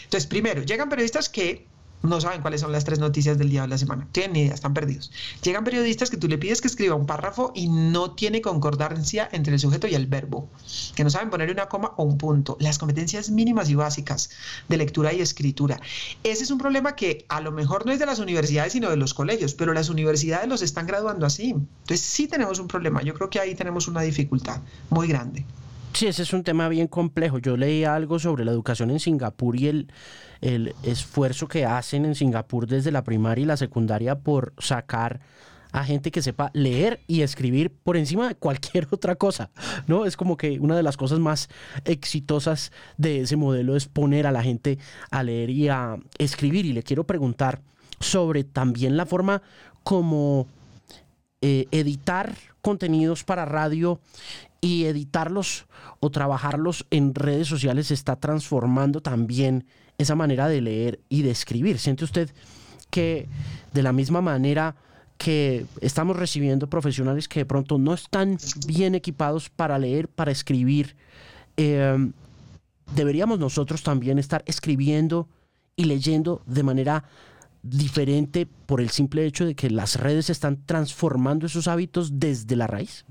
Entonces, 0.04 0.26
primero, 0.26 0.62
llegan 0.62 0.88
periodistas 0.88 1.28
que 1.28 1.66
no 2.04 2.20
saben 2.20 2.42
cuáles 2.42 2.60
son 2.60 2.70
las 2.70 2.84
tres 2.84 2.98
noticias 2.98 3.38
del 3.38 3.50
día 3.50 3.62
de 3.62 3.68
la 3.68 3.78
semana. 3.78 4.06
Tienen 4.12 4.32
ni 4.34 4.40
idea, 4.42 4.54
están 4.54 4.74
perdidos. 4.74 5.10
Llegan 5.42 5.64
periodistas 5.64 6.10
que 6.10 6.16
tú 6.16 6.28
le 6.28 6.38
pides 6.38 6.60
que 6.60 6.68
escriba 6.68 6.94
un 6.94 7.06
párrafo 7.06 7.52
y 7.54 7.68
no 7.68 8.12
tiene 8.12 8.42
concordancia 8.42 9.28
entre 9.32 9.54
el 9.54 9.60
sujeto 9.60 9.86
y 9.86 9.94
el 9.94 10.06
verbo, 10.06 10.48
que 10.94 11.02
no 11.02 11.10
saben 11.10 11.30
poner 11.30 11.50
una 11.50 11.66
coma 11.66 11.92
o 11.96 12.04
un 12.04 12.18
punto. 12.18 12.56
Las 12.60 12.78
competencias 12.78 13.30
mínimas 13.30 13.70
y 13.70 13.74
básicas 13.74 14.30
de 14.68 14.76
lectura 14.76 15.12
y 15.12 15.20
escritura. 15.20 15.80
Ese 16.22 16.44
es 16.44 16.50
un 16.50 16.58
problema 16.58 16.94
que 16.94 17.24
a 17.28 17.40
lo 17.40 17.52
mejor 17.52 17.86
no 17.86 17.92
es 17.92 17.98
de 17.98 18.06
las 18.06 18.18
universidades, 18.18 18.72
sino 18.74 18.90
de 18.90 18.96
los 18.96 19.14
colegios, 19.14 19.54
pero 19.54 19.72
las 19.72 19.88
universidades 19.88 20.48
los 20.48 20.62
están 20.62 20.86
graduando 20.86 21.26
así. 21.26 21.50
Entonces 21.50 22.00
sí 22.00 22.28
tenemos 22.28 22.58
un 22.58 22.68
problema. 22.68 23.02
Yo 23.02 23.14
creo 23.14 23.30
que 23.30 23.40
ahí 23.40 23.54
tenemos 23.54 23.88
una 23.88 24.02
dificultad 24.02 24.60
muy 24.90 25.08
grande. 25.08 25.44
Sí, 25.94 26.08
ese 26.08 26.22
es 26.24 26.32
un 26.32 26.42
tema 26.42 26.68
bien 26.68 26.88
complejo. 26.88 27.38
Yo 27.38 27.56
leí 27.56 27.84
algo 27.84 28.18
sobre 28.18 28.44
la 28.44 28.50
educación 28.50 28.90
en 28.90 28.98
Singapur 28.98 29.54
y 29.54 29.68
el, 29.68 29.92
el 30.44 30.74
esfuerzo 30.82 31.48
que 31.48 31.64
hacen 31.64 32.04
en 32.04 32.14
Singapur 32.14 32.66
desde 32.66 32.92
la 32.92 33.02
primaria 33.02 33.42
y 33.42 33.46
la 33.46 33.56
secundaria 33.56 34.18
por 34.20 34.52
sacar 34.58 35.20
a 35.72 35.84
gente 35.84 36.10
que 36.10 36.20
sepa 36.20 36.50
leer 36.52 37.00
y 37.06 37.22
escribir 37.22 37.72
por 37.72 37.96
encima 37.96 38.28
de 38.28 38.34
cualquier 38.34 38.86
otra 38.90 39.16
cosa, 39.16 39.50
¿no? 39.86 40.04
Es 40.04 40.18
como 40.18 40.36
que 40.36 40.60
una 40.60 40.76
de 40.76 40.82
las 40.82 40.98
cosas 40.98 41.18
más 41.18 41.48
exitosas 41.86 42.72
de 42.98 43.22
ese 43.22 43.36
modelo 43.36 43.74
es 43.74 43.88
poner 43.88 44.26
a 44.26 44.32
la 44.32 44.42
gente 44.42 44.78
a 45.10 45.22
leer 45.22 45.48
y 45.48 45.68
a 45.68 45.96
escribir. 46.18 46.66
Y 46.66 46.74
le 46.74 46.82
quiero 46.82 47.04
preguntar 47.04 47.62
sobre 47.98 48.44
también 48.44 48.98
la 48.98 49.06
forma 49.06 49.40
como 49.82 50.46
eh, 51.40 51.66
editar 51.70 52.34
contenidos 52.60 53.24
para 53.24 53.46
radio 53.46 53.98
y 54.60 54.84
editarlos 54.84 55.66
o 56.00 56.10
trabajarlos 56.10 56.86
en 56.90 57.14
redes 57.14 57.48
sociales 57.48 57.90
está 57.90 58.16
transformando 58.16 59.00
también 59.00 59.66
esa 59.98 60.14
manera 60.14 60.48
de 60.48 60.60
leer 60.60 61.00
y 61.08 61.22
de 61.22 61.30
escribir. 61.30 61.78
¿Siente 61.78 62.04
usted 62.04 62.30
que 62.90 63.28
de 63.72 63.82
la 63.82 63.92
misma 63.92 64.20
manera 64.20 64.76
que 65.18 65.66
estamos 65.80 66.16
recibiendo 66.16 66.68
profesionales 66.68 67.28
que 67.28 67.40
de 67.40 67.46
pronto 67.46 67.78
no 67.78 67.94
están 67.94 68.38
bien 68.66 68.94
equipados 68.94 69.48
para 69.48 69.78
leer, 69.78 70.08
para 70.08 70.32
escribir, 70.32 70.96
em, 71.56 72.12
deberíamos 72.94 73.38
nosotros 73.38 73.82
también 73.82 74.18
estar 74.18 74.42
escribiendo 74.46 75.28
y 75.76 75.84
leyendo 75.84 76.42
de 76.46 76.62
manera 76.62 77.04
diferente 77.62 78.46
por 78.66 78.80
el 78.80 78.90
simple 78.90 79.24
hecho 79.24 79.46
de 79.46 79.54
que 79.54 79.70
las 79.70 79.96
redes 79.96 80.28
están 80.30 80.64
transformando 80.66 81.46
esos 81.46 81.66
hábitos 81.66 82.20
desde 82.20 82.56
la 82.56 82.66
raíz? 82.66 83.04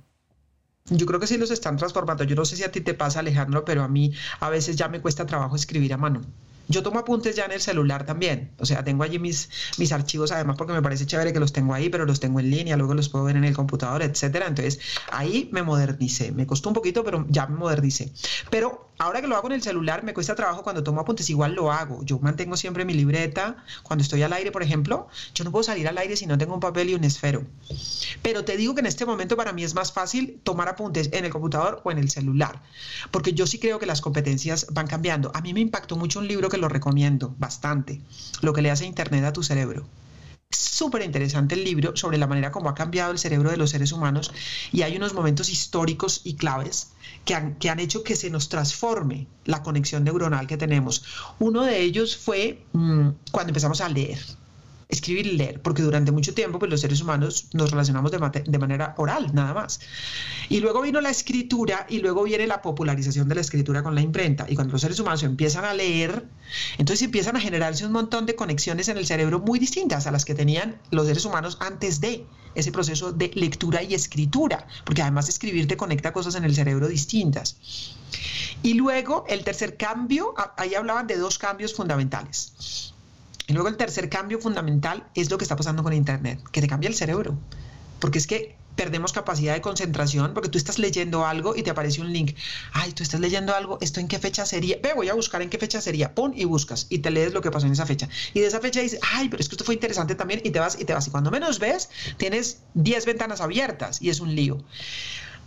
Yo 0.90 1.06
creo 1.06 1.20
que 1.20 1.28
sí 1.28 1.38
los 1.38 1.50
están 1.50 1.78
transformando. 1.78 2.24
Yo 2.26 2.36
no 2.36 2.46
sé 2.46 2.58
si 2.58 2.64
a 2.64 2.72
ti 2.72 2.82
te 2.82 2.94
pasa, 2.94 3.22
Alejandro, 3.22 3.64
pero 3.66 3.84
a 3.84 3.88
mí 3.88 4.14
a 4.40 4.50
veces 4.50 4.76
ya 4.76 4.90
me 4.90 5.02
cuesta 5.02 5.26
trabajo 5.26 5.56
escribir 5.56 5.94
a 5.94 5.98
mano. 5.98 6.22
Yo 6.68 6.84
tomo 6.84 7.00
apuntes 7.00 7.36
ya 7.36 7.46
en 7.46 7.52
el 7.52 7.62
celular 7.62 8.06
también. 8.06 8.52
O 8.60 8.66
sea, 8.66 8.84
tengo 8.84 9.04
allí 9.04 9.20
mis, 9.20 9.50
mis 9.78 9.92
archivos, 9.92 10.32
además, 10.32 10.56
porque 10.58 10.74
me 10.74 10.82
parece 10.82 11.06
chévere 11.06 11.34
que 11.34 11.40
los 11.40 11.54
tengo 11.54 11.74
ahí, 11.74 11.90
pero 11.90 12.06
los 12.06 12.20
tengo 12.20 12.40
en 12.40 12.50
línea, 12.50 12.78
luego 12.78 12.94
los 12.94 13.10
puedo 13.10 13.26
ver 13.26 13.36
en 13.36 13.44
el 13.44 13.56
computador, 13.56 14.02
etcétera. 14.02 14.48
Entonces, 14.48 14.80
ahí 15.12 15.50
me 15.52 15.64
modernicé. 15.64 16.32
Me 16.32 16.48
costó 16.48 16.70
un 16.70 16.76
poquito, 16.76 17.04
pero 17.04 17.26
ya 17.30 17.48
me 17.48 17.58
modernicé. 17.58 18.12
Pero 18.50 18.93
ahora 18.98 19.22
que 19.22 19.28
lo 19.28 19.36
hago 19.36 19.48
en 19.48 19.54
el 19.54 19.62
celular, 19.62 20.04
me 20.04 20.14
cuesta 20.14 20.36
trabajo 20.36 20.64
cuando 20.64 20.84
tomo 20.84 21.02
apuntes, 21.02 21.30
igual 21.30 21.54
lo 21.54 21.72
hago. 21.72 22.04
Yo 22.04 22.20
mantengo 22.20 22.58
siempre 22.58 22.86
mi 22.86 22.94
libreta. 22.94 23.64
Cuando 23.84 24.04
estoy 24.04 24.22
al 24.24 24.34
aire, 24.34 24.52
por 24.52 24.64
ejemplo, 24.64 25.08
yo 25.34 25.44
no 25.44 25.52
puedo 25.52 25.64
salir 25.64 25.88
al 25.88 25.98
aire 25.98 26.16
si 26.16 26.26
no 26.26 26.38
tengo 26.38 26.54
un 26.54 26.60
papel 26.60 26.90
y 26.90 26.96
un 26.96 27.04
esfero. 27.04 27.44
Pero 28.22 28.46
te 28.46 28.58
digo 28.58 28.74
que 28.76 28.82
en 28.82 28.88
este 28.88 29.06
momento 29.06 29.36
para 29.36 29.54
mí 29.54 29.64
es 29.64 29.74
más 29.74 29.92
fácil 29.92 30.40
tomar 30.44 30.70
apuntes 30.70 31.10
en 31.12 31.26
el 31.26 31.32
computador 31.32 31.82
o 31.84 31.92
en 31.92 31.98
el 31.98 32.10
celular, 32.10 32.62
porque 33.12 33.34
yo 33.34 33.48
sí 33.48 33.60
creo 33.60 33.80
que 33.80 33.86
las 33.86 34.02
competencias 34.02 34.68
van 34.72 34.88
cambiando. 34.88 35.32
A 35.34 35.42
mí 35.42 35.54
me 35.54 35.60
impactó 35.60 35.96
mucho 35.96 36.20
un 36.20 36.28
libro 36.28 36.50
que 36.50 36.58
lo 36.58 36.70
recomiendo 36.70 37.36
bastante, 37.38 38.02
lo 38.42 38.54
que 38.54 38.62
le 38.62 38.72
hace 38.72 38.86
Internet 38.86 39.26
a 39.26 39.34
tu 39.34 39.44
cerebro. 39.44 39.86
Súper 40.56 41.02
interesante 41.02 41.56
el 41.56 41.64
libro 41.64 41.96
sobre 41.96 42.18
la 42.18 42.28
manera 42.28 42.52
como 42.52 42.70
ha 42.70 42.76
cambiado 42.76 43.12
el 43.12 43.20
cerebro 43.20 43.52
de 43.52 43.58
los 43.58 43.72
seres 43.72 43.92
humanos 43.92 44.32
y 44.72 44.82
hay 44.82 44.96
unos 44.96 45.14
momentos 45.14 45.50
históricos 45.50 46.22
y 46.24 46.36
claves 46.36 46.92
que 47.26 47.36
han, 47.36 47.56
que 47.56 47.70
han 47.70 47.80
hecho 47.80 48.04
que 48.04 48.16
se 48.16 48.30
nos 48.30 48.50
transforme 48.50 49.28
la 49.46 49.64
conexión 49.64 50.04
neuronal 50.04 50.48
que 50.48 50.58
tenemos. 50.58 51.04
Uno 51.40 51.64
de 51.64 51.82
ellos 51.82 52.18
fue 52.18 52.66
mm, 52.74 53.10
cuando 53.32 53.50
empezamos 53.52 53.82
a 53.82 53.90
leer 53.90 54.20
escribir 54.94 55.28
y 55.28 55.38
leer, 55.38 55.62
porque 55.62 55.82
durante 55.82 56.12
mucho 56.12 56.34
tiempo 56.34 56.60
pues, 56.60 56.72
los 56.72 56.82
seres 56.82 57.02
humanos 57.02 57.48
nos 57.54 57.72
relacionamos 57.72 58.12
de, 58.12 58.44
de, 58.46 58.58
manera 58.60 58.96
oral, 58.98 59.34
nada 59.34 59.54
más. 59.54 59.80
Y 60.50 60.60
luego 60.60 60.82
vino 60.82 61.02
la 61.02 61.10
escritura 61.10 61.86
y 61.90 62.00
luego 62.00 62.24
viene 62.24 62.48
la 62.48 62.62
popularización 62.62 63.28
de 63.28 63.36
la 63.36 63.42
escritura 63.42 63.84
con 63.84 63.96
la 63.96 64.02
imprenta. 64.02 64.46
Y 64.50 64.56
cuando 64.56 64.74
los 64.74 64.82
seres 64.82 65.00
humanos 65.00 65.24
empiezan 65.24 65.66
a 65.66 65.74
leer, 65.74 66.26
entonces 66.78 67.04
empiezan 67.04 67.36
a 67.36 67.40
generarse 67.40 67.86
un 67.86 67.92
montón 67.92 68.26
de 68.26 68.36
conexiones 68.36 68.88
en 68.88 68.98
el 68.98 69.06
cerebro 69.06 69.40
muy 69.40 69.60
distintas 69.60 70.08
a 70.08 70.12
las 70.12 70.26
que 70.26 70.36
tenían 70.36 70.80
los 70.92 71.08
seres 71.08 71.26
humanos 71.26 71.58
antes 71.60 72.00
de 72.00 72.26
ese 72.56 72.72
proceso 72.72 73.12
de 73.12 73.32
lectura 73.34 73.82
y 73.84 73.94
escritura, 73.94 74.68
porque 74.86 75.02
además 75.02 75.28
escribir 75.30 75.68
te 75.68 75.78
conecta 75.78 76.14
cosas 76.14 76.36
en 76.36 76.44
el 76.44 76.56
cerebro 76.56 76.88
distintas. 76.88 77.58
Y 78.62 78.76
luego 78.76 79.26
el 79.28 79.44
tercer 79.44 79.76
cambio, 79.76 80.34
ahí 80.58 80.76
hablaban 80.76 81.08
de 81.08 81.18
dos 81.18 81.38
cambios 81.40 81.74
fundamentales. 81.74 82.93
Y 83.48 83.54
luego 83.54 83.68
el 83.68 83.78
tercer 83.78 84.10
cambio 84.10 84.40
fundamental 84.40 85.08
es 85.16 85.30
lo 85.30 85.38
que 85.38 85.44
está 85.44 85.56
pasando 85.56 85.84
con 85.84 85.94
Internet, 85.94 86.40
que 86.52 86.62
te 86.62 86.68
cambia 86.68 86.88
el 86.88 86.96
cerebro. 86.96 87.38
Porque 88.00 88.18
es 88.18 88.28
que 88.28 88.56
perdemos 88.76 89.14
capacidad 89.14 89.54
de 89.54 89.62
concentración 89.62 90.34
porque 90.34 90.50
tú 90.50 90.58
estás 90.58 90.80
leyendo 90.80 91.26
algo 91.26 91.56
y 91.56 91.64
te 91.64 91.70
aparece 91.70 92.02
un 92.02 92.12
link. 92.12 92.36
Ay, 92.72 92.92
tú 92.92 93.04
estás 93.04 93.20
leyendo 93.20 93.56
algo, 93.56 93.78
¿esto 93.82 94.00
en 94.00 94.08
qué 94.08 94.20
fecha 94.20 94.46
sería? 94.46 94.78
Ve, 94.82 94.94
voy 94.96 95.10
a 95.10 95.14
buscar 95.14 95.42
en 95.42 95.50
qué 95.50 95.58
fecha 95.58 95.82
sería. 95.82 96.16
Pon 96.16 96.34
y 96.36 96.46
buscas 96.46 96.88
y 96.90 97.00
te 97.00 97.12
lees 97.12 97.34
lo 97.34 97.42
que 97.42 97.52
pasó 97.52 97.68
en 97.68 97.74
esa 97.74 97.86
fecha. 97.86 98.10
Y 98.34 98.40
de 98.40 98.48
esa 98.48 98.60
fecha 98.60 98.82
dices, 98.82 99.00
ay, 99.14 99.30
pero 99.30 99.42
es 99.42 99.50
que 99.50 99.56
esto 99.56 99.66
fue 99.66 99.76
interesante 99.76 100.16
también 100.16 100.42
y 100.44 100.50
te 100.50 100.60
vas 100.60 100.80
y 100.80 100.86
te 100.86 100.94
vas. 100.94 101.08
Y 101.08 101.12
cuando 101.12 101.32
menos 101.32 101.60
ves, 101.60 101.90
tienes 102.18 102.62
10 102.74 103.06
ventanas 103.06 103.42
abiertas 103.42 104.02
y 104.02 104.10
es 104.10 104.20
un 104.20 104.34
lío. 104.36 104.64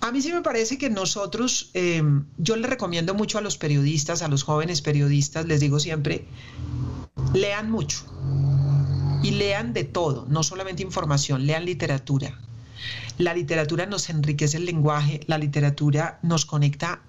A 0.00 0.12
mí 0.12 0.22
sí 0.22 0.32
me 0.32 0.42
parece 0.42 0.78
que 0.78 0.90
nosotros, 0.90 1.70
eh, 1.74 2.02
yo 2.38 2.56
le 2.56 2.68
recomiendo 2.68 3.14
mucho 3.14 3.38
a 3.38 3.40
los 3.40 3.59
periodistas, 3.59 4.22
a 4.22 4.28
los 4.28 4.44
jóvenes 4.44 4.82
periodistas, 4.82 5.46
les 5.46 5.61
digo 5.61 5.80
siempre, 5.80 6.26
lean 7.32 7.70
mucho 7.70 8.04
y 9.22 9.32
lean 9.32 9.72
de 9.72 9.85
todo, 9.85 10.26
no 10.28 10.42
solamente 10.42 10.82
información, 10.82 11.46
lean 11.46 11.64
literatura. 11.64 12.38
La 13.18 13.35
literatura 13.35 13.87
nos 13.87 14.11
enriquece 14.11 14.59
el 14.59 14.66
lenguaje, 14.66 15.20
la 15.26 15.38
literatura 15.38 16.18
nos 16.22 16.44
conecta 16.44 17.00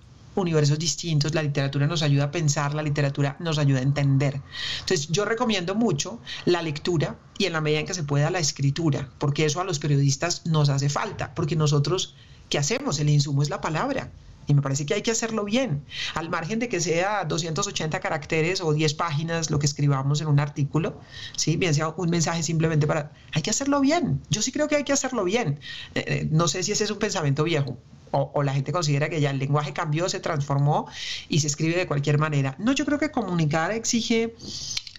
universos 0.41 0.79
distintos, 0.79 1.33
la 1.33 1.43
literatura 1.43 1.87
nos 1.87 2.01
ayuda 2.03 2.25
a 2.25 2.31
pensar, 2.31 2.73
la 2.73 2.83
literatura 2.83 3.35
nos 3.39 3.57
ayuda 3.57 3.79
a 3.79 3.83
entender. 3.83 4.41
Entonces 4.79 5.07
yo 5.09 5.25
recomiendo 5.25 5.75
mucho 5.75 6.19
la 6.45 6.61
lectura 6.61 7.17
y 7.37 7.45
en 7.45 7.53
la 7.53 7.61
medida 7.61 7.79
en 7.79 7.85
que 7.85 7.93
se 7.93 8.03
pueda 8.03 8.29
la 8.29 8.39
escritura, 8.39 9.09
porque 9.17 9.45
eso 9.45 9.61
a 9.61 9.63
los 9.63 9.79
periodistas 9.79 10.45
nos 10.45 10.69
hace 10.69 10.89
falta, 10.89 11.33
porque 11.33 11.55
nosotros, 11.55 12.15
¿qué 12.49 12.57
hacemos? 12.57 12.99
El 12.99 13.09
insumo 13.09 13.41
es 13.41 13.49
la 13.49 13.61
palabra. 13.61 14.11
Y 14.47 14.53
me 14.53 14.61
parece 14.61 14.85
que 14.85 14.93
hay 14.93 15.01
que 15.01 15.11
hacerlo 15.11 15.43
bien, 15.43 15.83
al 16.15 16.29
margen 16.29 16.59
de 16.59 16.69
que 16.69 16.79
sea 16.79 17.25
280 17.25 17.99
caracteres 17.99 18.61
o 18.61 18.71
10 18.71 18.93
páginas 18.93 19.51
lo 19.51 19.59
que 19.59 19.65
escribamos 19.65 20.21
en 20.21 20.27
un 20.27 20.39
artículo, 20.39 21.01
¿sí? 21.35 21.57
bien 21.57 21.73
sea 21.73 21.89
un 21.89 22.09
mensaje 22.09 22.43
simplemente 22.43 22.87
para... 22.87 23.11
Hay 23.33 23.41
que 23.41 23.49
hacerlo 23.49 23.81
bien. 23.81 24.21
Yo 24.29 24.41
sí 24.41 24.53
creo 24.53 24.69
que 24.69 24.77
hay 24.77 24.85
que 24.85 24.93
hacerlo 24.93 25.25
bien. 25.25 25.59
Eh, 25.95 26.05
eh, 26.07 26.27
no 26.31 26.47
sé 26.47 26.63
si 26.63 26.71
ese 26.71 26.85
es 26.85 26.91
un 26.91 26.97
pensamiento 26.97 27.43
viejo, 27.43 27.77
o, 28.11 28.31
o, 28.33 28.41
la 28.41 28.53
gente 28.53 28.71
considera 28.71 29.09
que 29.09 29.19
ya 29.19 29.31
el 29.31 29.37
lenguaje 29.37 29.73
cambió, 29.73 30.07
se 30.07 30.21
transformó 30.21 30.87
y 31.27 31.41
se 31.41 31.47
escribe 31.47 31.75
de 31.75 31.85
cualquier 31.85 32.17
manera. 32.17 32.55
No, 32.57 32.71
yo 32.71 32.85
creo 32.85 32.99
que 32.99 33.11
comunicar 33.11 33.71
exige 33.71 34.33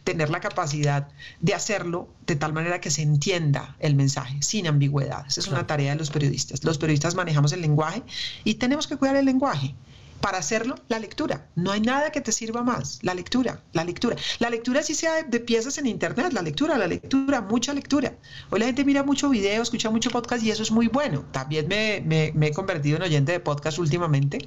tener 0.08 0.30
la 0.30 0.40
capacidad 0.40 1.08
de 1.40 1.52
hacerlo 1.52 2.08
de 2.26 2.34
tal 2.34 2.54
manera 2.54 2.80
que 2.80 2.90
se 2.90 3.02
entienda 3.02 3.76
el 3.78 3.94
mensaje 3.94 4.40
sin 4.40 4.66
ambigüedad. 4.66 5.26
Esa 5.28 5.40
es 5.40 5.48
una 5.48 5.66
tarea 5.66 5.92
de 5.92 5.98
los 5.98 6.08
periodistas. 6.08 6.64
Los 6.64 6.78
periodistas 6.78 7.14
manejamos 7.14 7.52
el 7.52 7.60
lenguaje 7.60 8.02
y 8.42 8.54
tenemos 8.54 8.86
que 8.86 8.96
cuidar 8.96 9.16
el 9.16 9.26
lenguaje. 9.26 9.74
Para 10.22 10.38
hacerlo, 10.38 10.76
la 10.88 10.98
lectura. 10.98 11.48
No 11.56 11.72
hay 11.72 11.82
nada 11.82 12.10
que 12.10 12.22
te 12.22 12.32
sirva 12.32 12.62
más. 12.62 13.00
La 13.02 13.12
lectura, 13.12 13.60
la 13.74 13.84
lectura. 13.84 14.16
La 14.38 14.48
lectura 14.48 14.82
sí 14.82 14.94
sea 14.94 15.24
de 15.24 15.40
piezas 15.40 15.76
en 15.76 15.86
internet, 15.86 16.32
la 16.32 16.40
lectura, 16.40 16.78
la 16.78 16.86
lectura, 16.86 17.42
mucha 17.42 17.74
lectura. 17.74 18.14
Hoy 18.48 18.60
la 18.60 18.66
gente 18.66 18.86
mira 18.86 19.02
mucho 19.02 19.28
video, 19.28 19.62
escucha 19.62 19.90
mucho 19.90 20.08
podcast 20.08 20.42
y 20.42 20.50
eso 20.50 20.62
es 20.62 20.70
muy 20.70 20.88
bueno. 20.88 21.26
También 21.32 21.68
me, 21.68 22.32
me 22.34 22.46
he 22.46 22.52
convertido 22.54 22.96
en 22.96 23.02
oyente 23.02 23.32
de 23.32 23.40
podcast 23.40 23.78
últimamente. 23.78 24.38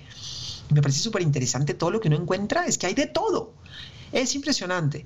Me 0.71 0.81
parece 0.81 1.01
súper 1.01 1.21
interesante 1.21 1.75
todo 1.75 1.91
lo 1.91 1.99
que 1.99 2.07
uno 2.07 2.17
encuentra, 2.17 2.65
es 2.65 2.79
que 2.79 2.87
hay 2.87 2.95
de 2.95 3.05
todo. 3.05 3.53
Es 4.11 4.35
impresionante. 4.35 5.05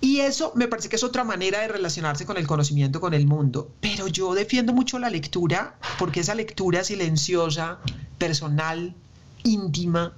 Y 0.00 0.20
eso 0.20 0.52
me 0.54 0.68
parece 0.68 0.88
que 0.88 0.96
es 0.96 1.04
otra 1.04 1.24
manera 1.24 1.60
de 1.60 1.68
relacionarse 1.68 2.26
con 2.26 2.36
el 2.36 2.46
conocimiento, 2.46 3.00
con 3.00 3.14
el 3.14 3.26
mundo. 3.26 3.70
Pero 3.80 4.08
yo 4.08 4.34
defiendo 4.34 4.72
mucho 4.72 4.98
la 4.98 5.10
lectura 5.10 5.76
porque 5.98 6.20
esa 6.20 6.34
lectura 6.34 6.84
silenciosa, 6.84 7.78
personal, 8.18 8.94
íntima, 9.44 10.12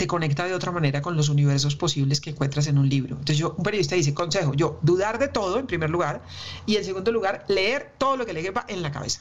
te 0.00 0.06
conecta 0.06 0.46
de 0.46 0.54
otra 0.54 0.72
manera 0.72 1.02
con 1.02 1.14
los 1.14 1.28
universos 1.28 1.76
posibles 1.76 2.22
que 2.22 2.30
encuentras 2.30 2.66
en 2.68 2.78
un 2.78 2.88
libro. 2.88 3.16
Entonces 3.16 3.36
yo, 3.36 3.54
un 3.58 3.62
periodista 3.62 3.96
dice, 3.96 4.14
consejo, 4.14 4.54
yo 4.54 4.78
dudar 4.80 5.18
de 5.18 5.28
todo 5.28 5.58
en 5.58 5.66
primer 5.66 5.90
lugar 5.90 6.22
y 6.64 6.76
en 6.76 6.84
segundo 6.84 7.12
lugar, 7.12 7.44
leer 7.48 7.92
todo 7.98 8.16
lo 8.16 8.24
que 8.24 8.32
le 8.32 8.42
quepa 8.42 8.64
en 8.68 8.80
la 8.80 8.92
cabeza, 8.92 9.20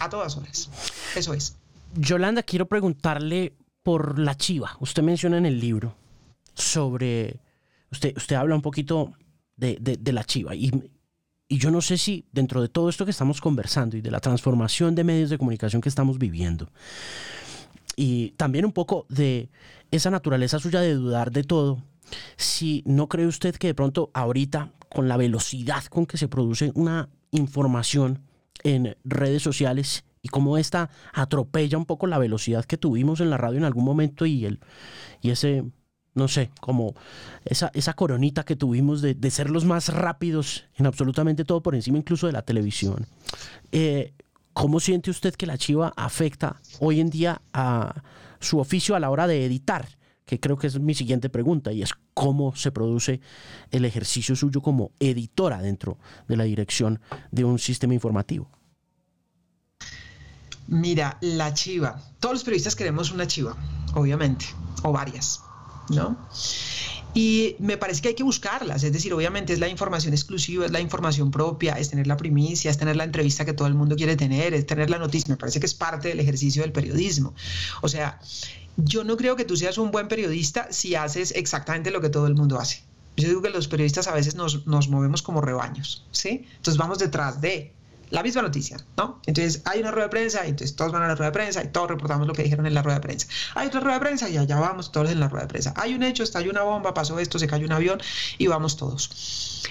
a 0.00 0.08
todas 0.08 0.34
horas. 0.38 0.70
Eso 1.14 1.34
es. 1.34 1.56
Yolanda, 1.94 2.42
quiero 2.42 2.64
preguntarle 2.64 3.52
por 3.82 4.18
la 4.18 4.34
chiva. 4.34 4.78
Usted 4.80 5.02
menciona 5.02 5.36
en 5.36 5.44
el 5.44 5.60
libro 5.60 5.94
sobre 6.54 7.43
Usted, 7.90 8.36
habla 8.36 8.54
un 8.54 8.62
poquito 8.62 9.12
de, 9.56 9.98
la 10.12 10.24
chiva 10.24 10.54
y, 10.54 10.70
y 11.48 11.58
yo 11.58 11.70
no 11.70 11.80
sé 11.80 11.96
si 11.98 12.26
dentro 12.32 12.60
de 12.60 12.68
todo 12.68 12.88
esto 12.88 13.04
que 13.04 13.12
estamos 13.12 13.40
conversando 13.40 13.96
y 13.96 14.00
de 14.00 14.10
la 14.10 14.20
transformación 14.20 14.94
de 14.94 15.04
medios 15.04 15.30
de 15.30 15.38
comunicación 15.38 15.80
que 15.80 15.88
estamos 15.88 16.18
viviendo, 16.18 16.70
y 17.96 18.30
también 18.30 18.64
un 18.64 18.72
poco 18.72 19.06
de 19.08 19.50
esa 19.90 20.10
naturaleza 20.10 20.58
suya 20.58 20.80
de 20.80 20.94
dudar 20.94 21.30
de 21.30 21.44
todo, 21.44 21.82
si 22.36 22.82
no 22.86 23.08
cree 23.08 23.26
usted 23.26 23.54
que 23.56 23.68
de 23.68 23.74
pronto 23.74 24.10
ahorita, 24.14 24.72
con 24.88 25.08
la 25.08 25.16
velocidad 25.16 25.84
con 25.84 26.06
que 26.06 26.16
se 26.16 26.28
produce 26.28 26.72
una 26.74 27.08
información 27.30 28.22
en 28.62 28.96
redes 29.04 29.42
sociales 29.42 30.04
y 30.22 30.28
cómo 30.28 30.56
esta 30.56 30.90
atropella 31.12 31.76
un 31.76 31.84
poco 31.84 32.06
la 32.06 32.18
velocidad 32.18 32.64
que 32.64 32.78
tuvimos 32.78 33.20
en 33.20 33.30
la 33.30 33.36
radio 33.36 33.58
en 33.58 33.64
algún 33.64 33.84
momento 33.84 34.24
y, 34.24 34.46
el, 34.46 34.60
y 35.20 35.30
ese 35.30 35.64
no 36.14 36.28
sé, 36.28 36.50
como 36.60 36.94
esa, 37.44 37.70
esa 37.74 37.94
coronita 37.94 38.44
que 38.44 38.56
tuvimos 38.56 39.02
de, 39.02 39.30
ser 39.30 39.50
los 39.50 39.64
más 39.64 39.88
rápidos 39.88 40.64
en 40.76 40.86
absolutamente 40.86 41.44
todo, 41.44 41.62
por 41.62 41.74
encima 41.74 41.98
incluso 41.98 42.26
de 42.26 42.32
la 42.32 42.42
televisión. 42.42 43.06
Eh, 43.72 44.14
¿Cómo 44.52 44.78
siente 44.78 45.10
usted 45.10 45.34
que 45.34 45.46
la 45.46 45.58
chiva 45.58 45.92
afecta 45.96 46.60
hoy 46.78 47.00
en 47.00 47.10
día 47.10 47.42
a 47.52 48.02
su 48.38 48.60
oficio 48.60 48.94
a 48.94 49.00
la 49.00 49.10
hora 49.10 49.26
de 49.26 49.44
editar? 49.44 49.88
Que 50.24 50.38
creo 50.38 50.56
que 50.56 50.68
es 50.68 50.78
mi 50.78 50.94
siguiente 50.94 51.28
pregunta 51.28 51.72
y 51.72 51.82
es 51.82 51.90
cómo 52.14 52.54
se 52.54 52.70
produce 52.70 53.20
el 53.72 53.84
ejercicio 53.84 54.36
suyo 54.36 54.60
como 54.60 54.92
editora 55.00 55.60
dentro 55.60 55.98
de 56.28 56.36
la 56.36 56.44
dirección 56.44 57.00
de 57.32 57.44
un 57.44 57.58
sistema 57.58 57.94
informativo. 57.94 58.48
Mira, 60.68 61.18
la 61.20 61.52
chiva. 61.52 62.00
Todos 62.20 62.36
los 62.36 62.44
periodistas 62.44 62.76
queremos 62.76 63.10
una 63.10 63.26
chiva, 63.26 63.56
obviamente, 63.94 64.46
o 64.82 64.92
varias 64.92 65.43
¿no? 65.88 66.16
Y 67.14 67.54
me 67.60 67.76
parece 67.76 68.02
que 68.02 68.08
hay 68.08 68.14
que 68.14 68.24
buscarlas, 68.24 68.82
es 68.82 68.92
decir, 68.92 69.14
obviamente 69.14 69.52
es 69.52 69.60
la 69.60 69.68
información 69.68 70.12
exclusiva, 70.12 70.66
es 70.66 70.72
la 70.72 70.80
información 70.80 71.30
propia, 71.30 71.74
es 71.74 71.90
tener 71.90 72.08
la 72.08 72.16
primicia, 72.16 72.72
es 72.72 72.76
tener 72.76 72.96
la 72.96 73.04
entrevista 73.04 73.44
que 73.44 73.52
todo 73.52 73.68
el 73.68 73.74
mundo 73.74 73.94
quiere 73.94 74.16
tener, 74.16 74.52
es 74.52 74.66
tener 74.66 74.90
la 74.90 74.98
noticia, 74.98 75.32
me 75.32 75.36
parece 75.36 75.60
que 75.60 75.66
es 75.66 75.74
parte 75.74 76.08
del 76.08 76.18
ejercicio 76.18 76.62
del 76.62 76.72
periodismo. 76.72 77.32
O 77.82 77.88
sea, 77.88 78.18
yo 78.76 79.04
no 79.04 79.16
creo 79.16 79.36
que 79.36 79.44
tú 79.44 79.56
seas 79.56 79.78
un 79.78 79.92
buen 79.92 80.08
periodista 80.08 80.66
si 80.70 80.96
haces 80.96 81.30
exactamente 81.36 81.92
lo 81.92 82.00
que 82.00 82.08
todo 82.08 82.26
el 82.26 82.34
mundo 82.34 82.58
hace. 82.58 82.82
Yo 83.16 83.28
digo 83.28 83.42
que 83.42 83.50
los 83.50 83.68
periodistas 83.68 84.08
a 84.08 84.12
veces 84.12 84.34
nos, 84.34 84.66
nos 84.66 84.88
movemos 84.88 85.22
como 85.22 85.40
rebaños, 85.40 86.04
¿sí? 86.10 86.44
Entonces 86.56 86.78
vamos 86.78 86.98
detrás 86.98 87.40
de, 87.40 87.72
la 88.10 88.22
misma 88.22 88.42
noticia, 88.42 88.76
¿no? 88.96 89.20
Entonces 89.26 89.62
hay 89.64 89.80
una 89.80 89.90
rueda 89.90 90.06
de 90.06 90.10
prensa, 90.10 90.46
y 90.46 90.50
entonces 90.50 90.76
todos 90.76 90.92
van 90.92 91.02
a 91.02 91.08
la 91.08 91.14
rueda 91.14 91.30
de 91.30 91.34
prensa 91.34 91.62
y 91.64 91.68
todos 91.68 91.88
reportamos 91.88 92.26
lo 92.26 92.32
que 92.32 92.42
dijeron 92.42 92.66
en 92.66 92.74
la 92.74 92.82
rueda 92.82 92.98
de 92.98 93.02
prensa. 93.02 93.26
Hay 93.54 93.68
otra 93.68 93.80
rueda 93.80 93.94
de 93.98 94.00
prensa 94.00 94.28
y 94.28 94.36
allá 94.36 94.58
vamos 94.58 94.92
todos 94.92 95.10
en 95.10 95.20
la 95.20 95.28
rueda 95.28 95.46
de 95.46 95.48
prensa. 95.48 95.74
Hay 95.76 95.94
un 95.94 96.02
hecho, 96.02 96.22
estalló 96.22 96.50
una 96.50 96.62
bomba, 96.62 96.94
pasó 96.94 97.18
esto, 97.18 97.38
se 97.38 97.46
cayó 97.46 97.66
un 97.66 97.72
avión 97.72 98.00
y 98.38 98.46
vamos 98.46 98.76
todos. 98.76 99.62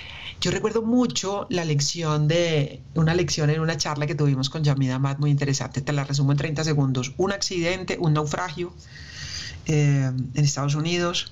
Yo 0.41 0.51
recuerdo 0.51 0.81
mucho 0.81 1.47
la 1.49 1.63
lección 1.63 2.27
de 2.27 2.81
una 2.95 3.13
lección 3.13 3.49
en 3.49 3.61
una 3.61 3.77
charla 3.77 4.07
que 4.07 4.15
tuvimos 4.15 4.49
con 4.49 4.61
Yamida 4.61 4.99
Matt 4.99 5.19
muy 5.19 5.31
interesante. 5.31 5.79
Te 5.81 5.93
la 5.93 6.03
resumo 6.03 6.33
en 6.33 6.37
30 6.37 6.65
segundos. 6.65 7.13
Un 7.15 7.31
accidente, 7.31 7.97
un 7.97 8.13
naufragio 8.13 8.73
eh, 9.67 10.11
en 10.33 10.43
Estados 10.43 10.75
Unidos 10.75 11.31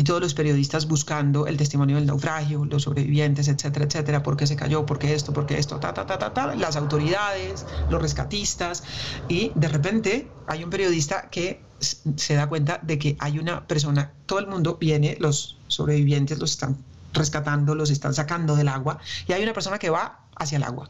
y 0.00 0.02
todos 0.02 0.22
los 0.22 0.32
periodistas 0.32 0.88
buscando 0.88 1.46
el 1.46 1.58
testimonio 1.58 1.96
del 1.96 2.06
naufragio, 2.06 2.64
los 2.64 2.84
sobrevivientes, 2.84 3.48
etcétera, 3.48 3.84
etcétera, 3.84 4.22
por 4.22 4.34
qué 4.34 4.46
se 4.46 4.56
cayó, 4.56 4.86
por 4.86 4.98
qué 4.98 5.12
esto, 5.12 5.34
por 5.34 5.44
qué 5.44 5.58
esto, 5.58 5.78
ta, 5.78 5.92
ta, 5.92 6.06
ta, 6.06 6.18
ta, 6.18 6.32
ta, 6.32 6.54
las 6.54 6.76
autoridades, 6.76 7.66
los 7.90 8.00
rescatistas, 8.00 8.82
y 9.28 9.52
de 9.56 9.68
repente 9.68 10.32
hay 10.46 10.64
un 10.64 10.70
periodista 10.70 11.28
que 11.28 11.66
se 11.80 12.32
da 12.32 12.48
cuenta 12.48 12.80
de 12.82 12.98
que 12.98 13.18
hay 13.18 13.38
una 13.38 13.66
persona, 13.66 14.14
todo 14.24 14.38
el 14.38 14.46
mundo 14.46 14.78
viene, 14.80 15.18
los 15.20 15.58
sobrevivientes 15.66 16.38
los 16.38 16.52
están 16.52 16.78
rescatando, 17.12 17.74
los 17.74 17.90
están 17.90 18.14
sacando 18.14 18.56
del 18.56 18.68
agua, 18.68 19.00
y 19.28 19.34
hay 19.34 19.42
una 19.42 19.52
persona 19.52 19.78
que 19.78 19.90
va 19.90 20.24
hacia 20.34 20.56
el 20.56 20.62
agua. 20.62 20.88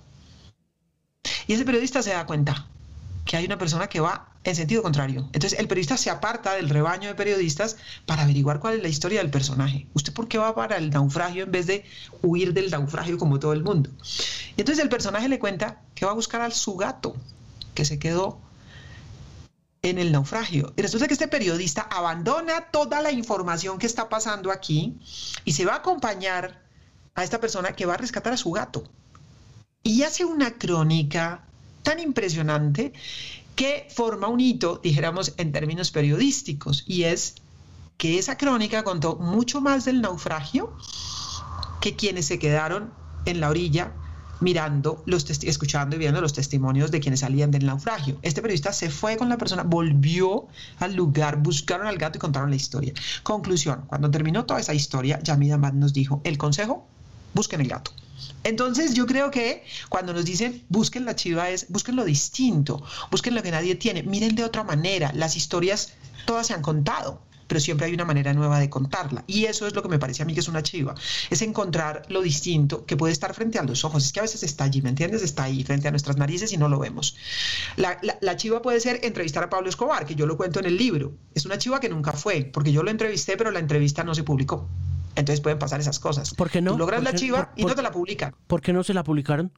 Y 1.48 1.54
ese 1.54 1.64
periodista 1.64 2.00
se 2.04 2.10
da 2.10 2.26
cuenta 2.26 2.68
que 3.24 3.36
hay 3.36 3.44
una 3.44 3.58
persona 3.58 3.88
que 3.88 3.98
va 3.98 4.29
en 4.44 4.56
sentido 4.56 4.82
contrario. 4.82 5.28
Entonces 5.32 5.58
el 5.58 5.68
periodista 5.68 5.96
se 5.96 6.10
aparta 6.10 6.54
del 6.54 6.70
rebaño 6.70 7.08
de 7.08 7.14
periodistas 7.14 7.76
para 8.06 8.22
averiguar 8.22 8.58
cuál 8.58 8.76
es 8.76 8.82
la 8.82 8.88
historia 8.88 9.20
del 9.20 9.30
personaje. 9.30 9.86
¿Usted 9.92 10.12
por 10.12 10.28
qué 10.28 10.38
va 10.38 10.54
para 10.54 10.76
el 10.76 10.90
naufragio 10.90 11.44
en 11.44 11.52
vez 11.52 11.66
de 11.66 11.84
huir 12.22 12.54
del 12.54 12.70
naufragio 12.70 13.18
como 13.18 13.38
todo 13.38 13.52
el 13.52 13.62
mundo? 13.62 13.90
Y 14.56 14.60
entonces 14.60 14.82
el 14.82 14.88
personaje 14.88 15.28
le 15.28 15.38
cuenta 15.38 15.82
que 15.94 16.06
va 16.06 16.12
a 16.12 16.14
buscar 16.14 16.40
a 16.40 16.50
su 16.50 16.76
gato, 16.76 17.14
que 17.74 17.84
se 17.84 17.98
quedó 17.98 18.40
en 19.82 19.98
el 19.98 20.12
naufragio. 20.12 20.72
Y 20.76 20.82
resulta 20.82 21.06
que 21.06 21.14
este 21.14 21.28
periodista 21.28 21.82
abandona 21.82 22.70
toda 22.70 23.02
la 23.02 23.12
información 23.12 23.78
que 23.78 23.86
está 23.86 24.08
pasando 24.08 24.50
aquí 24.50 24.98
y 25.44 25.52
se 25.52 25.64
va 25.64 25.74
a 25.74 25.76
acompañar 25.76 26.62
a 27.14 27.24
esta 27.24 27.40
persona 27.40 27.72
que 27.72 27.86
va 27.86 27.94
a 27.94 27.98
rescatar 27.98 28.32
a 28.32 28.38
su 28.38 28.50
gato. 28.52 28.84
Y 29.82 30.02
hace 30.02 30.24
una 30.24 30.52
crónica 30.52 31.44
tan 31.82 31.98
impresionante 31.98 32.92
que 33.60 33.86
forma 33.90 34.26
un 34.28 34.40
hito, 34.40 34.80
dijéramos, 34.82 35.34
en 35.36 35.52
términos 35.52 35.90
periodísticos, 35.90 36.82
y 36.86 37.02
es 37.02 37.34
que 37.98 38.18
esa 38.18 38.38
crónica 38.38 38.84
contó 38.84 39.16
mucho 39.16 39.60
más 39.60 39.84
del 39.84 40.00
naufragio 40.00 40.74
que 41.82 41.94
quienes 41.94 42.24
se 42.24 42.38
quedaron 42.38 42.90
en 43.26 43.38
la 43.38 43.50
orilla 43.50 43.92
mirando, 44.40 45.02
los 45.04 45.28
escuchando 45.28 45.96
y 45.96 45.98
viendo 45.98 46.22
los 46.22 46.32
testimonios 46.32 46.90
de 46.90 47.00
quienes 47.00 47.20
salían 47.20 47.50
del 47.50 47.66
naufragio. 47.66 48.16
Este 48.22 48.40
periodista 48.40 48.72
se 48.72 48.88
fue 48.88 49.18
con 49.18 49.28
la 49.28 49.36
persona, 49.36 49.62
volvió 49.62 50.48
al 50.78 50.94
lugar, 50.94 51.36
buscaron 51.36 51.86
al 51.86 51.98
gato 51.98 52.16
y 52.16 52.18
contaron 52.18 52.48
la 52.48 52.56
historia. 52.56 52.94
Conclusión, 53.22 53.84
cuando 53.88 54.10
terminó 54.10 54.46
toda 54.46 54.60
esa 54.60 54.72
historia, 54.72 55.20
Yamida 55.22 55.58
Mad 55.58 55.74
nos 55.74 55.92
dijo, 55.92 56.22
el 56.24 56.38
consejo, 56.38 56.86
busquen 57.34 57.60
el 57.60 57.68
gato. 57.68 57.90
Entonces 58.44 58.94
yo 58.94 59.06
creo 59.06 59.30
que 59.30 59.64
cuando 59.88 60.12
nos 60.12 60.24
dicen 60.24 60.64
busquen 60.68 61.04
la 61.04 61.14
chiva 61.14 61.50
es 61.50 61.66
busquen 61.68 61.96
lo 61.96 62.04
distinto, 62.04 62.82
busquen 63.10 63.34
lo 63.34 63.42
que 63.42 63.50
nadie 63.50 63.74
tiene, 63.74 64.02
miren 64.02 64.34
de 64.34 64.44
otra 64.44 64.64
manera, 64.64 65.12
las 65.14 65.36
historias 65.36 65.92
todas 66.26 66.46
se 66.46 66.54
han 66.54 66.62
contado 66.62 67.22
pero 67.50 67.58
siempre 67.60 67.86
hay 67.86 67.94
una 67.94 68.04
manera 68.04 68.32
nueva 68.32 68.60
de 68.60 68.70
contarla. 68.70 69.24
Y 69.26 69.46
eso 69.46 69.66
es 69.66 69.74
lo 69.74 69.82
que 69.82 69.88
me 69.88 69.98
parece 69.98 70.22
a 70.22 70.24
mí 70.24 70.34
que 70.34 70.40
es 70.40 70.46
una 70.46 70.62
chiva, 70.62 70.94
es 71.30 71.42
encontrar 71.42 72.04
lo 72.08 72.22
distinto 72.22 72.86
que 72.86 72.96
puede 72.96 73.12
estar 73.12 73.34
frente 73.34 73.58
a 73.58 73.64
los 73.64 73.84
ojos. 73.84 74.06
Es 74.06 74.12
que 74.12 74.20
a 74.20 74.22
veces 74.22 74.44
está 74.44 74.62
allí, 74.62 74.82
¿me 74.82 74.90
entiendes? 74.90 75.22
Está 75.22 75.42
ahí 75.42 75.64
frente 75.64 75.88
a 75.88 75.90
nuestras 75.90 76.16
narices 76.16 76.52
y 76.52 76.58
no 76.58 76.68
lo 76.68 76.78
vemos. 76.78 77.16
La, 77.76 78.00
la, 78.20 78.36
chiva 78.36 78.62
puede 78.62 78.78
ser 78.78 79.00
entrevistar 79.02 79.42
a 79.42 79.50
Pablo 79.50 79.68
Escobar, 79.68 80.06
que 80.06 80.14
yo 80.14 80.26
lo 80.26 80.36
cuento 80.36 80.60
en 80.60 80.66
el 80.66 80.76
libro. 80.76 81.12
Es 81.34 81.44
una 81.44 81.58
chiva 81.58 81.80
que 81.80 81.88
nunca 81.88 82.12
fue, 82.12 82.44
porque 82.44 82.70
yo 82.70 82.84
lo 82.84 82.90
entrevisté, 82.92 83.36
pero 83.36 83.50
la 83.50 83.58
entrevista 83.58 84.04
no 84.04 84.14
se 84.14 84.22
publicó. 84.22 84.68
Entonces 85.16 85.40
pueden 85.40 85.58
pasar 85.58 85.80
esas 85.80 85.98
cosas. 85.98 86.34
¿Por 86.34 86.50
qué 86.50 86.60
no? 86.60 86.72
Tú 86.72 86.78
logras 86.78 87.02
la 87.02 87.14
chiva 87.14 87.52
y 87.56 87.64
no 87.64 87.74
te 87.74 87.82
la 87.82 87.90
publican. 87.90 88.34
¿Por 88.46 88.60
qué 88.60 88.72
no 88.72 88.82
se 88.82 88.94
la 88.94 89.04
publicaron? 89.04 89.52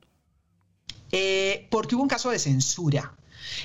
Eh, 1.12 1.68
porque 1.70 1.94
hubo 1.94 2.02
un 2.02 2.08
caso 2.08 2.30
de 2.30 2.38
censura. 2.38 3.14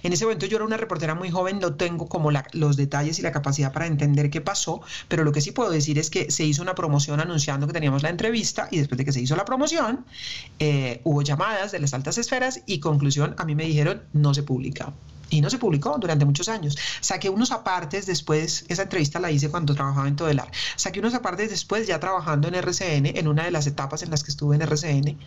En 0.04 0.12
ese 0.12 0.26
momento 0.26 0.46
yo 0.46 0.58
era 0.58 0.66
una 0.66 0.78
reportera 0.78 1.16
muy 1.16 1.30
joven, 1.30 1.60
no 1.60 1.76
tengo 1.76 2.08
como 2.08 2.32
los 2.54 2.78
detalles 2.78 3.20
y 3.20 3.22
la 3.22 3.32
capacidad 3.32 3.72
para 3.72 3.88
entender 3.88 4.30
qué 4.30 4.42
pasó, 4.42 4.82
pero 5.08 5.24
lo 5.24 5.32
que 5.32 5.40
sí 5.40 5.52
puedo 5.52 5.70
decir 5.70 6.00
es 6.00 6.10
que 6.10 6.32
se 6.32 6.44
hizo 6.44 6.62
una 6.62 6.76
promoción 6.76 7.20
anunciando 7.20 7.68
que 7.68 7.74
teníamos 7.74 8.04
la 8.04 8.10
entrevista 8.10 8.68
y 8.72 8.80
después 8.80 8.98
de 8.98 9.06
que 9.06 9.12
se 9.12 9.22
hizo 9.22 9.36
la 9.36 9.46
promoción, 9.46 10.06
eh, 10.60 11.02
hubo 11.04 11.22
llamadas 11.22 11.72
de 11.72 11.80
las 11.80 11.94
altas 11.94 12.18
esferas 12.18 12.62
y 12.66 12.80
conclusión, 12.80 13.36
a 13.38 13.46
mí 13.46 13.56
me 13.56 13.66
dijeron 13.66 14.02
no 14.14 14.34
se 14.34 14.44
publica 14.44 14.94
y 15.30 15.42
no 15.42 15.50
se 15.50 15.58
publicó 15.58 15.98
durante 16.00 16.26
muchos 16.26 16.50
años. 16.50 16.78
Saqué 17.02 17.30
unos 17.30 17.52
apartes 17.52 18.06
después, 18.06 18.66
esa 18.68 18.84
entrevista 18.84 19.20
la 19.20 19.32
hice 19.32 19.50
cuando 19.50 19.76
trabajaba 19.76 20.08
en 20.08 20.16
Todelar, 20.16 20.52
saqué 20.76 21.00
unos 21.00 21.14
apartes 21.14 21.50
después 21.50 21.88
ya 21.88 22.00
trabajando 22.00 22.48
en 22.48 22.56
RCN, 22.56 23.18
en 23.18 23.28
una 23.28 23.44
de 23.44 23.52
las 23.52 23.68
etapas 23.68 24.04
en 24.04 24.12
las 24.12 24.24
que 24.24 24.32
estuve 24.32 24.56
en 24.56 24.62
RCN. 24.62 25.18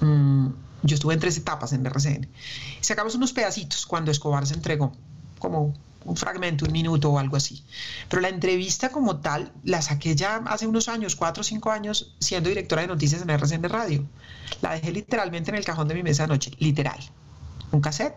Mm, 0.00 0.48
yo 0.82 0.94
estuve 0.94 1.14
en 1.14 1.20
tres 1.20 1.36
etapas 1.36 1.72
en 1.72 1.86
RCN. 1.86 2.28
Sacamos 2.80 3.14
unos 3.14 3.32
pedacitos 3.32 3.86
cuando 3.86 4.10
Escobar 4.10 4.46
se 4.46 4.54
entregó, 4.54 4.92
como 5.38 5.74
un 6.04 6.16
fragmento, 6.16 6.64
un 6.64 6.72
minuto 6.72 7.10
o 7.10 7.18
algo 7.18 7.36
así. 7.36 7.62
Pero 8.08 8.22
la 8.22 8.28
entrevista 8.28 8.90
como 8.90 9.18
tal 9.18 9.52
la 9.62 9.82
saqué 9.82 10.16
ya 10.16 10.36
hace 10.46 10.66
unos 10.66 10.88
años, 10.88 11.16
cuatro 11.16 11.42
o 11.42 11.44
cinco 11.44 11.70
años, 11.70 12.14
siendo 12.18 12.48
directora 12.48 12.82
de 12.82 12.88
noticias 12.88 13.22
en 13.22 13.30
RCN 13.30 13.64
Radio. 13.68 14.04
La 14.60 14.72
dejé 14.72 14.92
literalmente 14.92 15.50
en 15.50 15.56
el 15.56 15.64
cajón 15.64 15.88
de 15.88 15.94
mi 15.94 16.02
mesa 16.02 16.24
de 16.24 16.28
noche, 16.28 16.50
literal. 16.58 16.98
Un 17.70 17.80
cassette 17.80 18.16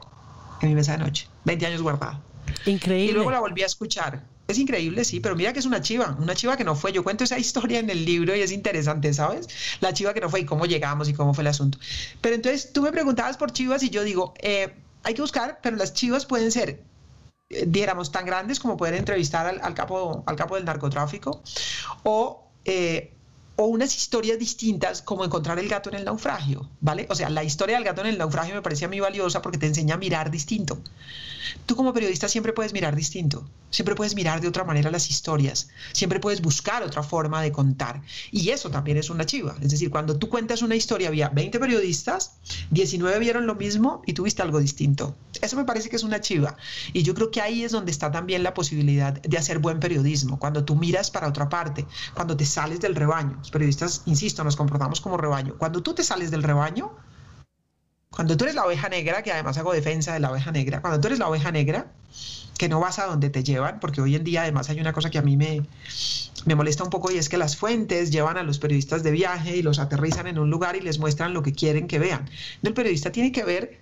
en 0.62 0.70
mi 0.70 0.76
mesa 0.76 0.94
de 0.94 1.00
noche, 1.00 1.28
20 1.46 1.66
años 1.66 1.82
guardada. 1.82 2.22
Increíble. 2.66 3.12
Y 3.12 3.14
luego 3.14 3.32
la 3.32 3.40
volví 3.40 3.64
a 3.64 3.66
escuchar. 3.66 4.24
Es 4.48 4.60
increíble, 4.60 5.04
sí, 5.04 5.20
pero 5.20 5.36
mira 5.36 5.54
que 5.54 5.60
es 5.60 5.66
una 5.66 5.82
chiva, 5.82 6.16
una 6.20 6.36
chiva 6.36 6.56
que 6.56 6.64
no 6.64 6.76
fue. 6.76 6.92
Yo 6.92 7.04
cuento 7.04 7.24
esa 7.24 7.40
historia 7.46 7.80
en 7.80 7.90
el 7.90 8.06
libro 8.06 8.36
y 8.36 8.42
es 8.42 8.52
interesante, 8.52 9.14
¿sabes? 9.14 9.48
La 9.82 9.94
chiva 9.94 10.14
que 10.14 10.22
no 10.22 10.30
fue 10.30 10.42
y 10.42 10.46
cómo 10.46 10.66
llegamos 10.66 11.10
y 11.10 11.14
cómo 11.14 11.34
fue 11.34 11.42
el 11.44 11.48
asunto. 11.48 11.80
Pero 12.22 12.36
entonces 12.36 12.72
tú 12.72 12.82
me 12.82 12.92
preguntabas 12.92 13.38
por 13.38 13.52
chivas 13.52 13.82
y 13.84 13.90
yo 13.90 14.04
digo, 14.04 14.34
eh, 14.40 14.74
hay 15.04 15.14
que 15.14 15.22
buscar, 15.22 15.60
pero 15.62 15.78
las 15.78 15.94
chivas 15.94 16.26
pueden 16.26 16.52
ser, 16.52 16.82
eh, 17.50 17.66
dijéramos, 17.68 18.12
tan 18.12 18.26
grandes 18.26 18.60
como 18.60 18.78
poder 18.78 18.94
entrevistar 18.94 19.48
al, 19.48 19.74
capo, 19.74 20.24
al 20.28 20.36
capo 20.36 20.56
del 20.56 20.66
narcotráfico 20.66 21.42
o 22.04 22.52
eh, 22.66 23.15
o 23.58 23.66
unas 23.66 23.96
historias 23.96 24.38
distintas 24.38 25.02
como 25.02 25.24
encontrar 25.24 25.60
el 25.60 25.70
gato 25.70 25.90
en 25.90 25.96
el 25.96 26.06
naufragio, 26.06 26.70
¿vale? 26.82 27.08
O 27.10 27.16
sea, 27.16 27.30
la 27.30 27.44
historia 27.44 27.76
del 27.76 27.86
gato 27.86 28.02
en 28.02 28.08
el 28.08 28.18
naufragio 28.18 28.56
me 28.56 28.62
parece 28.62 28.86
a 28.86 28.90
mí 28.90 29.00
valiosa 29.00 29.42
porque 29.42 29.58
te 29.58 29.68
enseña 29.68 29.96
a 29.96 29.98
mirar 29.98 30.32
distinto. 30.32 30.80
Tú 31.66 31.76
como 31.76 31.94
periodista 31.94 32.28
siempre 32.28 32.54
puedes 32.54 32.74
mirar 32.74 32.96
distinto, 32.96 33.48
siempre 33.70 33.96
puedes 33.96 34.16
mirar 34.16 34.42
de 34.42 34.48
otra 34.48 34.64
manera 34.64 34.92
las 34.92 35.10
historias, 35.10 35.70
siempre 35.94 36.20
puedes 36.20 36.42
buscar 36.42 36.84
otra 36.84 37.04
forma 37.04 37.42
de 37.42 37.52
contar. 37.52 38.02
Y 38.32 38.50
eso 38.50 38.70
también 38.70 38.98
es 38.98 39.10
una 39.10 39.26
chiva. 39.26 39.56
Es 39.62 39.70
decir, 39.70 39.90
cuando 39.90 40.18
tú 40.18 40.30
cuentas 40.30 40.62
una 40.62 40.76
historia, 40.76 41.08
había 41.08 41.30
20 41.30 41.60
periodistas, 41.60 42.34
19 42.72 43.20
vieron 43.20 43.48
lo 43.48 43.56
mismo 43.56 44.02
y 44.06 44.14
tuviste 44.14 44.42
algo 44.42 44.60
distinto. 44.60 45.16
Eso 45.42 45.56
me 45.56 45.66
parece 45.66 45.90
que 45.90 45.96
es 45.96 46.04
una 46.04 46.22
chiva. 46.22 46.56
Y 46.94 47.04
yo 47.04 47.14
creo 47.14 47.32
que 47.32 47.42
ahí 47.42 47.64
es 47.64 47.72
donde 47.72 47.92
está 47.92 48.12
también 48.12 48.44
la 48.44 48.54
posibilidad 48.54 49.14
de 49.14 49.38
hacer 49.38 49.60
buen 49.60 49.80
periodismo, 49.80 50.40
cuando 50.40 50.66
tú 50.66 50.76
miras 50.76 51.12
para 51.12 51.28
otra 51.28 51.50
parte, 51.50 51.86
cuando 52.14 52.38
te 52.38 52.46
sales 52.46 52.80
del 52.80 52.96
rebaño. 52.96 53.42
Los 53.46 53.52
periodistas, 53.52 54.02
insisto, 54.08 54.44
nos 54.44 54.56
comportamos 54.56 55.02
como 55.02 55.18
rebaño. 55.18 55.54
Cuando 55.60 55.84
tú 55.84 55.94
te 55.94 56.04
sales 56.04 56.32
del 56.32 56.42
rebaño, 56.42 56.92
cuando 58.10 58.36
tú 58.36 58.46
eres 58.46 58.56
la 58.56 58.66
oveja 58.66 58.90
negra, 58.90 59.22
que 59.22 59.32
además 59.32 59.56
hago 59.60 59.72
defensa 59.72 60.16
de 60.16 60.20
la 60.20 60.32
oveja 60.32 60.52
negra, 60.52 60.82
cuando 60.82 61.00
tú 61.00 61.06
eres 61.06 61.20
la 61.20 61.30
oveja 61.30 61.52
negra, 61.52 61.92
que 62.58 62.70
no 62.70 62.80
vas 62.80 62.98
a 62.98 63.06
donde 63.06 63.30
te 63.30 63.44
llevan, 63.44 63.80
porque 63.80 64.02
hoy 64.02 64.16
en 64.16 64.24
día 64.24 64.42
además 64.42 64.72
hay 64.72 64.80
una 64.80 64.94
cosa 64.94 65.12
que 65.12 65.20
a 65.20 65.22
mí 65.22 65.38
me, 65.38 65.62
me 66.46 66.56
molesta 66.56 66.84
un 66.84 66.90
poco 66.90 67.12
y 67.12 67.20
es 67.20 67.30
que 67.30 67.38
las 67.38 67.56
fuentes 67.56 68.10
llevan 68.10 68.38
a 68.38 68.42
los 68.42 68.58
periodistas 68.58 69.04
de 69.04 69.12
viaje 69.12 69.56
y 69.58 69.62
los 69.62 69.78
aterrizan 69.78 70.26
en 70.26 70.40
un 70.40 70.50
lugar 70.50 70.76
y 70.76 70.82
les 70.82 70.98
muestran 70.98 71.36
lo 71.36 71.44
que 71.44 71.54
quieren 71.54 71.88
que 71.88 72.00
vean. 72.00 72.28
El 72.64 72.74
periodista 72.74 73.12
tiene 73.12 73.32
que 73.32 73.44
ver 73.44 73.80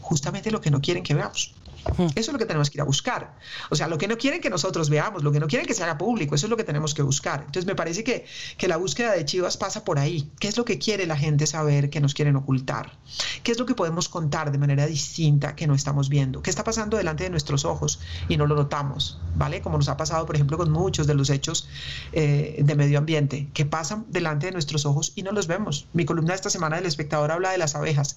justamente 0.00 0.50
lo 0.50 0.60
que 0.60 0.72
no 0.72 0.80
quieren 0.80 1.04
que 1.04 1.14
veamos. 1.14 1.54
Eso 1.98 2.12
es 2.14 2.32
lo 2.32 2.38
que 2.38 2.46
tenemos 2.46 2.70
que 2.70 2.78
ir 2.78 2.82
a 2.82 2.84
buscar. 2.84 3.34
O 3.70 3.76
sea, 3.76 3.88
lo 3.88 3.98
que 3.98 4.08
no 4.08 4.18
quieren 4.18 4.40
que 4.40 4.50
nosotros 4.50 4.90
veamos, 4.90 5.22
lo 5.22 5.32
que 5.32 5.40
no 5.40 5.46
quieren 5.46 5.66
que 5.66 5.74
se 5.74 5.82
haga 5.82 5.98
público, 5.98 6.34
eso 6.34 6.46
es 6.46 6.50
lo 6.50 6.56
que 6.56 6.64
tenemos 6.64 6.94
que 6.94 7.02
buscar. 7.02 7.40
Entonces, 7.40 7.66
me 7.66 7.74
parece 7.74 8.04
que, 8.04 8.26
que 8.56 8.68
la 8.68 8.76
búsqueda 8.76 9.12
de 9.12 9.24
Chivas 9.24 9.56
pasa 9.56 9.84
por 9.84 9.98
ahí. 9.98 10.30
¿Qué 10.38 10.48
es 10.48 10.56
lo 10.56 10.64
que 10.64 10.78
quiere 10.78 11.06
la 11.06 11.16
gente 11.16 11.46
saber 11.46 11.90
que 11.90 12.00
nos 12.00 12.14
quieren 12.14 12.36
ocultar? 12.36 12.98
¿Qué 13.42 13.52
es 13.52 13.58
lo 13.58 13.66
que 13.66 13.74
podemos 13.74 14.08
contar 14.08 14.52
de 14.52 14.58
manera 14.58 14.86
distinta 14.86 15.56
que 15.56 15.66
no 15.66 15.74
estamos 15.74 16.08
viendo? 16.08 16.42
¿Qué 16.42 16.50
está 16.50 16.64
pasando 16.64 16.96
delante 16.96 17.24
de 17.24 17.30
nuestros 17.30 17.64
ojos 17.64 18.00
y 18.28 18.36
no 18.36 18.46
lo 18.46 18.56
notamos? 18.56 19.18
¿Vale? 19.36 19.62
Como 19.62 19.76
nos 19.78 19.88
ha 19.88 19.96
pasado, 19.96 20.26
por 20.26 20.34
ejemplo, 20.34 20.58
con 20.58 20.70
muchos 20.70 21.06
de 21.06 21.14
los 21.14 21.30
hechos 21.30 21.68
eh, 22.12 22.60
de 22.62 22.74
medio 22.74 22.98
ambiente, 22.98 23.48
que 23.54 23.64
pasan 23.64 24.06
delante 24.08 24.46
de 24.46 24.52
nuestros 24.52 24.86
ojos 24.86 25.12
y 25.14 25.22
no 25.22 25.32
los 25.32 25.46
vemos. 25.46 25.86
Mi 25.92 26.04
columna 26.04 26.32
de 26.32 26.36
esta 26.36 26.50
semana 26.50 26.76
del 26.76 26.86
espectador 26.86 27.30
habla 27.30 27.50
de 27.50 27.58
las 27.58 27.74
abejas 27.74 28.16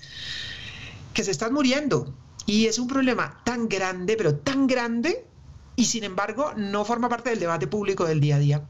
que 1.14 1.24
se 1.24 1.32
están 1.32 1.54
muriendo 1.54 2.14
y 2.46 2.66
es 2.66 2.80
un 2.80 2.88
problema 2.88 3.42
tan 3.44 3.68
grande, 3.70 4.16
pero 4.18 4.36
tan 4.36 4.68
grande, 4.68 5.26
y 5.76 5.86
sin 5.86 6.04
embargo 6.04 6.54
no 6.56 6.86
forma 6.86 7.10
parte 7.10 7.30
del 7.30 7.40
debate 7.40 7.68
público 7.68 8.06
del 8.06 8.20
día 8.20 8.36
a 8.36 8.40
día 8.40 8.68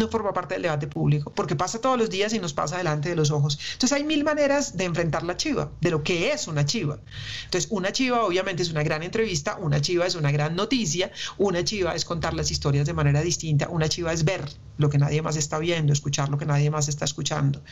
no 0.00 0.08
forma 0.08 0.32
parte 0.32 0.54
del 0.54 0.62
debate 0.62 0.88
público, 0.88 1.30
porque 1.32 1.54
pasa 1.54 1.80
todos 1.80 1.98
los 1.98 2.10
días 2.10 2.32
y 2.32 2.38
nos 2.38 2.54
pasa 2.54 2.78
delante 2.78 3.10
de 3.10 3.16
los 3.16 3.30
ojos. 3.30 3.58
Entonces 3.74 3.92
hay 3.92 4.04
mil 4.04 4.24
maneras 4.24 4.76
de 4.76 4.84
enfrentar 4.84 5.22
la 5.22 5.36
chiva, 5.36 5.70
de 5.80 5.90
lo 5.90 6.02
que 6.02 6.32
es 6.32 6.48
una 6.48 6.64
chiva. 6.64 6.98
Entonces 7.44 7.70
una 7.70 7.92
chiva 7.92 8.24
obviamente 8.24 8.62
es 8.62 8.70
una 8.70 8.82
gran 8.82 9.02
entrevista, 9.02 9.58
una 9.60 9.80
chiva 9.80 10.06
es 10.06 10.14
una 10.14 10.32
gran 10.32 10.56
noticia, 10.56 11.12
una 11.36 11.62
chiva 11.62 11.94
es 11.94 12.04
contar 12.04 12.34
las 12.34 12.50
historias 12.50 12.86
de 12.86 12.94
manera 12.94 13.20
distinta, 13.20 13.68
una 13.68 13.88
chiva 13.88 14.12
es 14.12 14.24
ver 14.24 14.42
lo 14.78 14.88
que 14.88 14.96
nadie 14.96 15.20
más 15.20 15.36
está 15.36 15.58
viendo, 15.58 15.92
escuchar 15.92 16.30
lo 16.30 16.38
que 16.38 16.46
nadie 16.46 16.70
más 16.70 16.88
está 16.88 17.04
escuchando. 17.04 17.62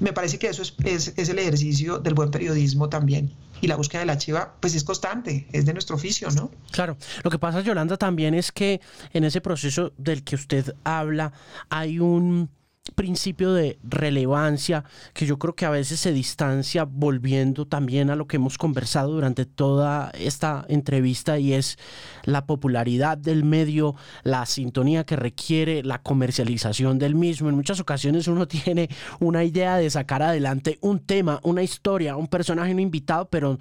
Me 0.00 0.14
parece 0.14 0.38
que 0.38 0.48
eso 0.48 0.62
es, 0.62 1.12
es 1.16 1.28
el 1.28 1.38
ejercicio 1.38 1.98
del 1.98 2.14
buen 2.14 2.30
periodismo 2.30 2.88
también 2.88 3.34
y 3.64 3.66
la 3.66 3.76
búsqueda 3.76 4.00
de 4.00 4.06
la 4.06 4.18
chiva 4.18 4.54
pues 4.60 4.74
es 4.74 4.84
constante, 4.84 5.46
es 5.52 5.64
de 5.64 5.72
nuestro 5.72 5.96
oficio, 5.96 6.28
¿no? 6.30 6.50
Claro, 6.70 6.96
lo 7.22 7.30
que 7.30 7.38
pasa 7.38 7.60
Yolanda 7.60 7.96
también 7.96 8.34
es 8.34 8.52
que 8.52 8.80
en 9.12 9.24
ese 9.24 9.40
proceso 9.40 9.92
del 9.96 10.22
que 10.22 10.34
usted 10.36 10.74
habla 10.84 11.32
hay 11.74 11.98
un 11.98 12.50
principio 12.94 13.52
de 13.52 13.78
relevancia 13.82 14.84
que 15.12 15.26
yo 15.26 15.40
creo 15.40 15.56
que 15.56 15.64
a 15.64 15.70
veces 15.70 15.98
se 15.98 16.12
distancia 16.12 16.84
volviendo 16.84 17.66
también 17.66 18.10
a 18.10 18.16
lo 18.16 18.28
que 18.28 18.36
hemos 18.36 18.58
conversado 18.58 19.10
durante 19.10 19.44
toda 19.44 20.12
esta 20.14 20.64
entrevista 20.68 21.40
y 21.40 21.54
es 21.54 21.78
la 22.24 22.46
popularidad 22.46 23.18
del 23.18 23.42
medio, 23.42 23.96
la 24.22 24.46
sintonía 24.46 25.04
que 25.04 25.16
requiere, 25.16 25.82
la 25.82 26.00
comercialización 26.00 27.00
del 27.00 27.16
mismo. 27.16 27.48
En 27.48 27.56
muchas 27.56 27.80
ocasiones 27.80 28.28
uno 28.28 28.46
tiene 28.64 28.88
una 29.18 29.42
idea 29.42 29.76
de 29.76 29.90
sacar 29.90 30.22
adelante 30.22 30.78
un 30.80 31.00
tema, 31.00 31.40
una 31.42 31.64
historia, 31.64 32.16
un 32.16 32.28
personaje, 32.28 32.72
un 32.72 32.78
invitado, 32.78 33.28
pero 33.28 33.58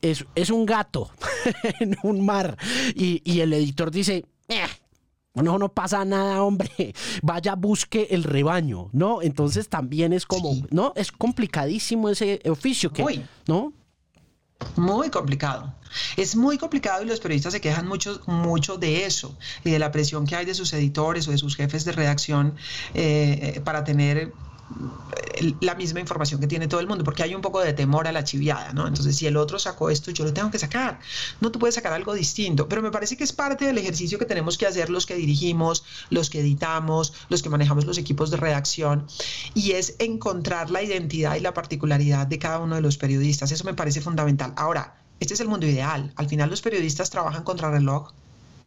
es, 0.00 0.24
es 0.34 0.48
un 0.48 0.64
gato 0.64 1.10
en 1.80 1.96
un 2.02 2.24
mar 2.24 2.56
y, 2.94 3.20
y 3.30 3.40
el 3.40 3.52
editor 3.52 3.90
dice... 3.90 4.24
Eh, 4.48 4.62
no, 5.34 5.58
no 5.58 5.68
pasa 5.70 6.04
nada, 6.04 6.42
hombre. 6.42 6.94
Vaya, 7.22 7.54
busque 7.54 8.08
el 8.10 8.24
rebaño, 8.24 8.88
¿no? 8.92 9.22
Entonces 9.22 9.68
también 9.68 10.12
es 10.12 10.26
como, 10.26 10.54
¿no? 10.70 10.92
Es 10.96 11.12
complicadísimo 11.12 12.08
ese 12.08 12.40
oficio 12.48 12.92
que, 12.92 13.02
Muy. 13.02 13.24
¿no? 13.46 13.72
Muy 14.76 15.10
complicado. 15.10 15.74
Es 16.16 16.36
muy 16.36 16.56
complicado 16.56 17.02
y 17.02 17.06
los 17.06 17.20
periodistas 17.20 17.52
se 17.52 17.60
quejan 17.60 17.86
mucho, 17.86 18.20
mucho 18.26 18.78
de 18.78 19.04
eso 19.04 19.36
y 19.64 19.70
de 19.70 19.78
la 19.78 19.90
presión 19.90 20.26
que 20.26 20.36
hay 20.36 20.44
de 20.44 20.54
sus 20.54 20.72
editores 20.72 21.28
o 21.28 21.32
de 21.32 21.38
sus 21.38 21.56
jefes 21.56 21.84
de 21.84 21.92
redacción 21.92 22.54
eh, 22.94 23.60
para 23.64 23.84
tener 23.84 24.32
la 25.60 25.74
misma 25.74 26.00
información 26.00 26.40
que 26.40 26.46
tiene 26.46 26.68
todo 26.68 26.80
el 26.80 26.86
mundo, 26.86 27.04
porque 27.04 27.22
hay 27.22 27.34
un 27.34 27.40
poco 27.40 27.60
de 27.60 27.72
temor 27.72 28.08
a 28.08 28.12
la 28.12 28.24
chiviada, 28.24 28.72
¿no? 28.72 28.86
Entonces, 28.86 29.16
si 29.16 29.26
el 29.26 29.36
otro 29.36 29.58
sacó 29.58 29.90
esto, 29.90 30.10
yo 30.10 30.24
lo 30.24 30.32
tengo 30.32 30.50
que 30.50 30.58
sacar. 30.58 31.00
No 31.40 31.50
tú 31.50 31.58
puedes 31.58 31.74
sacar 31.74 31.92
algo 31.92 32.14
distinto, 32.14 32.68
pero 32.68 32.82
me 32.82 32.90
parece 32.90 33.16
que 33.16 33.24
es 33.24 33.32
parte 33.32 33.64
del 33.64 33.78
ejercicio 33.78 34.18
que 34.18 34.24
tenemos 34.24 34.58
que 34.58 34.66
hacer 34.66 34.90
los 34.90 35.06
que 35.06 35.14
dirigimos, 35.14 35.84
los 36.10 36.30
que 36.30 36.40
editamos, 36.40 37.12
los 37.28 37.42
que 37.42 37.48
manejamos 37.48 37.84
los 37.84 37.98
equipos 37.98 38.30
de 38.30 38.36
redacción, 38.36 39.06
y 39.54 39.72
es 39.72 39.96
encontrar 39.98 40.70
la 40.70 40.82
identidad 40.82 41.36
y 41.36 41.40
la 41.40 41.54
particularidad 41.54 42.26
de 42.26 42.38
cada 42.38 42.58
uno 42.58 42.74
de 42.74 42.82
los 42.82 42.96
periodistas. 42.96 43.52
Eso 43.52 43.64
me 43.64 43.74
parece 43.74 44.00
fundamental. 44.00 44.52
Ahora, 44.56 44.96
este 45.20 45.34
es 45.34 45.40
el 45.40 45.48
mundo 45.48 45.66
ideal. 45.66 46.12
Al 46.16 46.28
final 46.28 46.50
los 46.50 46.62
periodistas 46.62 47.10
trabajan 47.10 47.44
contra 47.44 47.70
reloj, 47.70 48.12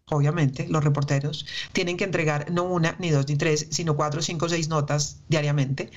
obviamente, 0.09 0.67
los 0.69 0.83
reporteros, 0.83 1.45
tienen 1.73 1.97
que 1.97 2.03
entregar 2.03 2.51
no 2.51 2.63
una, 2.63 2.95
ni 2.99 3.09
dos, 3.09 3.27
ni 3.27 3.35
tres, 3.35 3.67
sino 3.71 3.95
cuatro, 3.95 4.21
cinco, 4.21 4.47
seis 4.47 4.69
notas 4.69 5.17
diariamente. 5.27 5.91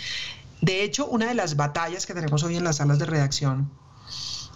De 0.60 0.82
hecho, 0.82 1.06
una 1.06 1.26
de 1.26 1.34
las 1.34 1.56
batallas 1.56 2.06
que 2.06 2.14
tenemos 2.14 2.42
hoy 2.42 2.56
en 2.56 2.64
las 2.64 2.76
salas 2.76 2.98
de 2.98 3.06
redacción 3.06 3.70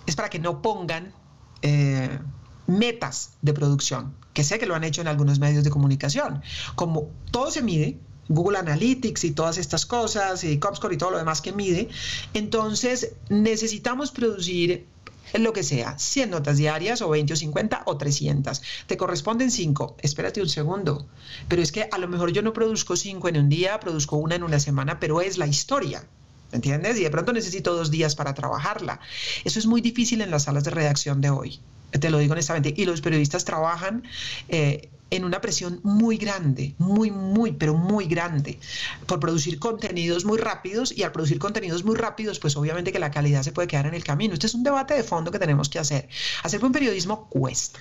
es 0.07 0.17
para 0.17 0.31
que 0.31 0.39
no 0.39 0.63
pongan 0.63 1.15
eh, 1.63 2.19
metas 2.67 3.35
de 3.43 3.53
producción, 3.53 4.15
que 4.33 4.45
sé 4.45 4.59
que 4.59 4.67
lo 4.67 4.75
han 4.75 4.85
hecho 4.85 5.01
en 5.01 5.09
algunos 5.09 5.39
medios 5.39 5.65
de 5.65 5.71
comunicación. 5.71 6.43
Como 6.75 7.11
todo 7.31 7.51
se 7.51 7.63
mide, 7.63 7.99
Google 8.29 8.59
Analytics 8.59 9.25
y 9.25 9.31
todas 9.33 9.59
estas 9.59 9.87
cosas, 9.87 10.45
y 10.45 10.59
Comscore 10.59 10.95
y 10.95 10.99
todo 10.99 11.11
lo 11.11 11.19
demás 11.19 11.41
que 11.41 11.53
mide, 11.53 11.89
entonces 12.35 13.15
necesitamos 13.29 14.11
producir 14.11 14.87
lo 15.35 15.53
que 15.53 15.63
sea, 15.63 15.99
100 15.99 16.31
notas 16.31 16.57
diarias 16.57 17.03
o 17.03 17.09
20 17.09 17.33
o 17.33 17.37
50 17.37 17.83
o 17.87 17.97
300. 17.97 18.63
Te 18.87 18.97
corresponden 18.97 19.51
5. 19.51 19.97
Espérate 20.01 20.43
un 20.43 20.49
segundo. 20.49 21.07
Pero 21.49 21.63
es 21.63 21.73
que 21.73 21.89
a 21.91 21.99
lo 21.99 22.09
mejor 22.09 22.33
yo 22.33 22.43
no 22.43 22.53
produzco 22.53 22.97
5 22.97 23.29
en 23.29 23.39
un 23.39 23.49
día, 23.49 23.81
produzco 23.81 24.17
una 24.17 24.35
en 24.35 24.43
una 24.43 24.61
semana, 24.61 25.01
pero 25.01 25.21
es 25.21 25.39
la 25.39 25.47
historia. 25.47 26.05
¿Entiendes? 26.53 26.99
Y 26.99 27.03
de 27.03 27.11
pronto 27.11 27.33
necesito 27.33 27.75
dos 27.75 27.91
días 27.91 28.15
para 28.15 28.35
trabajarla. 28.35 29.01
Eso 29.45 29.59
es 29.59 29.67
muy 29.67 29.81
difícil 29.81 30.21
en 30.21 30.31
las 30.31 30.45
salas 30.45 30.65
de 30.65 30.71
redacción 30.71 31.23
de 31.23 31.31
hoy. 31.31 31.61
Te 31.99 32.11
lo 32.11 32.19
digo 32.19 32.33
honestamente. 32.33 32.75
Y 32.77 32.85
los 32.85 33.01
periodistas 33.01 33.45
trabajan 33.45 34.03
eh, 34.49 34.91
en 35.13 35.27
una 35.27 35.43
presión 35.43 35.79
muy 35.83 36.17
grande, 36.17 36.75
muy, 36.79 37.11
muy, 37.11 37.53
pero 37.53 37.75
muy 37.75 38.07
grande, 38.07 38.59
por 39.07 39.21
producir 39.21 39.59
contenidos 39.59 40.25
muy 40.25 40.39
rápidos 40.39 40.91
y 40.91 41.03
al 41.03 41.13
producir 41.13 41.39
contenidos 41.39 41.85
muy 41.85 41.97
rápidos, 41.97 42.39
pues 42.39 42.57
obviamente 42.57 42.93
que 42.93 42.99
la 42.99 43.11
calidad 43.11 43.43
se 43.43 43.53
puede 43.53 43.69
quedar 43.69 43.87
en 43.87 43.95
el 43.95 44.05
camino. 44.05 44.33
Este 44.33 44.47
es 44.47 44.55
un 44.55 44.63
debate 44.63 44.95
de 44.95 45.03
fondo 45.03 45.31
que 45.31 45.39
tenemos 45.39 45.69
que 45.69 45.79
hacer. 45.79 46.09
Hacer 46.43 46.61
buen 46.61 46.73
periodismo 46.73 47.29
cuesta, 47.29 47.81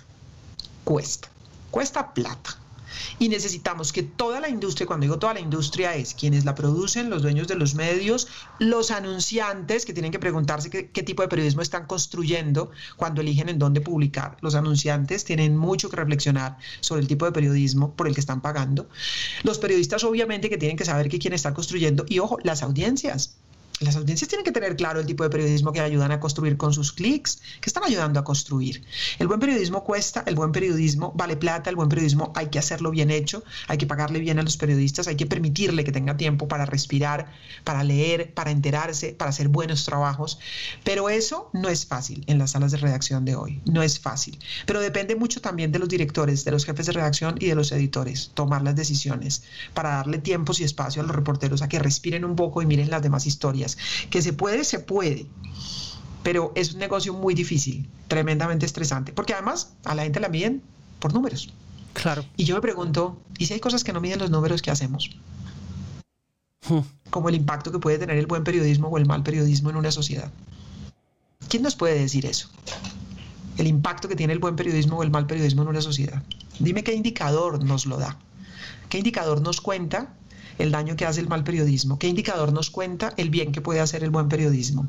cuesta, 0.83 1.29
cuesta 1.71 2.13
plata. 2.13 2.60
Y 3.19 3.29
necesitamos 3.29 3.91
que 3.91 4.03
toda 4.03 4.39
la 4.39 4.49
industria, 4.49 4.87
cuando 4.87 5.05
digo 5.05 5.19
toda 5.19 5.33
la 5.33 5.39
industria, 5.39 5.95
es 5.95 6.13
quienes 6.13 6.45
la 6.45 6.55
producen, 6.55 7.09
los 7.09 7.21
dueños 7.21 7.47
de 7.47 7.55
los 7.55 7.75
medios, 7.75 8.27
los 8.59 8.91
anunciantes 8.91 9.85
que 9.85 9.93
tienen 9.93 10.11
que 10.11 10.19
preguntarse 10.19 10.69
qué, 10.69 11.03
tipo 11.03 11.21
de 11.23 11.27
periodismo 11.27 11.61
están 11.61 11.85
construyendo 11.87 12.71
cuando 12.95 13.21
eligen 13.21 13.49
en 13.49 13.59
dónde 13.59 13.81
publicar. 13.81 14.37
Los 14.41 14.55
anunciantes 14.55 15.23
tienen 15.23 15.57
mucho 15.57 15.89
que 15.89 15.95
reflexionar 15.95 16.57
sobre 16.79 17.01
el 17.01 17.07
tipo 17.07 17.25
de 17.25 17.31
periodismo 17.31 17.93
por 17.93 18.07
el 18.07 18.13
que 18.13 18.19
están 18.19 18.41
pagando. 18.41 18.87
Los 19.43 19.57
periodistas, 19.57 20.03
obviamente, 20.03 20.49
que 20.49 20.57
tienen 20.57 20.77
que 20.77 20.85
saber 20.85 21.09
que 21.09 21.19
quién 21.19 21.33
está 21.33 21.53
construyendo. 21.53 22.05
Y 22.07 22.19
ojo, 22.19 22.37
las 22.43 22.63
audiencias 22.63 23.35
las 23.81 23.95
audiencias 23.95 24.29
tienen 24.29 24.45
que 24.45 24.51
tener 24.51 24.75
claro 24.75 24.99
el 24.99 25.07
tipo 25.07 25.23
de 25.23 25.29
periodismo 25.29 25.73
que 25.73 25.81
ayudan 25.81 26.11
a 26.11 26.19
construir 26.19 26.55
con 26.55 26.71
sus 26.71 26.91
clics, 26.91 27.41
que 27.59 27.67
están 27.67 27.83
ayudando 27.83 28.19
a 28.19 28.23
construir. 28.23 28.83
El 29.17 29.27
buen 29.27 29.39
periodismo 29.39 29.83
cuesta, 29.83 30.23
el 30.27 30.35
buen 30.35 30.51
periodismo 30.51 31.11
vale 31.15 31.35
plata, 31.35 31.69
el 31.71 31.75
buen 31.75 31.89
periodismo 31.89 32.31
hay 32.35 32.47
que 32.47 32.59
hacerlo 32.59 32.91
bien 32.91 33.09
hecho, 33.09 33.43
hay 33.67 33.79
que 33.79 33.87
pagarle 33.87 34.19
bien 34.19 34.37
a 34.37 34.43
los 34.43 34.55
periodistas, 34.55 35.07
hay 35.07 35.15
que 35.15 35.25
permitirle 35.25 35.83
que 35.83 35.91
tenga 35.91 36.15
tiempo 36.15 36.47
para 36.47 36.65
respirar, 36.65 37.31
para 37.63 37.83
leer, 37.83 38.33
para 38.35 38.51
enterarse, 38.51 39.13
para 39.13 39.29
hacer 39.29 39.47
buenos 39.47 39.83
trabajos. 39.83 40.37
Pero 40.83 41.09
eso 41.09 41.49
no 41.51 41.67
es 41.67 41.87
fácil 41.87 42.23
en 42.27 42.37
las 42.37 42.51
salas 42.51 42.71
de 42.71 42.77
redacción 42.77 43.25
de 43.25 43.35
hoy, 43.35 43.61
no 43.65 43.81
es 43.81 43.99
fácil. 43.99 44.37
Pero 44.67 44.79
depende 44.79 45.15
mucho 45.15 45.41
también 45.41 45.71
de 45.71 45.79
los 45.79 45.89
directores, 45.89 46.45
de 46.45 46.51
los 46.51 46.65
jefes 46.65 46.85
de 46.85 46.91
redacción 46.91 47.35
y 47.39 47.47
de 47.47 47.55
los 47.55 47.71
editores, 47.71 48.29
tomar 48.35 48.61
las 48.61 48.75
decisiones 48.75 49.41
para 49.73 49.89
darle 49.89 50.19
tiempos 50.19 50.59
y 50.59 50.65
espacio 50.65 51.01
a 51.01 51.05
los 51.05 51.15
reporteros 51.15 51.63
a 51.63 51.67
que 51.67 51.79
respiren 51.79 52.23
un 52.25 52.35
poco 52.35 52.61
y 52.61 52.67
miren 52.67 52.91
las 52.91 53.01
demás 53.01 53.25
historias 53.25 53.70
que 54.09 54.21
se 54.21 54.33
puede, 54.33 54.63
se 54.63 54.79
puede. 54.79 55.25
Pero 56.23 56.51
es 56.55 56.73
un 56.73 56.79
negocio 56.79 57.13
muy 57.13 57.33
difícil, 57.33 57.89
tremendamente 58.07 58.65
estresante, 58.65 59.11
porque 59.11 59.33
además 59.33 59.73
a 59.85 59.95
la 59.95 60.03
gente 60.03 60.19
la 60.19 60.29
miden 60.29 60.61
por 60.99 61.13
números. 61.13 61.51
Claro. 61.93 62.23
Y 62.37 62.45
yo 62.45 62.55
me 62.55 62.61
pregunto, 62.61 63.19
¿y 63.37 63.47
si 63.47 63.53
hay 63.53 63.59
cosas 63.59 63.83
que 63.83 63.91
no 63.91 64.01
miden 64.01 64.19
los 64.19 64.29
números, 64.29 64.61
qué 64.61 64.71
hacemos? 64.71 65.09
Hmm. 66.67 66.79
Como 67.09 67.29
el 67.29 67.35
impacto 67.35 67.71
que 67.71 67.79
puede 67.79 67.97
tener 67.97 68.17
el 68.17 68.27
buen 68.27 68.43
periodismo 68.43 68.87
o 68.87 68.97
el 68.97 69.05
mal 69.05 69.23
periodismo 69.23 69.69
en 69.71 69.75
una 69.75 69.91
sociedad. 69.91 70.31
¿Quién 71.49 71.63
nos 71.63 71.75
puede 71.75 71.99
decir 71.99 72.25
eso? 72.25 72.49
El 73.57 73.67
impacto 73.67 74.07
que 74.07 74.15
tiene 74.15 74.33
el 74.33 74.39
buen 74.39 74.55
periodismo 74.55 74.97
o 74.97 75.03
el 75.03 75.11
mal 75.11 75.27
periodismo 75.27 75.63
en 75.63 75.67
una 75.67 75.81
sociedad. 75.81 76.23
Dime 76.59 76.83
qué 76.83 76.93
indicador 76.93 77.63
nos 77.63 77.85
lo 77.85 77.97
da. 77.97 78.17
¿Qué 78.89 78.99
indicador 78.99 79.41
nos 79.41 79.59
cuenta 79.59 80.13
el 80.61 80.71
daño 80.71 80.95
que 80.95 81.05
hace 81.05 81.21
el 81.21 81.27
mal 81.27 81.43
periodismo? 81.43 81.97
¿Qué 81.99 82.07
indicador 82.07 82.53
nos 82.53 82.69
cuenta 82.69 83.13
el 83.17 83.29
bien 83.29 83.51
que 83.51 83.61
puede 83.61 83.79
hacer 83.79 84.03
el 84.03 84.09
buen 84.09 84.29
periodismo? 84.29 84.87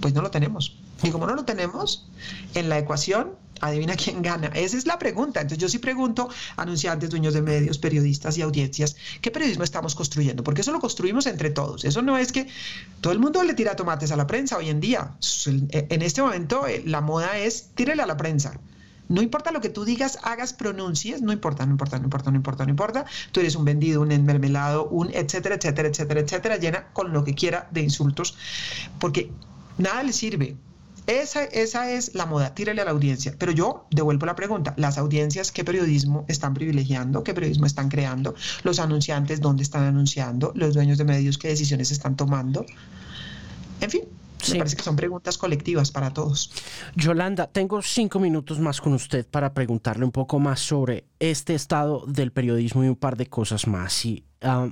Pues 0.00 0.14
no 0.14 0.22
lo 0.22 0.30
tenemos. 0.30 0.76
Y 1.02 1.10
como 1.10 1.26
no 1.26 1.34
lo 1.34 1.44
tenemos, 1.44 2.06
en 2.54 2.68
la 2.68 2.78
ecuación, 2.78 3.32
adivina 3.60 3.94
quién 3.96 4.22
gana. 4.22 4.48
Esa 4.48 4.76
es 4.76 4.86
la 4.86 4.98
pregunta. 4.98 5.40
Entonces 5.40 5.58
yo 5.58 5.68
sí 5.68 5.78
pregunto 5.78 6.28
anunciantes, 6.56 7.10
dueños 7.10 7.34
de 7.34 7.42
medios, 7.42 7.78
periodistas 7.78 8.36
y 8.38 8.42
audiencias, 8.42 8.96
¿qué 9.20 9.30
periodismo 9.30 9.64
estamos 9.64 9.94
construyendo? 9.94 10.42
Porque 10.42 10.62
eso 10.62 10.72
lo 10.72 10.80
construimos 10.80 11.26
entre 11.26 11.50
todos. 11.50 11.84
Eso 11.84 12.02
no 12.02 12.18
es 12.18 12.32
que 12.32 12.48
todo 13.00 13.12
el 13.12 13.18
mundo 13.18 13.42
le 13.42 13.54
tira 13.54 13.76
tomates 13.76 14.12
a 14.12 14.16
la 14.16 14.26
prensa 14.26 14.56
hoy 14.56 14.68
en 14.68 14.80
día. 14.80 15.12
En 15.46 16.02
este 16.02 16.22
momento 16.22 16.66
eh, 16.66 16.82
la 16.86 17.00
moda 17.00 17.38
es 17.38 17.70
tírele 17.74 18.02
a 18.02 18.06
la 18.06 18.16
prensa. 18.16 18.58
No 19.10 19.22
importa 19.22 19.50
lo 19.50 19.60
que 19.60 19.68
tú 19.68 19.84
digas, 19.84 20.18
hagas, 20.22 20.52
pronuncies, 20.52 21.20
no 21.20 21.32
importa, 21.32 21.66
no 21.66 21.72
importa, 21.72 21.98
no 21.98 22.04
importa, 22.04 22.30
no 22.30 22.36
importa, 22.36 22.64
no 22.64 22.70
importa. 22.70 23.04
Tú 23.32 23.40
eres 23.40 23.56
un 23.56 23.64
vendido, 23.64 24.00
un 24.02 24.12
enmermelado, 24.12 24.88
un 24.88 25.10
etcétera, 25.12 25.56
etcétera, 25.56 25.88
etcétera, 25.88 26.20
etcétera, 26.20 26.56
llena 26.58 26.86
con 26.92 27.12
lo 27.12 27.24
que 27.24 27.34
quiera 27.34 27.68
de 27.72 27.80
insultos, 27.80 28.36
porque 29.00 29.32
nada 29.78 30.04
le 30.04 30.12
sirve. 30.12 30.56
Esa, 31.08 31.42
esa 31.42 31.90
es 31.90 32.14
la 32.14 32.24
moda, 32.24 32.54
tírale 32.54 32.82
a 32.82 32.84
la 32.84 32.92
audiencia. 32.92 33.34
Pero 33.36 33.50
yo 33.50 33.86
devuelvo 33.90 34.26
la 34.26 34.36
pregunta, 34.36 34.74
las 34.76 34.96
audiencias, 34.96 35.50
¿qué 35.50 35.64
periodismo 35.64 36.24
están 36.28 36.54
privilegiando? 36.54 37.24
¿Qué 37.24 37.34
periodismo 37.34 37.66
están 37.66 37.88
creando? 37.88 38.36
Los 38.62 38.78
anunciantes, 38.78 39.40
¿dónde 39.40 39.64
están 39.64 39.82
anunciando? 39.82 40.52
Los 40.54 40.74
dueños 40.74 40.98
de 40.98 41.04
medios, 41.04 41.36
¿qué 41.36 41.48
decisiones 41.48 41.90
están 41.90 42.14
tomando? 42.14 42.64
En 43.80 43.90
fin, 43.90 44.02
Sí. 44.42 44.52
Me 44.52 44.58
parece 44.58 44.76
que 44.76 44.82
son 44.82 44.96
preguntas 44.96 45.38
colectivas 45.38 45.90
para 45.90 46.12
todos. 46.12 46.52
Yolanda, 46.96 47.46
tengo 47.46 47.82
cinco 47.82 48.18
minutos 48.18 48.58
más 48.58 48.80
con 48.80 48.92
usted 48.92 49.26
para 49.26 49.52
preguntarle 49.52 50.04
un 50.04 50.12
poco 50.12 50.38
más 50.38 50.60
sobre 50.60 51.04
este 51.18 51.54
estado 51.54 52.04
del 52.06 52.32
periodismo 52.32 52.84
y 52.84 52.88
un 52.88 52.96
par 52.96 53.16
de 53.16 53.26
cosas 53.26 53.66
más. 53.66 54.04
Y 54.04 54.24
uh, 54.42 54.70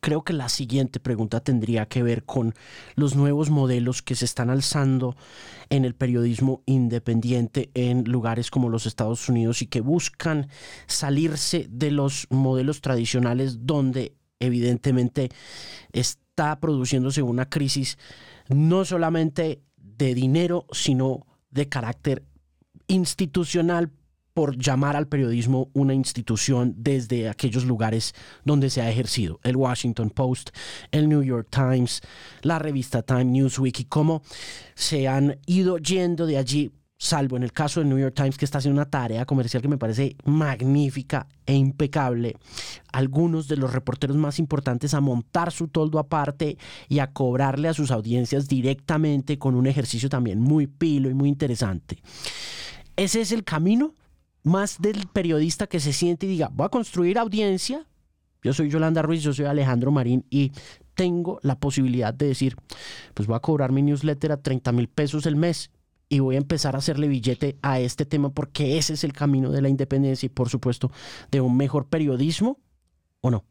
creo 0.00 0.22
que 0.22 0.32
la 0.32 0.48
siguiente 0.48 0.98
pregunta 0.98 1.40
tendría 1.40 1.86
que 1.86 2.02
ver 2.02 2.24
con 2.24 2.54
los 2.94 3.14
nuevos 3.14 3.50
modelos 3.50 4.02
que 4.02 4.14
se 4.14 4.24
están 4.24 4.50
alzando 4.50 5.16
en 5.68 5.84
el 5.84 5.94
periodismo 5.94 6.62
independiente 6.66 7.70
en 7.74 8.04
lugares 8.04 8.50
como 8.50 8.68
los 8.68 8.86
Estados 8.86 9.28
Unidos 9.28 9.62
y 9.62 9.66
que 9.66 9.80
buscan 9.80 10.48
salirse 10.86 11.66
de 11.70 11.90
los 11.90 12.26
modelos 12.30 12.80
tradicionales 12.80 13.66
donde 13.66 14.14
evidentemente 14.40 15.30
está 15.92 16.58
produciéndose 16.60 17.22
una 17.22 17.48
crisis 17.48 17.98
no 18.50 18.84
solamente 18.84 19.62
de 19.76 20.14
dinero, 20.14 20.66
sino 20.72 21.26
de 21.50 21.68
carácter 21.68 22.24
institucional 22.86 23.90
por 24.34 24.56
llamar 24.56 24.96
al 24.96 25.08
periodismo 25.08 25.70
una 25.72 25.94
institución 25.94 26.74
desde 26.78 27.28
aquellos 27.28 27.64
lugares 27.64 28.14
donde 28.44 28.70
se 28.70 28.80
ha 28.80 28.90
ejercido. 28.90 29.40
El 29.42 29.56
Washington 29.56 30.10
Post, 30.10 30.50
el 30.92 31.08
New 31.08 31.22
York 31.22 31.48
Times, 31.50 32.00
la 32.42 32.58
revista 32.58 33.02
Time, 33.02 33.24
Newsweek 33.24 33.80
y 33.80 33.84
cómo 33.84 34.22
se 34.74 35.08
han 35.08 35.38
ido 35.46 35.78
yendo 35.78 36.26
de 36.26 36.38
allí 36.38 36.72
salvo 37.00 37.38
en 37.38 37.42
el 37.42 37.52
caso 37.52 37.80
del 37.80 37.88
New 37.88 37.98
York 37.98 38.14
Times 38.14 38.36
que 38.36 38.44
está 38.44 38.58
haciendo 38.58 38.78
una 38.78 38.90
tarea 38.90 39.24
comercial 39.24 39.62
que 39.62 39.68
me 39.68 39.78
parece 39.78 40.16
magnífica 40.26 41.26
e 41.46 41.54
impecable, 41.54 42.36
algunos 42.92 43.48
de 43.48 43.56
los 43.56 43.72
reporteros 43.72 44.18
más 44.18 44.38
importantes 44.38 44.92
a 44.92 45.00
montar 45.00 45.50
su 45.50 45.68
toldo 45.68 45.98
aparte 45.98 46.58
y 46.90 46.98
a 46.98 47.10
cobrarle 47.10 47.68
a 47.68 47.74
sus 47.74 47.90
audiencias 47.90 48.48
directamente 48.48 49.38
con 49.38 49.54
un 49.54 49.66
ejercicio 49.66 50.10
también 50.10 50.40
muy 50.40 50.66
pilo 50.66 51.08
y 51.08 51.14
muy 51.14 51.30
interesante. 51.30 52.02
Ese 52.96 53.22
es 53.22 53.32
el 53.32 53.44
camino 53.44 53.94
más 54.42 54.76
del 54.78 55.06
periodista 55.06 55.66
que 55.66 55.80
se 55.80 55.94
siente 55.94 56.26
y 56.26 56.30
diga, 56.30 56.50
voy 56.52 56.66
a 56.66 56.70
construir 56.70 57.18
audiencia. 57.18 57.86
Yo 58.42 58.52
soy 58.52 58.68
Yolanda 58.68 59.00
Ruiz, 59.00 59.22
yo 59.22 59.32
soy 59.32 59.46
Alejandro 59.46 59.90
Marín 59.90 60.26
y 60.28 60.52
tengo 60.94 61.40
la 61.42 61.58
posibilidad 61.58 62.12
de 62.12 62.26
decir, 62.26 62.56
pues 63.14 63.26
voy 63.26 63.36
a 63.36 63.40
cobrar 63.40 63.72
mi 63.72 63.80
newsletter 63.80 64.32
a 64.32 64.42
30 64.42 64.72
mil 64.72 64.88
pesos 64.88 65.24
el 65.24 65.36
mes 65.36 65.70
y 66.10 66.18
voy 66.18 66.34
a 66.34 66.38
empezar 66.38 66.74
a 66.74 66.78
hacerle 66.78 67.08
billete 67.08 67.56
a 67.62 67.80
este 67.80 68.04
tema 68.04 68.30
porque 68.30 68.76
ese 68.76 68.92
es 68.94 69.04
el 69.04 69.14
camino 69.14 69.50
de 69.50 69.62
la 69.62 69.68
independencia 69.68 70.26
y 70.26 70.30
por 70.30 70.50
supuesto 70.50 70.90
de 71.30 71.40
un 71.40 71.56
mejor 71.56 71.86
periodismo 71.86 72.58
o 73.22 73.30
no. 73.30 73.44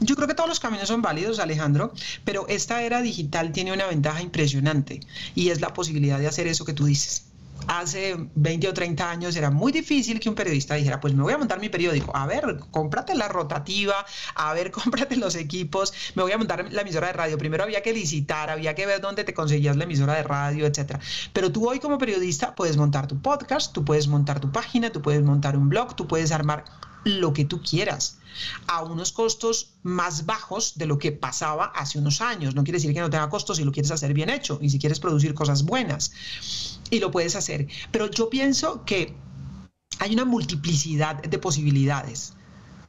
Yo 0.00 0.16
creo 0.16 0.26
que 0.26 0.34
todos 0.34 0.48
los 0.48 0.60
caminos 0.60 0.88
son 0.88 1.02
válidos, 1.02 1.38
Alejandro, 1.38 1.92
pero 2.24 2.48
esta 2.48 2.82
era 2.82 3.02
digital 3.02 3.52
tiene 3.52 3.72
una 3.72 3.86
ventaja 3.86 4.22
impresionante 4.22 5.00
y 5.34 5.50
es 5.50 5.60
la 5.60 5.74
posibilidad 5.74 6.18
de 6.18 6.28
hacer 6.28 6.46
eso 6.46 6.64
que 6.64 6.72
tú 6.72 6.86
dices 6.86 7.29
hace 7.68 8.16
20 8.34 8.68
o 8.68 8.74
30 8.74 9.10
años 9.10 9.36
era 9.36 9.50
muy 9.50 9.72
difícil 9.72 10.20
que 10.20 10.28
un 10.28 10.34
periodista 10.34 10.74
dijera, 10.74 11.00
pues 11.00 11.14
me 11.14 11.22
voy 11.22 11.32
a 11.32 11.38
montar 11.38 11.60
mi 11.60 11.68
periódico, 11.68 12.14
a 12.14 12.26
ver, 12.26 12.58
cómprate 12.70 13.14
la 13.14 13.28
rotativa, 13.28 14.04
a 14.34 14.52
ver, 14.52 14.70
cómprate 14.72 15.16
los 15.16 15.34
equipos, 15.34 15.92
me 16.14 16.22
voy 16.22 16.32
a 16.32 16.38
montar 16.38 16.72
la 16.72 16.82
emisora 16.82 17.08
de 17.08 17.12
radio. 17.12 17.38
Primero 17.38 17.64
había 17.64 17.82
que 17.82 17.92
licitar, 17.92 18.50
había 18.50 18.74
que 18.74 18.86
ver 18.86 19.00
dónde 19.00 19.24
te 19.24 19.34
conseguías 19.34 19.76
la 19.76 19.84
emisora 19.84 20.14
de 20.14 20.22
radio, 20.22 20.66
etcétera. 20.66 21.00
Pero 21.32 21.52
tú 21.52 21.68
hoy 21.68 21.78
como 21.78 21.98
periodista 21.98 22.54
puedes 22.54 22.76
montar 22.76 23.06
tu 23.06 23.20
podcast, 23.20 23.72
tú 23.72 23.84
puedes 23.84 24.08
montar 24.08 24.40
tu 24.40 24.52
página, 24.52 24.90
tú 24.90 25.02
puedes 25.02 25.22
montar 25.22 25.56
un 25.56 25.68
blog, 25.68 25.94
tú 25.96 26.06
puedes 26.06 26.32
armar 26.32 26.64
lo 27.04 27.32
que 27.32 27.44
tú 27.44 27.62
quieras 27.62 28.18
a 28.66 28.82
unos 28.82 29.12
costos 29.12 29.70
más 29.82 30.26
bajos 30.26 30.76
de 30.76 30.86
lo 30.86 30.98
que 30.98 31.12
pasaba 31.12 31.66
hace 31.74 31.98
unos 31.98 32.20
años. 32.20 32.54
No 32.54 32.64
quiere 32.64 32.78
decir 32.78 32.94
que 32.94 33.00
no 33.00 33.10
tenga 33.10 33.28
costos 33.28 33.56
si 33.56 33.64
lo 33.64 33.72
quieres 33.72 33.90
hacer 33.90 34.14
bien 34.14 34.30
hecho 34.30 34.58
y 34.60 34.70
si 34.70 34.78
quieres 34.78 35.00
producir 35.00 35.34
cosas 35.34 35.64
buenas. 35.64 36.12
Y 36.90 37.00
lo 37.00 37.10
puedes 37.10 37.36
hacer. 37.36 37.68
Pero 37.90 38.10
yo 38.10 38.28
pienso 38.28 38.84
que 38.84 39.14
hay 39.98 40.14
una 40.14 40.24
multiplicidad 40.24 41.22
de 41.22 41.38
posibilidades. 41.38 42.34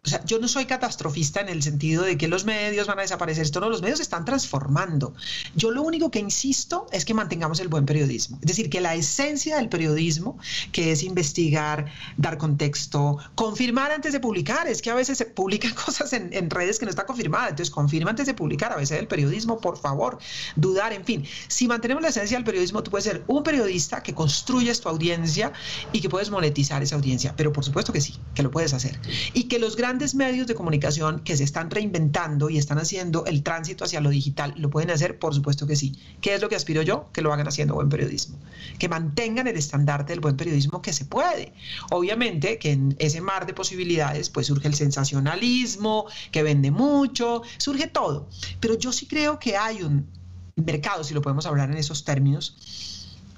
O 0.04 0.10
sea, 0.10 0.26
yo 0.26 0.39
no 0.39 0.47
soy 0.47 0.66
catastrofista 0.66 1.41
en 1.41 1.49
el 1.49 1.62
sentido 1.62 2.02
de 2.02 2.18
que 2.18 2.28
los 2.28 2.43
medios 2.43 2.88
van 2.88 2.97
a 2.97 3.04
desaparecer. 3.04 3.43
Esto 3.43 3.60
no, 3.60 3.70
los 3.70 3.84
medios 3.84 3.99
se 3.99 4.04
están 4.04 4.26
transformando. 4.26 5.14
Yo 5.56 5.70
lo 5.70 5.84
único 5.84 6.10
que 6.10 6.18
insisto 6.18 6.88
es 6.91 7.06
que 7.06 7.14
mantengamos 7.14 7.60
el 7.60 7.68
buen 7.68 7.86
periodismo. 7.86 8.39
Es 8.41 8.47
decir, 8.47 8.72
que 8.72 8.82
la 8.82 8.95
esencia 8.95 9.58
del 9.58 9.70
periodismo, 9.70 10.39
que 10.72 10.91
es 10.91 11.04
investigar, 11.04 11.86
dar 12.18 12.39
contexto, 12.39 13.20
confirmar 13.36 13.91
antes 13.91 14.12
de 14.12 14.20
publicar, 14.20 14.68
es 14.68 14.82
que 14.82 14.89
a 14.89 14.95
veces 14.95 15.20
se 15.20 15.28
publican 15.28 15.72
cosas 15.86 16.14
en, 16.14 16.34
en 16.34 16.49
redes 16.49 16.80
que 16.80 16.86
no 16.86 16.89
están 16.89 17.06
confirmadas. 17.06 17.52
Entonces, 17.52 17.70
confirma 17.70 18.10
antes 18.10 18.26
de 18.26 18.34
publicar. 18.34 18.72
A 18.72 18.78
veces 18.78 18.97
el 18.97 19.08
periodismo, 19.08 19.62
por 19.62 19.78
favor, 19.78 20.18
dudar, 20.56 20.93
en 20.93 21.06
fin. 21.06 21.26
Si 21.47 21.68
mantenemos 21.68 22.02
la 22.02 22.10
esencia 22.10 22.38
del 22.38 22.43
periodismo, 22.43 22.82
tú 22.82 22.89
puedes 22.89 23.06
ser 23.06 23.24
un 23.28 23.43
periodista 23.43 24.02
que 24.02 24.16
construyes 24.16 24.82
tu 24.82 24.89
audiencia 24.89 25.54
y 25.93 26.02
que 26.02 26.10
puedes 26.10 26.32
monetizar 26.32 26.82
esa 26.82 26.95
audiencia. 26.95 27.36
Pero 27.38 27.54
por 27.54 27.64
supuesto 27.64 27.93
que 27.93 28.02
sí, 28.02 28.16
que 28.34 28.41
lo 28.41 28.49
puedes 28.49 28.74
hacer. 28.74 28.99
Y 29.36 29.43
que 29.43 29.60
los 29.60 29.76
grandes 29.76 29.91
grandes 29.92 30.16
medios 30.16 30.48
de 30.48 30.56
comunicación 30.56 31.20
que 31.20 31.36
se 31.36 31.44
están 31.44 31.70
reinventando 31.70 32.50
y 32.50 32.58
están 32.58 32.78
haciendo 32.78 33.26
el 33.26 33.44
tránsito 33.44 33.84
hacia 33.84 34.00
lo 34.00 34.10
digital, 34.10 34.54
¿lo 34.56 34.70
pueden 34.70 34.89
hacer? 34.89 35.20
Por 35.20 35.36
supuesto 35.36 35.68
que 35.68 35.76
sí. 35.76 36.00
¿Qué 36.22 36.34
es 36.34 36.42
lo 36.42 36.48
que 36.48 36.56
aspiro 36.56 36.82
yo? 36.82 37.10
Que 37.12 37.22
lo 37.22 37.34
hagan 37.34 37.46
haciendo 37.50 37.74
buen 37.74 37.89
periodismo. 37.89 38.38
Que 38.80 38.88
mantengan 38.88 39.48
el 39.48 39.58
estandarte 39.58 40.14
del 40.14 40.22
buen 40.22 40.38
periodismo 40.38 40.82
que 40.82 40.94
se 40.94 41.04
puede. 41.04 41.52
Obviamente 41.89 42.58
que 42.58 42.72
en 42.72 42.96
ese 43.00 43.20
mar 43.20 43.46
de 43.46 43.54
posibilidades 43.54 44.30
pues 44.30 44.48
surge 44.48 44.70
el 44.70 44.76
sensacionalismo, 44.76 46.06
que 46.32 46.42
vende 46.42 46.72
mucho, 46.72 47.42
surge 47.58 47.88
todo. 47.88 48.30
Pero 48.62 48.78
yo 48.78 48.94
sí 48.94 49.08
creo 49.08 49.39
que 49.39 49.58
hay 49.58 49.84
un 49.84 50.08
mercado, 50.56 51.04
si 51.04 51.14
lo 51.14 51.22
podemos 51.22 51.46
hablar 51.46 51.70
en 51.70 51.76
esos 51.76 52.06
términos, 52.06 52.56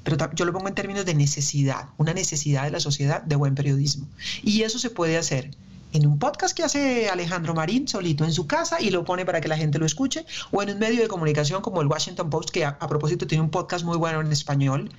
pero 0.03 0.17
yo 0.35 0.45
lo 0.45 0.53
pongo 0.53 0.67
en 0.67 0.75
términos 0.75 1.03
de 1.05 1.15
necesidad, 1.15 1.89
una 1.97 2.13
necesidad 2.13 2.65
de 2.65 2.71
la 2.71 2.79
sociedad 2.79 3.23
de 3.23 3.35
buen 3.35 3.55
periodismo. 3.55 4.05
Y 4.43 4.61
eso 4.61 4.77
se 4.77 4.91
puede 4.91 5.17
hacer 5.17 5.49
en 5.93 6.07
un 6.07 6.19
podcast 6.19 6.55
que 6.57 6.63
hace 6.63 7.07
Alejandro 7.07 7.53
Marín 7.53 7.87
solito 7.87 8.25
en 8.25 8.33
su 8.33 8.47
casa 8.47 8.81
y 8.81 8.89
lo 8.89 9.05
pone 9.05 9.25
para 9.25 9.39
que 9.39 9.47
la 9.47 9.57
gente 9.57 9.77
lo 9.79 9.85
escuche, 9.85 10.25
o 10.51 10.61
en 10.61 10.71
un 10.71 10.79
medio 10.79 11.01
de 11.01 11.07
comunicación 11.07 11.61
como 11.61 11.81
el 11.81 11.87
Washington 11.87 12.29
Post, 12.29 12.49
que 12.49 12.65
a, 12.65 12.77
propósito 12.79 13.27
tiene 13.27 13.43
un 13.43 13.51
podcast 13.51 13.85
muy 13.85 13.97
bueno 13.97 14.19
en 14.19 14.31
español, 14.31 14.89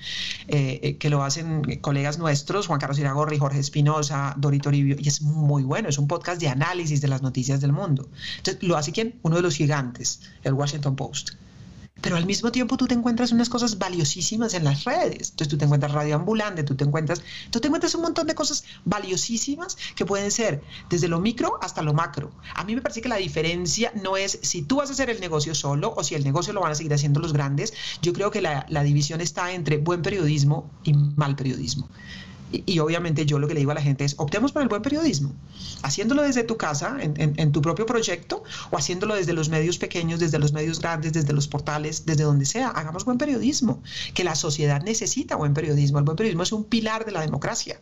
eh, 0.48 0.80
eh, 0.82 0.96
que 0.96 1.10
lo 1.10 1.24
hacen 1.24 1.80
colegas 1.80 2.18
nuestros, 2.18 2.68
Juan 2.68 2.78
Carlos 2.78 2.98
Iragorri, 2.98 3.38
Jorge 3.38 3.58
Espinosa, 3.58 4.34
Dorito 4.36 4.64
Toribio, 4.64 4.96
y 4.98 5.08
es 5.08 5.20
muy 5.20 5.64
bueno, 5.64 5.88
es 5.88 5.98
un 5.98 6.08
podcast 6.08 6.40
de 6.40 6.48
análisis 6.48 7.00
de 7.00 7.08
las 7.08 7.22
noticias 7.22 7.60
del 7.60 7.72
mundo. 7.72 8.08
Entonces, 8.38 8.62
lo 8.62 8.76
hace 8.76 8.92
quién? 8.92 9.18
Uno 9.22 9.36
de 9.36 9.42
los 9.42 9.56
gigantes, 9.56 10.20
el 10.44 10.54
Washington 10.54 10.96
Post 10.96 11.32
pero 12.04 12.16
al 12.16 12.26
mismo 12.26 12.52
tiempo 12.52 12.76
tú 12.76 12.86
te 12.86 12.92
encuentras 12.92 13.32
unas 13.32 13.48
cosas 13.48 13.78
valiosísimas 13.78 14.52
en 14.52 14.64
las 14.64 14.84
redes. 14.84 15.30
Entonces 15.30 15.48
tú 15.48 15.56
te 15.56 15.64
encuentras 15.64 15.90
radio 15.90 16.16
ambulante, 16.16 16.62
tú 16.62 16.74
te 16.74 16.84
encuentras, 16.84 17.22
tú 17.48 17.60
te 17.60 17.68
encuentras 17.68 17.94
un 17.94 18.02
montón 18.02 18.26
de 18.26 18.34
cosas 18.34 18.64
valiosísimas 18.84 19.78
que 19.96 20.04
pueden 20.04 20.30
ser 20.30 20.62
desde 20.90 21.08
lo 21.08 21.18
micro 21.18 21.58
hasta 21.62 21.80
lo 21.80 21.94
macro. 21.94 22.30
A 22.54 22.62
mí 22.64 22.74
me 22.74 22.82
parece 22.82 23.00
que 23.00 23.08
la 23.08 23.16
diferencia 23.16 23.90
no 23.94 24.18
es 24.18 24.38
si 24.42 24.60
tú 24.60 24.76
vas 24.76 24.90
a 24.90 24.92
hacer 24.92 25.08
el 25.08 25.18
negocio 25.18 25.54
solo 25.54 25.94
o 25.96 26.04
si 26.04 26.14
el 26.14 26.24
negocio 26.24 26.52
lo 26.52 26.60
van 26.60 26.72
a 26.72 26.74
seguir 26.74 26.92
haciendo 26.92 27.20
los 27.20 27.32
grandes. 27.32 27.72
Yo 28.02 28.12
creo 28.12 28.30
que 28.30 28.42
la, 28.42 28.66
la 28.68 28.82
división 28.82 29.22
está 29.22 29.52
entre 29.52 29.78
buen 29.78 30.02
periodismo 30.02 30.68
y 30.82 30.92
mal 30.92 31.36
periodismo. 31.36 31.88
Y, 32.52 32.78
obviamente 32.78 33.26
yo 33.26 33.38
lo 33.38 33.48
que 33.48 33.54
le 33.54 33.60
digo 33.60 33.72
a 33.72 33.74
la 33.74 33.82
gente 33.82 34.04
es, 34.04 34.14
optemos 34.18 34.52
por 34.52 34.62
el 34.62 34.68
buen 34.68 34.82
periodismo, 34.82 35.32
haciéndolo 35.82 36.22
desde 36.22 36.44
tu 36.44 36.56
casa, 36.56 36.96
en, 37.00 37.52
tu 37.52 37.62
propio 37.62 37.86
proyecto, 37.86 38.44
o 38.70 38.76
haciéndolo 38.76 39.14
desde 39.14 39.32
los 39.32 39.48
medios 39.48 39.78
pequeños, 39.78 40.20
desde 40.20 40.38
los 40.38 40.52
medios 40.52 40.80
grandes, 40.80 41.12
desde 41.12 41.32
los 41.32 41.48
portales, 41.48 42.06
desde 42.06 42.24
donde 42.24 42.46
sea. 42.46 42.68
Hagamos 42.68 43.04
buen 43.04 43.18
periodismo, 43.18 43.82
que 44.14 44.24
la 44.24 44.34
sociedad 44.34 44.82
necesita 44.82 45.36
buen 45.36 45.54
periodismo. 45.54 45.98
El 45.98 46.04
buen 46.04 46.16
periodismo 46.16 46.42
es 46.42 46.52
un 46.52 46.64
pilar 46.64 47.04
de 47.04 47.12
la 47.12 47.22
democracia. 47.22 47.80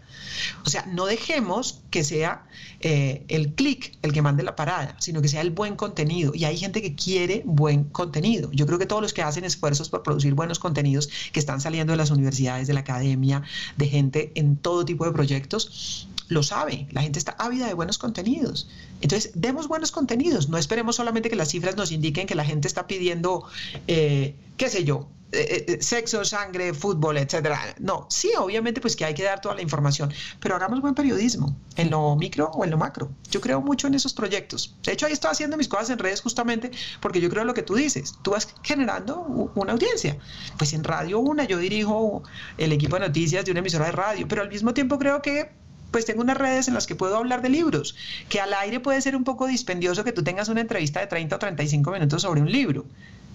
O 0.65 0.71
sea, 0.71 0.87
no 0.87 1.07
dejemos 1.07 1.83
que 1.91 2.05
sea 2.05 2.47
eh, 2.81 3.25
el 3.29 3.55
clic 3.55 3.99
el 4.03 4.13
que 4.13 4.23
mande 4.23 4.43
la 4.43 4.57
parada, 4.57 4.97
sino 4.99 5.21
que 5.23 5.29
sea 5.29 5.41
el 5.41 5.51
buen 5.51 5.77
contenido. 5.77 6.33
Y 6.35 6.45
hay 6.45 6.57
gente 6.57 6.83
que 6.83 6.95
quiere 6.95 7.43
buen 7.45 7.85
contenido. 7.85 8.51
Yo 8.53 8.67
creo 8.67 8.79
que 8.79 8.87
todos 8.87 9.03
los 9.03 9.13
que 9.13 9.23
hacen 9.23 9.45
esfuerzos 9.45 9.89
por 9.89 10.03
producir 10.03 10.35
buenos 10.35 10.59
contenidos, 10.59 11.09
que 11.33 11.41
están 11.41 11.61
saliendo 11.61 11.93
de 11.93 11.97
las 11.97 12.11
universidades, 12.11 12.67
de 12.67 12.75
la 12.75 12.81
academia, 12.81 13.43
de 13.77 13.87
gente 13.87 14.33
en 14.35 14.52
todo 14.57 14.85
tipo 14.85 15.05
de 15.05 15.13
proyectos, 15.13 16.09
lo 16.29 16.43
sabe. 16.43 16.89
La 16.93 17.03
gente 17.03 17.19
está 17.19 17.33
ávida 17.39 17.67
de 17.67 17.75
buenos 17.75 17.99
contenidos. 17.99 18.69
Entonces, 19.01 19.33
demos 19.35 19.69
buenos 19.69 19.93
contenidos. 19.93 20.49
No 20.49 20.59
esperemos 20.59 20.97
solamente 20.97 21.31
que 21.31 21.37
las 21.37 21.49
cifras 21.49 21.77
nos 21.77 21.93
indiquen 21.93 22.27
que 22.27 22.35
la 22.35 22.45
gente 22.45 22.69
está 22.69 22.87
pidiendo, 22.87 23.45
eh, 23.87 24.35
qué 24.57 24.69
sé 24.69 24.85
yo, 24.85 25.09
eh, 25.33 25.65
eh, 25.67 25.79
sexo, 25.81 26.25
sangre, 26.27 26.75
fútbol, 26.75 27.17
etcétera. 27.17 27.75
No, 27.79 28.07
sí, 28.11 28.31
obviamente, 28.39 28.83
pues 28.83 28.97
que 28.97 29.07
hay 29.07 29.15
que 29.15 29.23
dar 29.23 29.41
toda 29.41 29.55
la 29.55 29.63
información, 29.63 30.13
pero 30.41 30.55
hagamos 30.55 30.83
buen 30.83 30.95
periodismo 30.95 31.57
en 31.77 31.91
lo 31.91 32.15
micro 32.17 32.51
o 32.51 32.65
en 32.65 32.71
lo 32.71 32.77
macro. 32.77 33.11
Yo 33.31 33.41
creo 33.41 33.63
mucho 33.63 33.87
en 33.87 33.95
esos 33.95 34.13
proyectos. 34.13 34.75
De 34.83 34.93
hecho, 34.93 35.07
ahí 35.07 35.13
estoy 35.13 35.31
haciendo 35.31 35.57
mis 35.57 35.69
cosas 35.69 35.89
en 35.89 35.99
redes 35.99 36.21
justamente 36.21 36.71
porque 37.01 37.21
yo 37.23 37.31
creo 37.31 37.45
lo 37.45 37.55
que 37.55 37.63
tú 37.63 37.75
dices. 37.75 38.15
Tú 38.21 38.33
vas 38.33 38.47
generando 38.63 39.21
una 39.55 39.73
audiencia. 39.73 40.19
Pues 40.59 40.75
en 40.75 40.85
Radio 40.85 41.21
Una 41.21 41.45
yo 41.45 41.57
dirijo 41.57 42.23
el 42.59 42.73
equipo 42.73 42.97
de 42.97 43.07
noticias 43.07 43.47
de 43.47 43.53
una 43.53 43.61
emisora 43.61 43.87
de 43.87 43.93
radio, 43.93 44.29
pero 44.29 44.43
al 44.43 44.51
mismo 44.51 44.75
tiempo 44.75 44.99
creo 44.99 45.23
que 45.23 45.51
pues 45.91 46.05
tengo 46.05 46.23
unas 46.23 46.37
redes 46.37 46.69
en 46.69 46.75
las 46.75 46.87
que 46.87 46.95
puedo 46.95 47.17
hablar 47.17 47.43
de 47.43 47.51
libros, 47.51 47.97
que 48.29 48.41
al 48.41 48.53
aire 48.55 48.81
puede 48.81 49.01
ser 49.01 49.15
un 49.15 49.25
poco 49.25 49.47
dispendioso 49.47 50.05
que 50.05 50.13
tú 50.13 50.23
tengas 50.23 50.49
una 50.49 50.61
entrevista 50.61 51.01
de 51.01 51.07
30 51.07 51.37
o 51.37 51.39
35 51.39 51.91
minutos 51.91 52.23
sobre 52.23 52.41
un 52.41 52.51
libro 52.51 52.85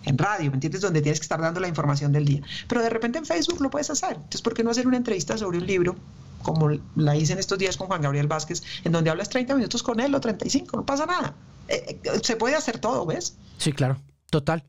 en 0.06 0.18
radio, 0.18 0.50
¿me 0.52 0.56
entiendes? 0.56 0.82
Donde 0.82 1.02
tienes 1.02 1.20
que 1.20 1.26
estar 1.26 1.41
dando 1.41 1.60
la 1.60 1.68
información 1.68 2.12
del 2.12 2.26
día. 2.26 2.41
Pero 2.68 2.82
de 2.82 2.89
repente 2.89 3.18
en 3.18 3.26
Facebook 3.26 3.62
lo 3.62 3.70
puedes 3.70 3.89
hacer. 3.89 4.14
Entonces, 4.16 4.41
¿por 4.41 4.54
qué 4.54 4.64
no 4.64 4.72
hacer 4.72 4.88
una 4.88 4.98
entrevista 4.98 5.38
sobre 5.38 5.58
un 5.58 5.68
libro? 5.68 5.95
como 6.43 6.70
la 6.95 7.16
hice 7.16 7.34
en 7.34 7.39
estos 7.39 7.58
días 7.58 7.78
con 7.78 7.88
Juan 7.88 8.02
Gabriel 8.02 8.28
Vázquez, 8.28 8.64
en 8.84 8.91
donde 8.91 9.10
hablas 9.10 9.28
30 9.30 9.56
minutos 9.56 9.84
con 9.84 10.00
él 10.00 10.14
o 10.16 10.22
35, 10.22 10.78
no 10.78 10.86
pasa 10.86 11.06
nada. 11.06 11.34
Eh, 11.68 12.00
eh, 12.04 12.20
se 12.22 12.36
puede 12.36 12.56
hacer 12.56 12.80
todo, 12.80 13.06
¿ves? 13.06 13.38
Sí, 13.58 13.74
claro, 13.74 13.98
total. 14.30 14.64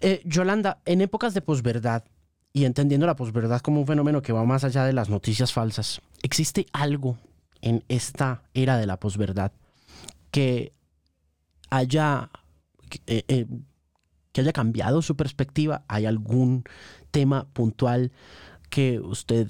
Eh, 0.00 0.22
Yolanda, 0.24 0.78
en 0.84 1.00
épocas 1.00 1.34
de 1.34 1.42
posverdad, 1.42 2.04
y 2.52 2.64
entendiendo 2.64 3.06
la 3.06 3.16
posverdad 3.16 3.60
como 3.60 3.80
un 3.80 3.86
fenómeno 3.86 4.22
que 4.22 4.32
va 4.32 4.44
más 4.44 4.64
allá 4.64 4.84
de 4.84 4.92
las 4.92 5.08
noticias 5.08 5.52
falsas, 5.52 6.00
¿existe 6.22 6.66
algo 6.72 7.18
en 7.60 7.84
esta 7.88 8.42
era 8.54 8.78
de 8.78 8.86
la 8.86 8.98
posverdad 8.98 9.52
que 10.30 10.72
haya 11.70 12.30
que 14.36 14.42
haya 14.42 14.52
cambiado 14.52 15.00
su 15.00 15.16
perspectiva? 15.16 15.84
¿Hay 15.88 16.04
algún 16.04 16.64
tema 17.10 17.46
puntual 17.54 18.12
que 18.68 19.00
usted 19.00 19.48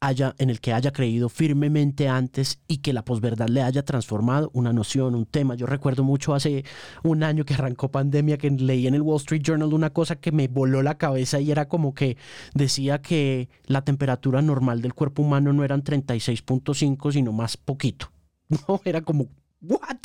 haya, 0.00 0.34
en 0.36 0.50
el 0.50 0.60
que 0.60 0.74
haya 0.74 0.92
creído 0.92 1.30
firmemente 1.30 2.06
antes 2.06 2.60
y 2.68 2.78
que 2.78 2.92
la 2.92 3.02
posverdad 3.02 3.48
le 3.48 3.62
haya 3.62 3.82
transformado 3.82 4.50
una 4.52 4.74
noción, 4.74 5.14
un 5.14 5.24
tema. 5.24 5.54
Yo 5.54 5.64
recuerdo 5.64 6.04
mucho 6.04 6.34
hace 6.34 6.66
un 7.02 7.22
año 7.22 7.46
que 7.46 7.54
arrancó 7.54 7.90
pandemia 7.90 8.36
que 8.36 8.50
leí 8.50 8.86
en 8.86 8.94
el 8.94 9.00
Wall 9.00 9.16
Street 9.16 9.40
Journal 9.42 9.72
una 9.72 9.88
cosa 9.88 10.16
que 10.16 10.32
me 10.32 10.48
voló 10.48 10.82
la 10.82 10.98
cabeza 10.98 11.40
y 11.40 11.50
era 11.50 11.66
como 11.66 11.94
que 11.94 12.18
decía 12.52 13.00
que 13.00 13.48
la 13.64 13.82
temperatura 13.84 14.42
normal 14.42 14.82
del 14.82 14.92
cuerpo 14.92 15.22
humano 15.22 15.54
no 15.54 15.64
eran 15.64 15.82
36.5 15.82 17.10
sino 17.10 17.32
más 17.32 17.56
poquito. 17.56 18.12
No, 18.68 18.80
era 18.84 19.00
como, 19.00 19.28
¿what? 19.62 19.96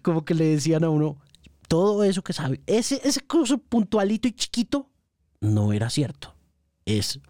Como 0.00 0.24
que 0.24 0.32
le 0.32 0.46
decían 0.46 0.84
a 0.84 0.90
uno, 0.90 1.18
todo 1.66 2.04
eso 2.04 2.22
que 2.22 2.32
sabe, 2.32 2.60
ese, 2.66 3.00
ese 3.04 3.20
curso 3.20 3.58
puntualito 3.58 4.28
y 4.28 4.32
chiquito, 4.32 4.90
no 5.40 5.72
era 5.72 5.90
cierto 5.90 6.34
es, 6.86 7.20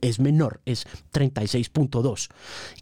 es 0.00 0.18
menor, 0.18 0.60
es 0.64 0.86
36.2, 1.12 2.28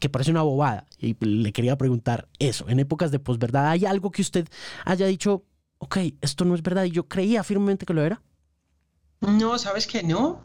que 0.01 0.09
parece 0.09 0.31
una 0.31 0.43
bobada. 0.43 0.87
Y 0.99 1.17
le 1.25 1.53
quería 1.53 1.77
preguntar 1.77 2.29
eso, 2.39 2.69
en 2.69 2.81
épocas 2.81 3.11
de 3.11 3.19
posverdad, 3.19 3.69
¿hay 3.69 3.87
algo 3.87 4.11
que 4.11 4.23
usted 4.23 4.49
haya 4.85 5.07
dicho, 5.07 5.45
ok, 5.79 5.99
esto 6.21 6.45
no 6.45 6.55
es 6.55 6.63
verdad 6.63 6.85
y 6.85 6.91
yo 6.91 7.09
creía 7.09 7.45
firmemente 7.45 7.87
que 7.87 7.95
lo 7.95 8.03
era? 8.03 8.23
No, 9.21 9.59
sabes 9.59 9.87
que 9.87 10.03
no. 10.03 10.43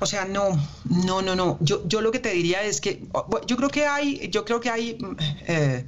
O 0.00 0.06
sea, 0.06 0.24
no, 0.24 0.50
no, 0.84 1.20
no, 1.20 1.34
no. 1.34 1.58
Yo, 1.60 1.86
yo 1.88 2.00
lo 2.00 2.12
que 2.12 2.20
te 2.20 2.30
diría 2.30 2.62
es 2.62 2.80
que 2.80 3.08
yo 3.46 3.56
creo 3.56 3.68
que 3.68 3.86
hay, 3.86 4.28
yo 4.30 4.44
creo 4.44 4.60
que 4.60 4.70
hay 4.70 4.98
eh, 5.48 5.84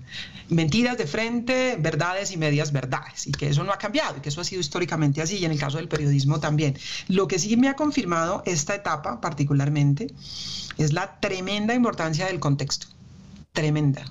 mentiras 0.50 0.98
de 0.98 1.06
frente, 1.06 1.76
verdades 1.78 2.32
y 2.32 2.36
medias 2.36 2.72
verdades, 2.72 3.26
y 3.26 3.32
que 3.32 3.48
eso 3.48 3.64
no 3.64 3.72
ha 3.72 3.78
cambiado, 3.78 4.18
y 4.18 4.20
que 4.20 4.28
eso 4.28 4.40
ha 4.40 4.44
sido 4.44 4.60
históricamente 4.60 5.22
así, 5.22 5.38
y 5.38 5.44
en 5.44 5.52
el 5.52 5.58
caso 5.58 5.78
del 5.78 5.88
periodismo 5.88 6.40
también. 6.40 6.76
Lo 7.08 7.26
que 7.28 7.38
sí 7.38 7.56
me 7.56 7.68
ha 7.68 7.74
confirmado 7.74 8.42
esta 8.46 8.74
etapa 8.74 9.20
particularmente 9.20 10.08
es 10.76 10.92
la 10.92 11.18
tremenda 11.20 11.74
importancia 11.74 12.26
del 12.26 12.40
contexto. 12.40 12.86
Tremenda 13.52 14.04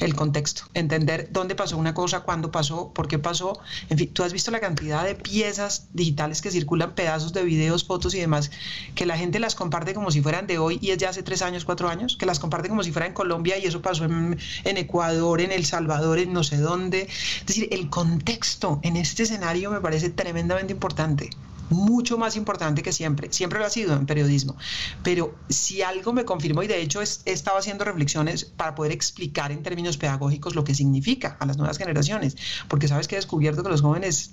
el 0.00 0.14
contexto, 0.14 0.64
entender 0.74 1.28
dónde 1.30 1.54
pasó 1.54 1.76
una 1.76 1.94
cosa, 1.94 2.20
cuándo 2.20 2.50
pasó, 2.50 2.92
por 2.92 3.06
qué 3.06 3.18
pasó. 3.18 3.60
En 3.88 3.98
fin, 3.98 4.12
tú 4.12 4.22
has 4.22 4.32
visto 4.32 4.50
la 4.50 4.60
cantidad 4.60 5.04
de 5.04 5.14
piezas 5.14 5.86
digitales 5.92 6.42
que 6.42 6.50
circulan, 6.50 6.94
pedazos 6.94 7.32
de 7.32 7.44
videos, 7.44 7.84
fotos 7.84 8.14
y 8.14 8.20
demás, 8.20 8.50
que 8.94 9.06
la 9.06 9.16
gente 9.16 9.38
las 9.38 9.54
comparte 9.54 9.94
como 9.94 10.10
si 10.10 10.22
fueran 10.22 10.46
de 10.46 10.58
hoy 10.58 10.78
y 10.80 10.90
es 10.90 10.98
de 10.98 11.06
hace 11.06 11.22
tres 11.22 11.42
años, 11.42 11.64
cuatro 11.64 11.88
años, 11.88 12.16
que 12.16 12.26
las 12.26 12.40
comparte 12.40 12.68
como 12.68 12.82
si 12.82 12.92
fuera 12.92 13.06
en 13.06 13.12
Colombia 13.12 13.58
y 13.58 13.66
eso 13.66 13.82
pasó 13.82 14.04
en, 14.04 14.38
en 14.64 14.76
Ecuador, 14.76 15.40
en 15.40 15.52
El 15.52 15.64
Salvador, 15.66 16.18
en 16.18 16.32
no 16.32 16.42
sé 16.42 16.56
dónde. 16.56 17.02
Es 17.02 17.46
decir, 17.46 17.68
el 17.70 17.90
contexto 17.90 18.80
en 18.82 18.96
este 18.96 19.24
escenario 19.24 19.70
me 19.70 19.80
parece 19.80 20.10
tremendamente 20.10 20.72
importante 20.72 21.30
mucho 21.70 22.18
más 22.18 22.36
importante 22.36 22.82
que 22.82 22.92
siempre. 22.92 23.32
Siempre 23.32 23.58
lo 23.58 23.64
ha 23.64 23.70
sido 23.70 23.94
en 23.94 24.06
periodismo. 24.06 24.56
Pero 25.02 25.34
si 25.48 25.82
algo 25.82 26.12
me 26.12 26.24
confirmó, 26.24 26.62
y 26.62 26.66
de 26.66 26.82
hecho 26.82 27.00
he 27.00 27.32
estado 27.32 27.58
haciendo 27.58 27.84
reflexiones 27.84 28.44
para 28.44 28.74
poder 28.74 28.92
explicar 28.92 29.52
en 29.52 29.62
términos 29.62 29.96
pedagógicos 29.96 30.54
lo 30.54 30.64
que 30.64 30.74
significa 30.74 31.36
a 31.40 31.46
las 31.46 31.56
nuevas 31.56 31.78
generaciones, 31.78 32.36
porque 32.68 32.88
sabes 32.88 33.08
que 33.08 33.14
he 33.14 33.18
descubierto 33.18 33.62
que 33.62 33.70
los 33.70 33.80
jóvenes 33.80 34.32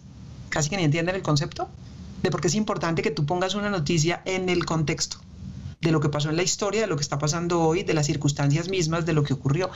casi 0.50 0.70
que 0.70 0.78
ni 0.78 0.84
entienden 0.84 1.16
el 1.16 1.22
concepto 1.22 1.70
de 2.24 2.32
por 2.32 2.42
qué 2.42 2.48
es 2.48 2.56
importante 2.56 3.02
que 3.02 3.12
tú 3.12 3.26
pongas 3.26 3.56
una 3.56 3.70
noticia 3.70 4.22
en 4.26 4.50
el 4.50 4.66
contexto 4.66 5.18
de 5.82 5.92
lo 5.92 6.00
que 6.00 6.10
pasó 6.10 6.30
en 6.30 6.36
la 6.36 6.44
historia, 6.44 6.82
de 6.82 6.88
lo 6.88 6.96
que 6.96 7.04
está 7.04 7.20
pasando 7.20 7.62
hoy, 7.62 7.84
de 7.84 7.94
las 7.94 8.08
circunstancias 8.08 8.68
mismas, 8.70 9.06
de 9.06 9.14
lo 9.14 9.24
que 9.24 9.34
ocurrió. 9.34 9.70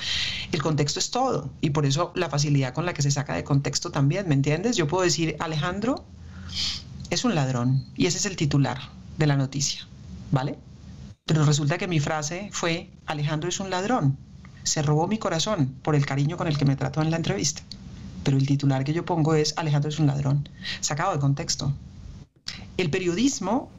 El 0.52 0.62
contexto 0.62 1.00
es 1.00 1.12
todo 1.12 1.50
y 1.62 1.70
por 1.70 1.86
eso 1.86 2.12
la 2.16 2.30
facilidad 2.30 2.74
con 2.74 2.86
la 2.86 2.94
que 2.94 3.04
se 3.04 3.12
saca 3.12 3.36
de 3.36 3.44
contexto 3.44 3.92
también, 3.92 4.28
¿me 4.28 4.34
entiendes? 4.34 4.76
Yo 4.78 4.88
puedo 4.88 5.04
decir, 5.04 5.36
Alejandro, 5.40 6.04
es 7.12 7.26
un 7.26 7.36
ladrón 7.36 7.86
y 7.96 8.06
ese 8.08 8.18
es 8.18 8.26
el 8.26 8.38
titular 8.38 8.80
de 9.18 9.28
la 9.28 9.36
noticia, 9.36 9.86
¿vale? 10.32 10.58
Pero 11.26 11.46
resulta 11.46 11.78
que 11.78 11.88
mi 11.88 12.00
frase 12.00 12.50
fue, 12.54 12.90
Alejandro 13.06 13.50
es 13.50 13.60
un 13.60 13.70
ladrón, 13.70 14.18
se 14.64 14.82
robó 14.82 15.08
mi 15.08 15.18
corazón 15.18 15.76
por 15.84 15.96
el 15.96 16.06
cariño 16.06 16.38
con 16.38 16.48
el 16.48 16.58
que 16.58 16.66
me 16.66 16.78
trató 16.78 17.02
en 17.02 17.12
la 17.12 17.18
entrevista. 17.18 17.62
Pero 18.24 18.38
el 18.38 18.48
titular 18.48 18.86
que 18.86 18.94
yo 18.94 19.04
pongo 19.04 19.36
es, 19.36 19.54
Alejandro 19.58 19.90
es 19.90 20.00
un 20.00 20.08
ladrón, 20.08 20.48
sacado 20.80 21.12
de 21.12 21.20
contexto. 21.20 21.74
El 22.78 22.90
periodismo 22.90 23.70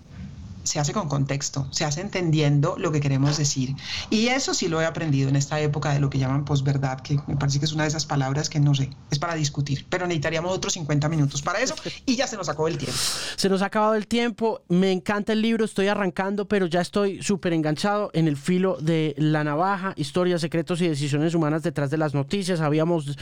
se 0.62 0.78
hace 0.80 0.92
con 0.92 1.08
contexto, 1.08 1.66
se 1.70 1.84
hace 1.84 2.00
entendiendo 2.00 2.76
lo 2.78 2.92
que 2.92 3.00
queremos 3.00 3.36
decir. 3.36 3.74
Y 4.10 4.28
eso 4.28 4.54
sí 4.54 4.68
lo 4.68 4.80
he 4.80 4.86
aprendido 4.86 5.28
en 5.28 5.36
esta 5.36 5.60
época 5.60 5.92
de 5.92 6.00
lo 6.00 6.10
que 6.10 6.18
llaman 6.18 6.44
posverdad, 6.44 7.00
que 7.00 7.18
me 7.26 7.36
parece 7.36 7.58
que 7.58 7.64
es 7.64 7.72
una 7.72 7.84
de 7.84 7.88
esas 7.88 8.06
palabras 8.06 8.48
que 8.48 8.60
no 8.60 8.74
sé, 8.74 8.90
es 9.10 9.18
para 9.18 9.34
discutir, 9.34 9.86
pero 9.88 10.06
necesitaríamos 10.06 10.52
otros 10.52 10.74
50 10.74 11.08
minutos 11.08 11.42
para 11.42 11.60
eso 11.60 11.74
y 12.06 12.16
ya 12.16 12.26
se 12.26 12.36
nos 12.36 12.48
acabó 12.48 12.68
el 12.68 12.78
tiempo. 12.78 12.96
Se 13.36 13.48
nos 13.48 13.62
ha 13.62 13.66
acabado 13.66 13.94
el 13.94 14.06
tiempo, 14.06 14.62
me 14.68 14.92
encanta 14.92 15.32
el 15.32 15.42
libro, 15.42 15.64
estoy 15.64 15.88
arrancando, 15.88 16.46
pero 16.46 16.66
ya 16.66 16.80
estoy 16.80 17.22
súper 17.22 17.52
enganchado 17.52 18.10
en 18.12 18.28
el 18.28 18.36
filo 18.36 18.76
de 18.80 19.14
la 19.16 19.44
navaja, 19.44 19.94
historias, 19.96 20.40
secretos 20.40 20.80
y 20.80 20.88
decisiones 20.88 21.34
humanas 21.34 21.62
detrás 21.62 21.90
de 21.90 21.98
las 21.98 22.14
noticias. 22.14 22.60
Habíamos 22.60 23.16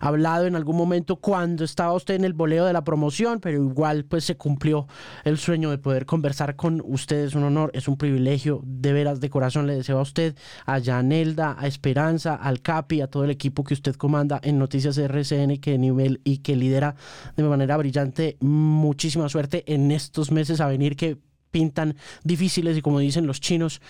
hablado 0.00 0.46
en 0.46 0.56
algún 0.56 0.76
momento 0.76 1.16
cuando 1.16 1.64
estaba 1.64 1.92
usted 1.92 2.14
en 2.14 2.24
el 2.24 2.32
boleo 2.32 2.64
de 2.64 2.72
la 2.72 2.84
promoción, 2.84 3.40
pero 3.40 3.62
igual 3.62 4.04
pues 4.04 4.24
se 4.24 4.36
cumplió 4.36 4.86
el 5.24 5.38
sueño 5.38 5.70
de 5.70 5.78
poder 5.78 6.06
conversar 6.06 6.56
con 6.56 6.82
usted 6.86 7.24
es 7.24 7.34
un 7.34 7.44
honor, 7.44 7.70
es 7.74 7.88
un 7.88 7.96
privilegio, 7.96 8.60
de 8.64 8.92
veras 8.92 9.20
de 9.20 9.30
corazón 9.30 9.66
le 9.66 9.74
deseo 9.74 9.98
a 9.98 10.02
usted, 10.02 10.34
a 10.66 10.78
Yanelda, 10.78 11.56
a 11.58 11.66
Esperanza, 11.66 12.34
al 12.34 12.60
Capi, 12.60 13.00
a 13.00 13.06
todo 13.06 13.24
el 13.24 13.30
equipo 13.30 13.64
que 13.64 13.74
usted 13.74 13.94
comanda 13.94 14.40
en 14.42 14.58
Noticias 14.58 14.98
RCN 14.98 15.58
que 15.58 15.78
nivel 15.78 16.20
y 16.24 16.38
que 16.38 16.56
lidera 16.56 16.96
de 17.36 17.42
manera 17.42 17.76
brillante. 17.76 18.36
Muchísima 18.40 19.28
suerte 19.28 19.64
en 19.72 19.90
estos 19.90 20.30
meses 20.30 20.60
a 20.60 20.66
venir 20.66 20.96
que 20.96 21.18
pintan 21.50 21.96
difíciles 22.24 22.76
y 22.76 22.82
como 22.82 22.98
dicen 22.98 23.26
los 23.26 23.40
chinos, 23.40 23.80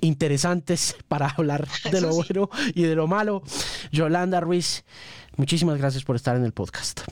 interesantes 0.00 0.96
para 1.08 1.28
hablar 1.28 1.66
de 1.90 2.00
lo 2.00 2.14
bueno 2.14 2.50
y 2.74 2.82
de 2.82 2.94
lo 2.94 3.06
malo. 3.06 3.42
Yolanda 3.92 4.40
Ruiz, 4.40 4.84
muchísimas 5.36 5.78
gracias 5.78 6.04
por 6.04 6.16
estar 6.16 6.36
en 6.36 6.44
el 6.44 6.52
podcast. 6.52 7.02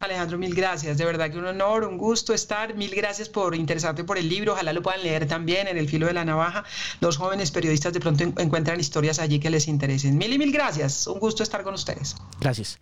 Alejandro, 0.00 0.38
mil 0.38 0.54
gracias. 0.54 0.96
De 0.96 1.04
verdad 1.04 1.28
que 1.28 1.38
un 1.38 1.46
honor, 1.46 1.84
un 1.84 1.98
gusto 1.98 2.32
estar. 2.32 2.74
Mil 2.74 2.94
gracias 2.94 3.28
por 3.28 3.56
interesarte 3.56 4.04
por 4.04 4.16
el 4.16 4.28
libro. 4.28 4.52
Ojalá 4.52 4.72
lo 4.72 4.80
puedan 4.80 5.02
leer 5.02 5.26
también 5.26 5.66
en 5.66 5.76
el 5.76 5.88
filo 5.88 6.06
de 6.06 6.12
la 6.12 6.24
navaja. 6.24 6.64
Los 7.00 7.16
jóvenes 7.16 7.50
periodistas 7.50 7.92
de 7.92 8.00
pronto 8.00 8.22
encuentran 8.22 8.78
historias 8.78 9.18
allí 9.18 9.40
que 9.40 9.50
les 9.50 9.66
interesen. 9.66 10.16
Mil 10.16 10.32
y 10.32 10.38
mil 10.38 10.52
gracias. 10.52 11.08
Un 11.08 11.18
gusto 11.18 11.42
estar 11.42 11.64
con 11.64 11.74
ustedes. 11.74 12.14
Gracias. 12.40 12.78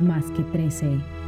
Más 0.00 0.24
que 0.32 0.42
13. 0.42 1.19